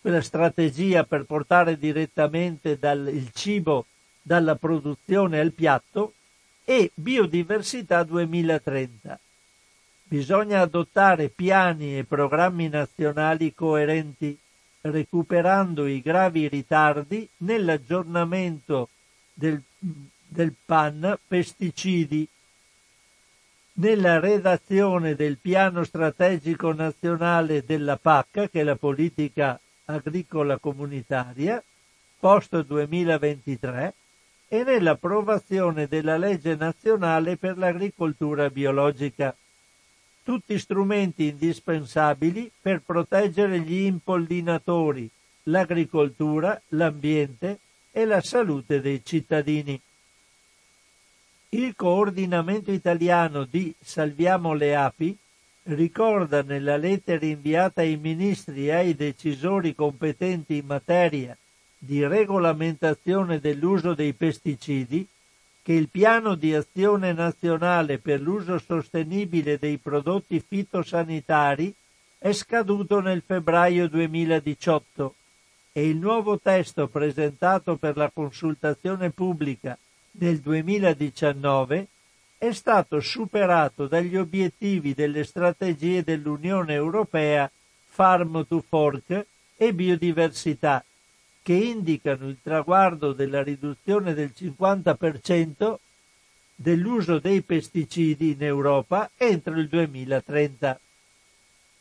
quella 0.01 0.21
strategia 0.21 1.03
per 1.03 1.25
portare 1.25 1.77
direttamente 1.77 2.77
dal, 2.77 3.07
il 3.07 3.31
cibo 3.31 3.85
dalla 4.21 4.55
produzione 4.55 5.39
al 5.39 5.51
piatto 5.51 6.13
e 6.63 6.91
Biodiversità 6.93 8.03
2030. 8.03 9.19
Bisogna 10.09 10.61
adottare 10.61 11.29
piani 11.29 11.99
e 11.99 12.03
programmi 12.03 12.67
nazionali 12.67 13.53
coerenti, 13.53 14.35
recuperando 14.81 15.85
i 15.85 16.01
gravi 16.01 16.47
ritardi 16.47 17.29
nell'aggiornamento 17.37 18.89
del, 19.31 19.61
del 19.77 20.55
PAN 20.65 21.15
pesticidi 21.27 22.27
nella 23.73 24.19
redazione 24.19 25.13
del 25.13 25.37
piano 25.37 25.83
strategico 25.83 26.73
nazionale 26.73 27.63
della 27.63 27.97
PAC, 27.97 28.49
che 28.49 28.61
è 28.61 28.63
la 28.63 28.75
politica 28.75 29.59
agricola 29.85 30.57
comunitaria, 30.57 31.63
post 32.19 32.59
2023, 32.63 33.93
e 34.47 34.63
nell'approvazione 34.63 35.85
della 35.85 36.17
legge 36.17 36.55
nazionale 36.55 37.37
per 37.37 37.59
l'agricoltura 37.59 38.49
biologica. 38.49 39.35
Tutti 40.29 40.59
strumenti 40.59 41.25
indispensabili 41.29 42.51
per 42.61 42.83
proteggere 42.85 43.61
gli 43.61 43.85
impollinatori, 43.85 45.09
l'agricoltura, 45.45 46.61
l'ambiente 46.67 47.57
e 47.91 48.05
la 48.05 48.21
salute 48.21 48.79
dei 48.79 49.01
cittadini. 49.03 49.81
Il 51.49 51.75
coordinamento 51.75 52.71
italiano 52.71 53.45
di 53.45 53.73
Salviamo 53.81 54.53
le 54.53 54.75
api 54.75 55.17
ricorda 55.63 56.43
nella 56.43 56.77
lettera 56.77 57.25
inviata 57.25 57.81
ai 57.81 57.97
ministri 57.97 58.67
e 58.67 58.73
ai 58.73 58.95
decisori 58.95 59.73
competenti 59.73 60.57
in 60.57 60.67
materia 60.67 61.35
di 61.75 62.05
regolamentazione 62.05 63.39
dell'uso 63.39 63.95
dei 63.95 64.13
pesticidi 64.13 65.07
che 65.61 65.73
il 65.73 65.89
piano 65.89 66.35
di 66.35 66.53
azione 66.53 67.13
nazionale 67.13 67.99
per 67.99 68.21
l'uso 68.21 68.57
sostenibile 68.59 69.57
dei 69.57 69.77
prodotti 69.77 70.43
fitosanitari 70.45 71.73
è 72.17 72.31
scaduto 72.31 72.99
nel 72.99 73.21
febbraio 73.25 73.87
2018 73.87 75.15
e 75.71 75.87
il 75.87 75.97
nuovo 75.97 76.39
testo 76.39 76.87
presentato 76.87 77.75
per 77.77 77.95
la 77.95 78.09
consultazione 78.13 79.11
pubblica 79.11 79.77
nel 80.11 80.39
2019 80.39 81.87
è 82.37 82.51
stato 82.53 82.99
superato 83.01 83.87
dagli 83.87 84.15
obiettivi 84.15 84.93
delle 84.93 85.23
strategie 85.25 86.03
dell'Unione 86.03 86.73
Europea 86.73 87.51
Farm 87.85 88.45
to 88.47 88.63
Fork 88.65 89.25
e 89.57 89.73
biodiversità, 89.73 90.83
che 91.49 91.55
indicano 91.55 92.27
il 92.27 92.37
traguardo 92.43 93.11
della 93.11 93.41
riduzione 93.41 94.13
del 94.13 94.33
50% 94.37 95.77
dell'uso 96.53 97.17
dei 97.17 97.41
pesticidi 97.41 98.33
in 98.33 98.43
Europa 98.43 99.09
entro 99.17 99.57
il 99.57 99.67
2030. 99.67 100.79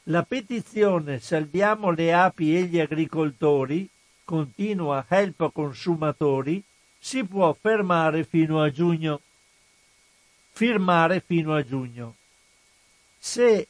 La 0.05 0.23
petizione 0.23 1.21
Salviamo 1.21 1.91
le 1.91 2.15
api 2.15 2.57
e 2.57 2.63
gli 2.63 2.81
agricoltori, 2.81 3.87
continua 4.25 5.05
Help 5.07 5.53
Consumatori, 5.53 6.65
si 6.99 7.25
può 7.25 7.53
fermare 7.53 8.25
fino 8.25 8.63
a 8.63 8.71
giugno. 8.71 9.21
Firmare 10.51 11.21
fino 11.21 11.55
a 11.55 11.63
giugno. 11.63 12.15
Se 13.19 13.69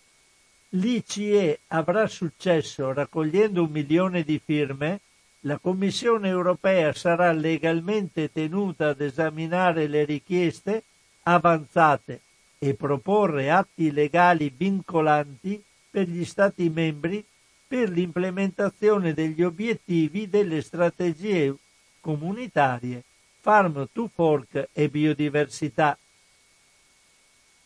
l'ICE 0.68 1.58
avrà 1.66 2.06
successo 2.06 2.92
raccogliendo 2.92 3.64
un 3.64 3.70
milione 3.72 4.22
di 4.22 4.38
firme, 4.38 5.00
la 5.42 5.58
Commissione 5.58 6.28
europea 6.28 6.92
sarà 6.92 7.32
legalmente 7.32 8.32
tenuta 8.32 8.88
ad 8.88 9.00
esaminare 9.00 9.86
le 9.86 10.04
richieste 10.04 10.82
avanzate 11.22 12.20
e 12.58 12.74
proporre 12.74 13.50
atti 13.50 13.92
legali 13.92 14.52
vincolanti 14.54 15.62
per 15.90 16.08
gli 16.08 16.24
Stati 16.24 16.68
membri 16.68 17.24
per 17.68 17.90
l'implementazione 17.90 19.12
degli 19.12 19.42
obiettivi 19.42 20.28
delle 20.28 20.62
strategie 20.62 21.54
comunitarie 22.00 23.02
Farm 23.40 23.88
to 23.92 24.10
Fork 24.12 24.68
e 24.72 24.88
biodiversità. 24.88 25.96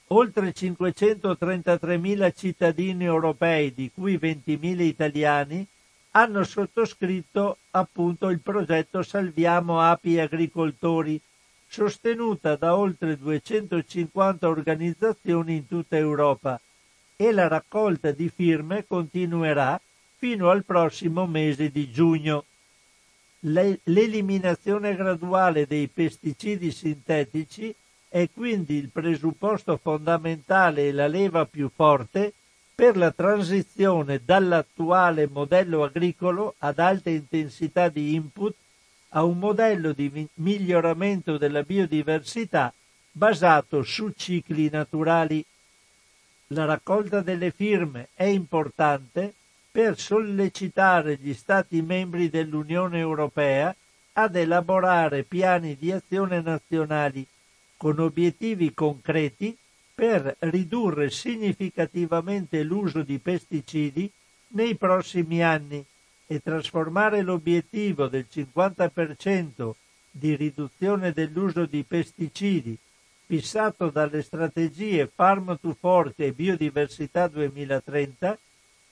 Oltre 0.09 0.53
533.000 0.53 2.33
cittadini 2.37 3.05
europei, 3.05 3.73
di 3.73 3.91
cui 3.95 4.19
20.000 4.19 4.81
italiani, 4.81 5.67
hanno 6.13 6.45
sottoscritto 6.45 7.59
appunto 7.71 8.29
il 8.29 8.41
progetto 8.41 9.03
Salviamo 9.03 9.81
api 9.81 10.19
agricoltori, 10.19 11.21
sostenuta 11.67 12.57
da 12.57 12.77
oltre 12.77 13.17
250 13.17 14.47
organizzazioni 14.47 15.57
in 15.57 15.67
tutta 15.67 15.97
Europa 15.97 16.61
e 17.17 17.33
la 17.33 17.49
raccolta 17.49 18.11
di 18.11 18.31
firme 18.35 18.85
continuerà 18.87 19.81
fino 20.17 20.51
al 20.51 20.65
prossimo 20.65 21.27
mese 21.27 21.71
di 21.71 21.91
giugno. 21.91 22.45
L'eliminazione 23.41 24.95
graduale 24.95 25.67
dei 25.67 25.89
pesticidi 25.89 26.71
sintetici 26.71 27.75
è 28.09 28.29
quindi 28.33 28.75
il 28.77 28.91
presupposto 28.91 29.79
fondamentale 29.79 30.89
e 30.89 30.93
la 30.93 31.07
leva 31.07 31.47
più 31.47 31.71
forte 31.75 32.35
per 32.75 32.97
la 32.97 33.11
transizione 33.11 34.21
dall'attuale 34.25 35.29
modello 35.29 35.85
agricolo 35.85 36.55
ad 36.59 36.79
alta 36.79 37.11
intensità 37.11 37.89
di 37.89 38.15
input 38.15 38.55
a 39.11 39.25
un 39.25 39.39
modello 39.39 39.93
di 39.93 40.29
miglioramento 40.35 41.37
della 41.37 41.63
biodiversità 41.63 42.73
basato 43.13 43.83
su 43.83 44.11
cicli 44.17 44.71
naturali. 44.71 45.45
La 46.49 46.65
raccolta 46.65 47.21
delle 47.21 47.51
firme 47.51 48.09
è 48.15 48.25
importante 48.25 49.35
per 49.71 49.99
sollecitare 49.99 51.17
gli 51.17 51.35
Stati 51.35 51.81
membri 51.83 52.31
dell'Unione 52.31 52.99
Europea 52.99 53.75
ad 54.15 54.37
elaborare 54.37 55.23
piani 55.23 55.77
di 55.77 55.93
azione 55.93 56.41
nazionali 56.41 57.27
con 57.77 57.99
obiettivi 57.99 58.75
concreti 58.75 59.57
per 60.03 60.35
ridurre 60.41 61.11
significativamente 61.11 62.65
l'uso 62.65 63.03
di 63.03 63.21
pesticidi 63.21 64.11
nei 64.49 64.75
prossimi 64.75 65.45
anni 65.45 65.87
e 66.27 66.43
trasformare 66.43 67.23
l'obiettivo 67.23 68.09
del 68.09 68.27
50% 68.29 69.71
di 70.11 70.35
riduzione 70.35 71.13
dell'uso 71.13 71.67
di 71.67 71.85
pesticidi 71.85 72.77
fissato 73.27 73.91
dalle 73.91 74.23
strategie 74.23 75.07
Farm 75.07 75.57
to 75.61 75.77
Fork 75.79 76.15
e 76.17 76.33
Biodiversità 76.33 77.29
2030 77.29 78.37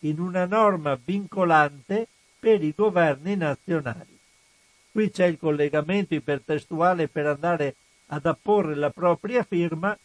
in 0.03 0.21
una 0.21 0.47
norma 0.47 0.97
vincolante 1.05 2.07
per 2.39 2.63
i 2.63 2.73
governi 2.73 3.35
nazionali. 3.35 4.17
Qui 4.93 5.11
c'è 5.11 5.27
il 5.27 5.39
collegamento 5.39 6.15
ipertestuale 6.15 7.09
per 7.09 7.27
andare 7.27 7.75
ad 8.07 8.27
apporre 8.27 8.77
la 8.77 8.91
propria 8.91 9.43
firma, 9.43 9.99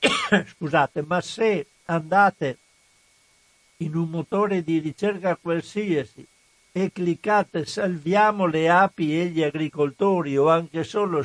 scusate, 0.56 1.02
ma 1.02 1.20
se 1.20 1.66
andate 1.86 2.58
in 3.78 3.94
un 3.94 4.08
motore 4.08 4.62
di 4.62 4.78
ricerca 4.78 5.36
qualsiasi 5.36 6.26
e 6.72 6.92
cliccate 6.92 7.64
salviamo 7.64 8.46
le 8.46 8.68
api 8.68 9.18
e 9.18 9.26
gli 9.26 9.42
agricoltori 9.42 10.36
o 10.36 10.48
anche 10.48 10.84
solo 10.84 11.24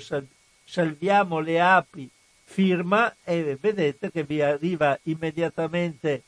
salviamo 0.64 1.40
le 1.40 1.62
api 1.62 2.10
firma 2.44 3.14
e 3.24 3.58
vedete 3.60 4.12
che 4.12 4.24
vi 4.24 4.42
arriva 4.42 4.98
immediatamente 5.04 6.24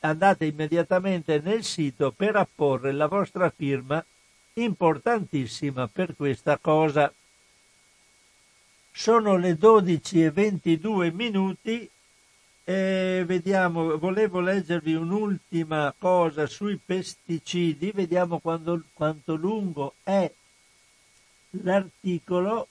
andate 0.00 0.44
immediatamente 0.44 1.40
nel 1.42 1.64
sito 1.64 2.12
per 2.12 2.36
apporre 2.36 2.92
la 2.92 3.06
vostra 3.06 3.50
firma 3.50 4.04
importantissima 4.54 5.88
per 5.88 6.14
questa 6.14 6.58
cosa. 6.58 7.12
Sono 8.96 9.36
le 9.36 9.56
12 9.56 10.22
e 10.22 10.30
22 10.30 11.10
minuti 11.10 11.90
e 12.62 13.24
vediamo, 13.26 13.98
volevo 13.98 14.38
leggervi 14.38 14.94
un'ultima 14.94 15.92
cosa 15.98 16.46
sui 16.46 16.78
pesticidi, 16.82 17.90
vediamo 17.90 18.38
quando, 18.38 18.80
quanto 18.94 19.34
lungo 19.34 19.94
è 20.04 20.32
l'articolo 21.62 22.68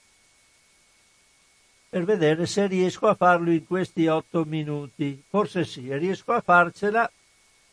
per 1.90 2.04
vedere 2.04 2.46
se 2.46 2.66
riesco 2.68 3.06
a 3.06 3.14
farlo 3.14 3.50
in 3.50 3.66
questi 3.66 4.06
otto 4.06 4.46
minuti. 4.46 5.22
Forse 5.28 5.66
sì, 5.66 5.94
riesco 5.94 6.32
a 6.32 6.40
farcela 6.40 7.08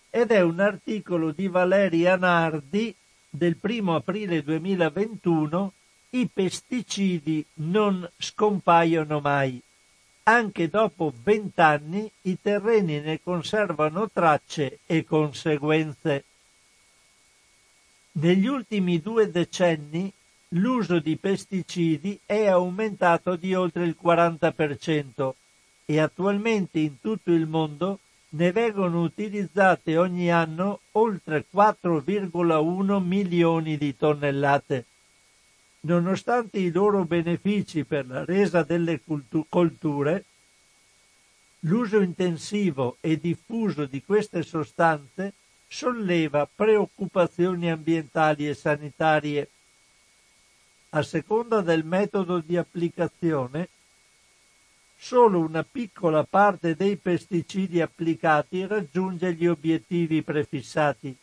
ed 0.10 0.30
è 0.30 0.41
un 0.41 0.60
articolo 0.60 1.32
di 1.32 1.47
Valeria 1.47 2.18
Nardi 2.18 2.93
del 3.30 3.58
1 3.62 3.95
aprile 3.95 4.43
2021 4.43 5.74
I 6.14 6.28
pesticidi 6.28 7.45
non 7.55 8.05
scompaiono 8.18 9.22
mai. 9.22 9.62
Anche 10.24 10.68
dopo 10.68 11.14
vent'anni 11.24 12.12
i 12.24 12.38
terreni 12.41 12.99
ne 12.99 13.22
conservano 13.22 14.09
tracce 14.09 14.80
e 14.86 15.05
conseguenze. 15.05 16.26
Negli 18.14 18.45
ultimi 18.45 18.99
due 18.99 19.32
decenni 19.32 20.12
l'uso 20.49 20.99
di 20.99 21.16
pesticidi 21.16 22.20
è 22.26 22.47
aumentato 22.47 23.38
di 23.38 23.55
oltre 23.55 23.86
il 23.86 23.95
40% 24.01 25.32
e 25.86 25.99
attualmente 25.99 26.80
in 26.80 26.99
tutto 26.99 27.32
il 27.32 27.47
mondo 27.47 27.99
ne 28.32 28.51
vengono 28.51 29.01
utilizzate 29.01 29.97
ogni 29.97 30.30
anno 30.30 30.82
oltre 30.91 31.45
4,1 31.53 33.01
milioni 33.01 33.78
di 33.78 33.95
tonnellate. 33.95 34.86
Nonostante 35.84 36.60
i 36.60 36.72
loro 36.72 37.06
benefici 37.06 37.84
per 37.86 38.06
la 38.06 38.24
resa 38.24 38.62
delle 38.62 39.02
colture, 39.50 40.26
l'uso 41.62 42.00
intensivo 42.02 42.98
e 43.02 43.20
diffuso 43.20 43.86
di 43.86 44.04
queste 44.04 44.44
sostanze 44.44 45.34
solleva 45.68 46.48
preoccupazioni 46.54 47.72
ambientali 47.72 48.48
e 48.48 48.54
sanitarie. 48.54 49.50
A 50.90 51.02
seconda 51.02 51.62
del 51.62 51.84
metodo 51.84 52.40
di 52.40 52.58
applicazione, 52.58 53.70
solo 54.96 55.40
una 55.40 55.64
piccola 55.64 56.24
parte 56.24 56.76
dei 56.76 56.96
pesticidi 56.96 57.82
applicati 57.82 58.68
raggiunge 58.68 59.34
gli 59.34 59.48
obiettivi 59.48 60.22
prefissati, 60.22 61.18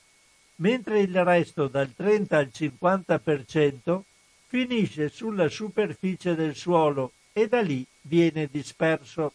mentre 0.57 1.01
il 1.01 1.25
resto 1.25 1.69
dal 1.69 1.95
30 1.95 2.37
al 2.37 2.51
50% 2.53 4.01
finisce 4.49 5.11
sulla 5.11 5.49
superficie 5.49 6.35
del 6.35 6.57
suolo 6.57 7.13
e 7.35 7.49
da 7.49 7.61
lì 7.61 7.87
viene 8.01 8.49
disperso. 8.51 9.33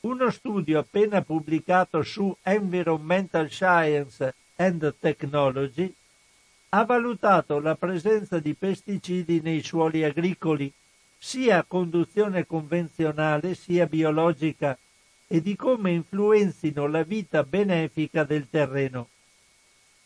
Uno 0.00 0.30
studio 0.30 0.78
appena 0.78 1.22
pubblicato 1.22 2.02
su 2.02 2.36
Environmental 2.42 3.48
Science 3.48 4.34
and 4.56 4.94
Technology 5.00 5.92
ha 6.70 6.84
valutato 6.84 7.58
la 7.58 7.74
presenza 7.74 8.38
di 8.38 8.52
pesticidi 8.52 9.40
nei 9.40 9.62
suoli 9.62 10.04
agricoli, 10.04 10.70
sia 11.16 11.58
a 11.58 11.64
conduzione 11.64 12.46
convenzionale 12.46 13.54
sia 13.54 13.86
biologica, 13.86 14.76
e 15.26 15.40
di 15.40 15.56
come 15.56 15.92
influenzino 15.92 16.86
la 16.86 17.02
vita 17.02 17.42
benefica 17.42 18.24
del 18.24 18.46
terreno. 18.50 19.08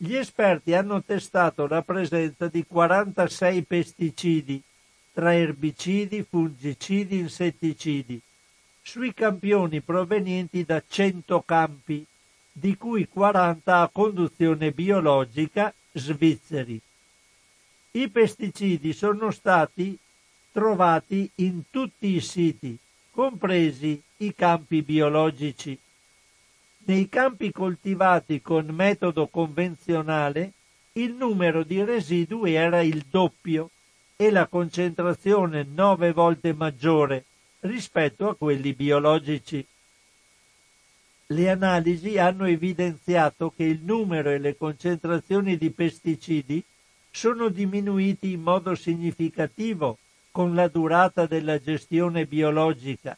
Gli 0.03 0.15
esperti 0.15 0.73
hanno 0.73 1.03
testato 1.03 1.67
la 1.67 1.83
presenza 1.83 2.49
di 2.49 2.65
46 2.65 3.63
pesticidi, 3.65 4.63
tra 5.13 5.35
erbicidi, 5.35 6.23
fungicidi 6.23 7.19
insetticidi, 7.19 8.19
sui 8.81 9.13
campioni 9.13 9.83
provenienti 9.83 10.65
da 10.65 10.83
100 10.89 11.43
campi, 11.43 12.07
di 12.51 12.79
cui 12.79 13.09
40 13.09 13.83
a 13.83 13.91
conduzione 13.93 14.71
biologica 14.71 15.71
svizzeri. 15.93 16.81
I 17.91 18.09
pesticidi 18.09 18.95
sono 18.95 19.31
stati 19.31 19.99
trovati 20.51 21.31
in 21.35 21.65
tutti 21.69 22.15
i 22.15 22.23
siti, 22.23 22.75
compresi 23.11 24.03
i 24.17 24.35
campi 24.35 24.81
biologici. 24.81 25.79
Nei 26.85 27.09
campi 27.09 27.53
coltivati 27.53 28.41
con 28.41 28.66
metodo 28.66 29.28
convenzionale 29.28 30.53
il 30.93 31.12
numero 31.12 31.62
di 31.62 31.85
residui 31.85 32.55
era 32.55 32.81
il 32.81 33.05
doppio 33.09 33.70
e 34.16 34.31
la 34.31 34.47
concentrazione 34.47 35.62
nove 35.62 36.12
volte 36.12 36.53
maggiore 36.53 37.24
rispetto 37.61 38.28
a 38.28 38.35
quelli 38.35 38.72
biologici. 38.72 39.64
Le 41.26 41.49
analisi 41.49 42.18
hanno 42.18 42.45
evidenziato 42.47 43.53
che 43.55 43.64
il 43.64 43.81
numero 43.83 44.31
e 44.31 44.39
le 44.39 44.57
concentrazioni 44.57 45.57
di 45.57 45.70
pesticidi 45.70 46.62
sono 47.11 47.49
diminuiti 47.49 48.33
in 48.33 48.43
modo 48.43 48.74
significativo 48.74 49.99
con 50.31 50.55
la 50.55 50.68
durata 50.68 51.26
della 51.26 51.61
gestione 51.61 52.26
biologica, 52.26 53.16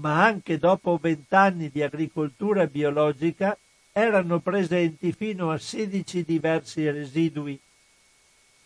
ma 0.00 0.24
anche 0.24 0.58
dopo 0.58 0.98
vent'anni 1.00 1.70
di 1.70 1.82
agricoltura 1.82 2.66
biologica 2.66 3.56
erano 3.92 4.40
presenti 4.40 5.12
fino 5.12 5.50
a 5.50 5.58
16 5.58 6.24
diversi 6.24 6.90
residui. 6.90 7.60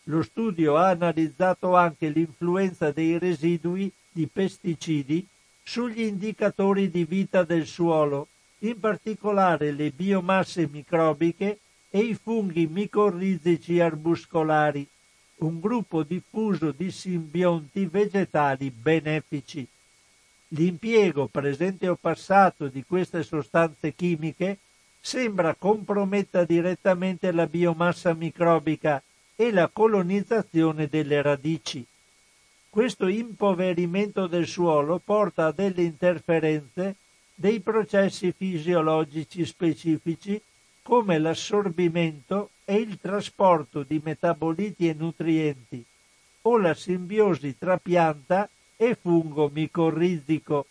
Lo 0.05 0.23
studio 0.23 0.77
ha 0.77 0.91
analizzato 0.91 1.75
anche 1.75 2.09
l'influenza 2.09 2.93
dei 2.93 3.19
residui 3.19 3.91
di 4.13 4.29
pesticidi 4.29 5.27
sugli 5.63 6.03
indicatori 6.03 6.91
di 6.91 7.05
vita 7.05 7.43
del 7.43 7.67
suolo, 7.67 8.29
in 8.61 8.79
particolare 8.79 9.73
le 9.73 9.91
biomasse 9.91 10.69
microbiche 10.71 11.59
e 11.91 11.99
i 11.99 12.15
funghi 12.15 12.67
micorrizici 12.67 13.81
arbuscolari, 13.81 14.87
un 15.37 15.59
gruppo 15.59 16.03
diffuso 16.03 16.71
di 16.71 16.91
simbionti 16.91 17.87
vegetali 17.87 18.71
benefici. 18.71 19.67
L'impiego 20.57 21.27
presente 21.27 21.89
o 21.89 21.97
passato 21.97 22.69
di 22.69 22.85
queste 22.85 23.25
sostanze 23.25 23.93
chimiche 23.93 24.59
sembra 25.01 25.55
comprometta 25.55 26.45
direttamente 26.45 27.33
la 27.33 27.47
biomassa 27.47 28.15
microbica 28.15 29.03
e 29.35 29.51
la 29.51 29.69
colonizzazione 29.69 30.87
delle 30.87 31.23
radici. 31.23 31.85
Questo 32.71 33.09
impoverimento 33.09 34.29
del 34.29 34.47
suolo 34.47 35.01
porta 35.05 35.47
a 35.47 35.53
delle 35.53 35.83
interferenze 35.83 36.97
dei 37.35 37.59
processi 37.59 38.33
fisiologici 38.33 39.45
specifici 39.45 40.41
come 40.83 41.19
l'assorbimento 41.19 42.51
e 42.65 42.77
il 42.77 42.99
trasporto 43.01 43.83
di 43.83 44.01
metaboliti 44.05 44.89
e 44.89 44.95
nutrienti 44.95 45.85
o 46.43 46.59
la 46.59 46.75
simbiosi 46.75 47.59
tra 47.59 47.77
pianta 47.77 48.49
e 48.77 48.95
fungo 48.95 49.51
micorrizico. 49.53 50.67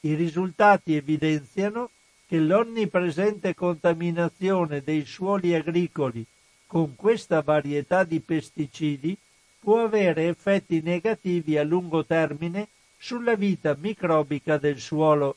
I 0.00 0.14
risultati 0.14 0.94
evidenziano 0.94 1.90
che 2.26 2.38
l'onnipresente 2.38 3.54
contaminazione 3.54 4.82
dei 4.82 5.04
suoli 5.04 5.54
agricoli 5.54 6.24
con 6.66 6.94
questa 6.94 7.42
varietà 7.42 8.04
di 8.04 8.20
pesticidi 8.20 9.16
può 9.58 9.82
avere 9.82 10.28
effetti 10.28 10.80
negativi 10.80 11.58
a 11.58 11.64
lungo 11.64 12.04
termine 12.04 12.68
sulla 12.96 13.34
vita 13.34 13.76
microbica 13.78 14.56
del 14.58 14.78
suolo, 14.78 15.36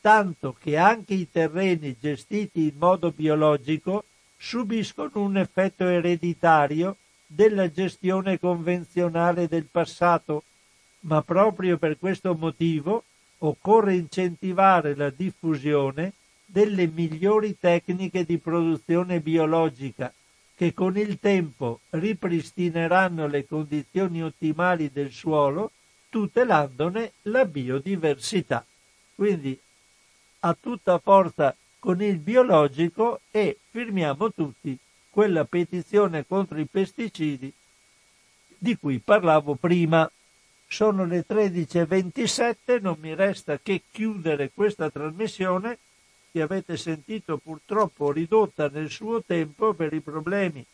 tanto 0.00 0.54
che 0.58 0.76
anche 0.76 1.14
i 1.14 1.30
terreni 1.30 1.96
gestiti 1.98 2.68
in 2.68 2.74
modo 2.76 3.10
biologico 3.10 4.04
subiscono 4.36 5.22
un 5.22 5.38
effetto 5.38 5.86
ereditario 5.86 6.96
della 7.26 7.70
gestione 7.70 8.38
convenzionale 8.38 9.48
del 9.48 9.64
passato, 9.70 10.42
ma 11.02 11.22
proprio 11.22 11.78
per 11.78 11.98
questo 11.98 12.34
motivo 12.34 13.04
occorre 13.38 13.94
incentivare 13.94 14.94
la 14.94 15.10
diffusione 15.10 16.12
delle 16.44 16.86
migliori 16.86 17.56
tecniche 17.58 18.24
di 18.24 18.38
produzione 18.38 19.20
biologica 19.20 20.12
che 20.54 20.74
con 20.74 20.96
il 20.96 21.18
tempo 21.18 21.80
ripristineranno 21.90 23.26
le 23.26 23.46
condizioni 23.46 24.22
ottimali 24.22 24.90
del 24.92 25.10
suolo 25.10 25.72
tutelandone 26.08 27.12
la 27.22 27.46
biodiversità. 27.46 28.64
Quindi 29.14 29.58
a 30.40 30.56
tutta 30.60 30.98
forza 30.98 31.56
con 31.78 32.02
il 32.02 32.18
biologico 32.18 33.20
e 33.30 33.58
firmiamo 33.70 34.32
tutti 34.32 34.78
quella 35.10 35.44
petizione 35.44 36.26
contro 36.26 36.60
i 36.60 36.66
pesticidi 36.66 37.52
di 38.58 38.76
cui 38.76 38.98
parlavo 38.98 39.54
prima. 39.54 40.08
Sono 40.72 41.04
le 41.04 41.26
13.27, 41.28 42.80
non 42.80 42.96
mi 42.98 43.14
resta 43.14 43.58
che 43.62 43.82
chiudere 43.90 44.52
questa 44.54 44.88
trasmissione 44.88 45.76
che 46.30 46.40
avete 46.40 46.78
sentito 46.78 47.36
purtroppo 47.36 48.10
ridotta 48.10 48.70
nel 48.70 48.88
suo 48.88 49.22
tempo 49.22 49.74
per 49.74 49.92
i 49.92 50.00
problemi 50.00 50.64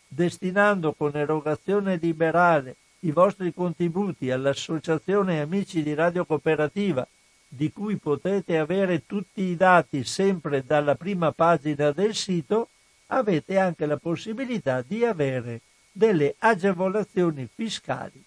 destinando 0.07 0.93
con 0.93 1.17
erogazione 1.17 1.97
liberale 1.97 2.77
i 3.01 3.11
vostri 3.11 3.53
contributi 3.53 4.31
all'Associazione 4.31 5.41
Amici 5.41 5.83
di 5.83 5.93
Radio 5.93 6.25
Cooperativa, 6.27 7.05
di 7.49 7.73
cui 7.73 7.97
potete 7.97 8.57
avere 8.57 9.05
tutti 9.05 9.43
i 9.43 9.57
dati 9.57 10.05
sempre 10.05 10.63
dalla 10.65 10.95
prima 10.95 11.33
pagina 11.33 11.91
del 11.91 12.15
sito, 12.15 12.69
avete 13.09 13.59
anche 13.59 13.85
la 13.87 13.97
possibilità 13.97 14.81
di 14.81 15.05
avere 15.05 15.61
delle 15.91 16.37
agevolazioni 16.39 17.49
fiscali. 17.53 18.23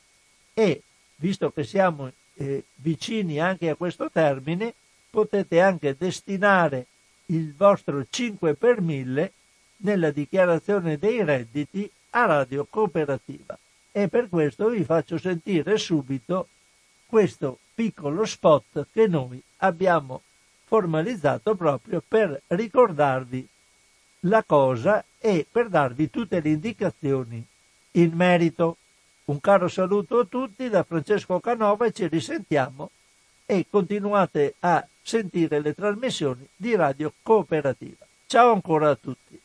E, 0.54 0.82
visto 1.16 1.50
che 1.52 1.64
siamo 1.64 2.12
eh, 2.34 2.66
vicini 2.76 3.40
anche 3.40 3.70
a 3.70 3.76
questo 3.76 4.12
termine, 4.12 4.74
potete 5.10 5.62
anche 5.62 5.96
destinare 5.98 6.88
il 7.28 7.54
vostro 7.56 8.06
5 8.10 8.54
per 8.56 8.82
1000 8.82 9.32
nella 9.78 10.12
dichiarazione 10.12 10.98
dei 10.98 11.24
redditi 11.24 11.90
a 12.12 12.26
Radio 12.26 12.66
Cooperativa. 12.70 13.58
E 13.92 14.08
per 14.08 14.30
questo 14.30 14.70
vi 14.70 14.84
faccio 14.84 15.18
sentire 15.18 15.78
subito 15.78 16.48
questo 17.06 17.60
piccolo 17.74 18.26
spot 18.26 18.88
che 18.92 19.08
noi 19.08 19.42
abbiamo 19.58 20.22
formalizzato 20.66 21.56
proprio 21.56 22.04
per 22.06 22.42
ricordarvi 22.48 23.48
la 24.22 24.44
cosa 24.44 25.04
e 25.20 25.46
per 25.50 25.70
darvi 25.70 26.10
tutte 26.10 26.40
le 26.42 26.50
indicazioni 26.50 27.46
in 27.92 28.12
merito. 28.14 28.78
Un 29.26 29.40
caro 29.40 29.68
saluto 29.68 30.20
a 30.20 30.26
tutti 30.26 30.70
da 30.70 30.84
Francesco 30.84 31.40
Canova 31.40 31.86
e 31.86 31.92
ci 31.92 32.08
risentiamo 32.08 32.92
e 33.46 33.66
continuate 33.70 34.56
a 34.60 34.86
sentire 35.08 35.62
le 35.62 35.74
trasmissioni 35.74 36.46
di 36.54 36.76
Radio 36.76 37.14
Cooperativa. 37.24 38.06
Ciao 38.26 38.52
ancora 38.52 38.90
a 38.90 38.96
tutti. 38.96 39.40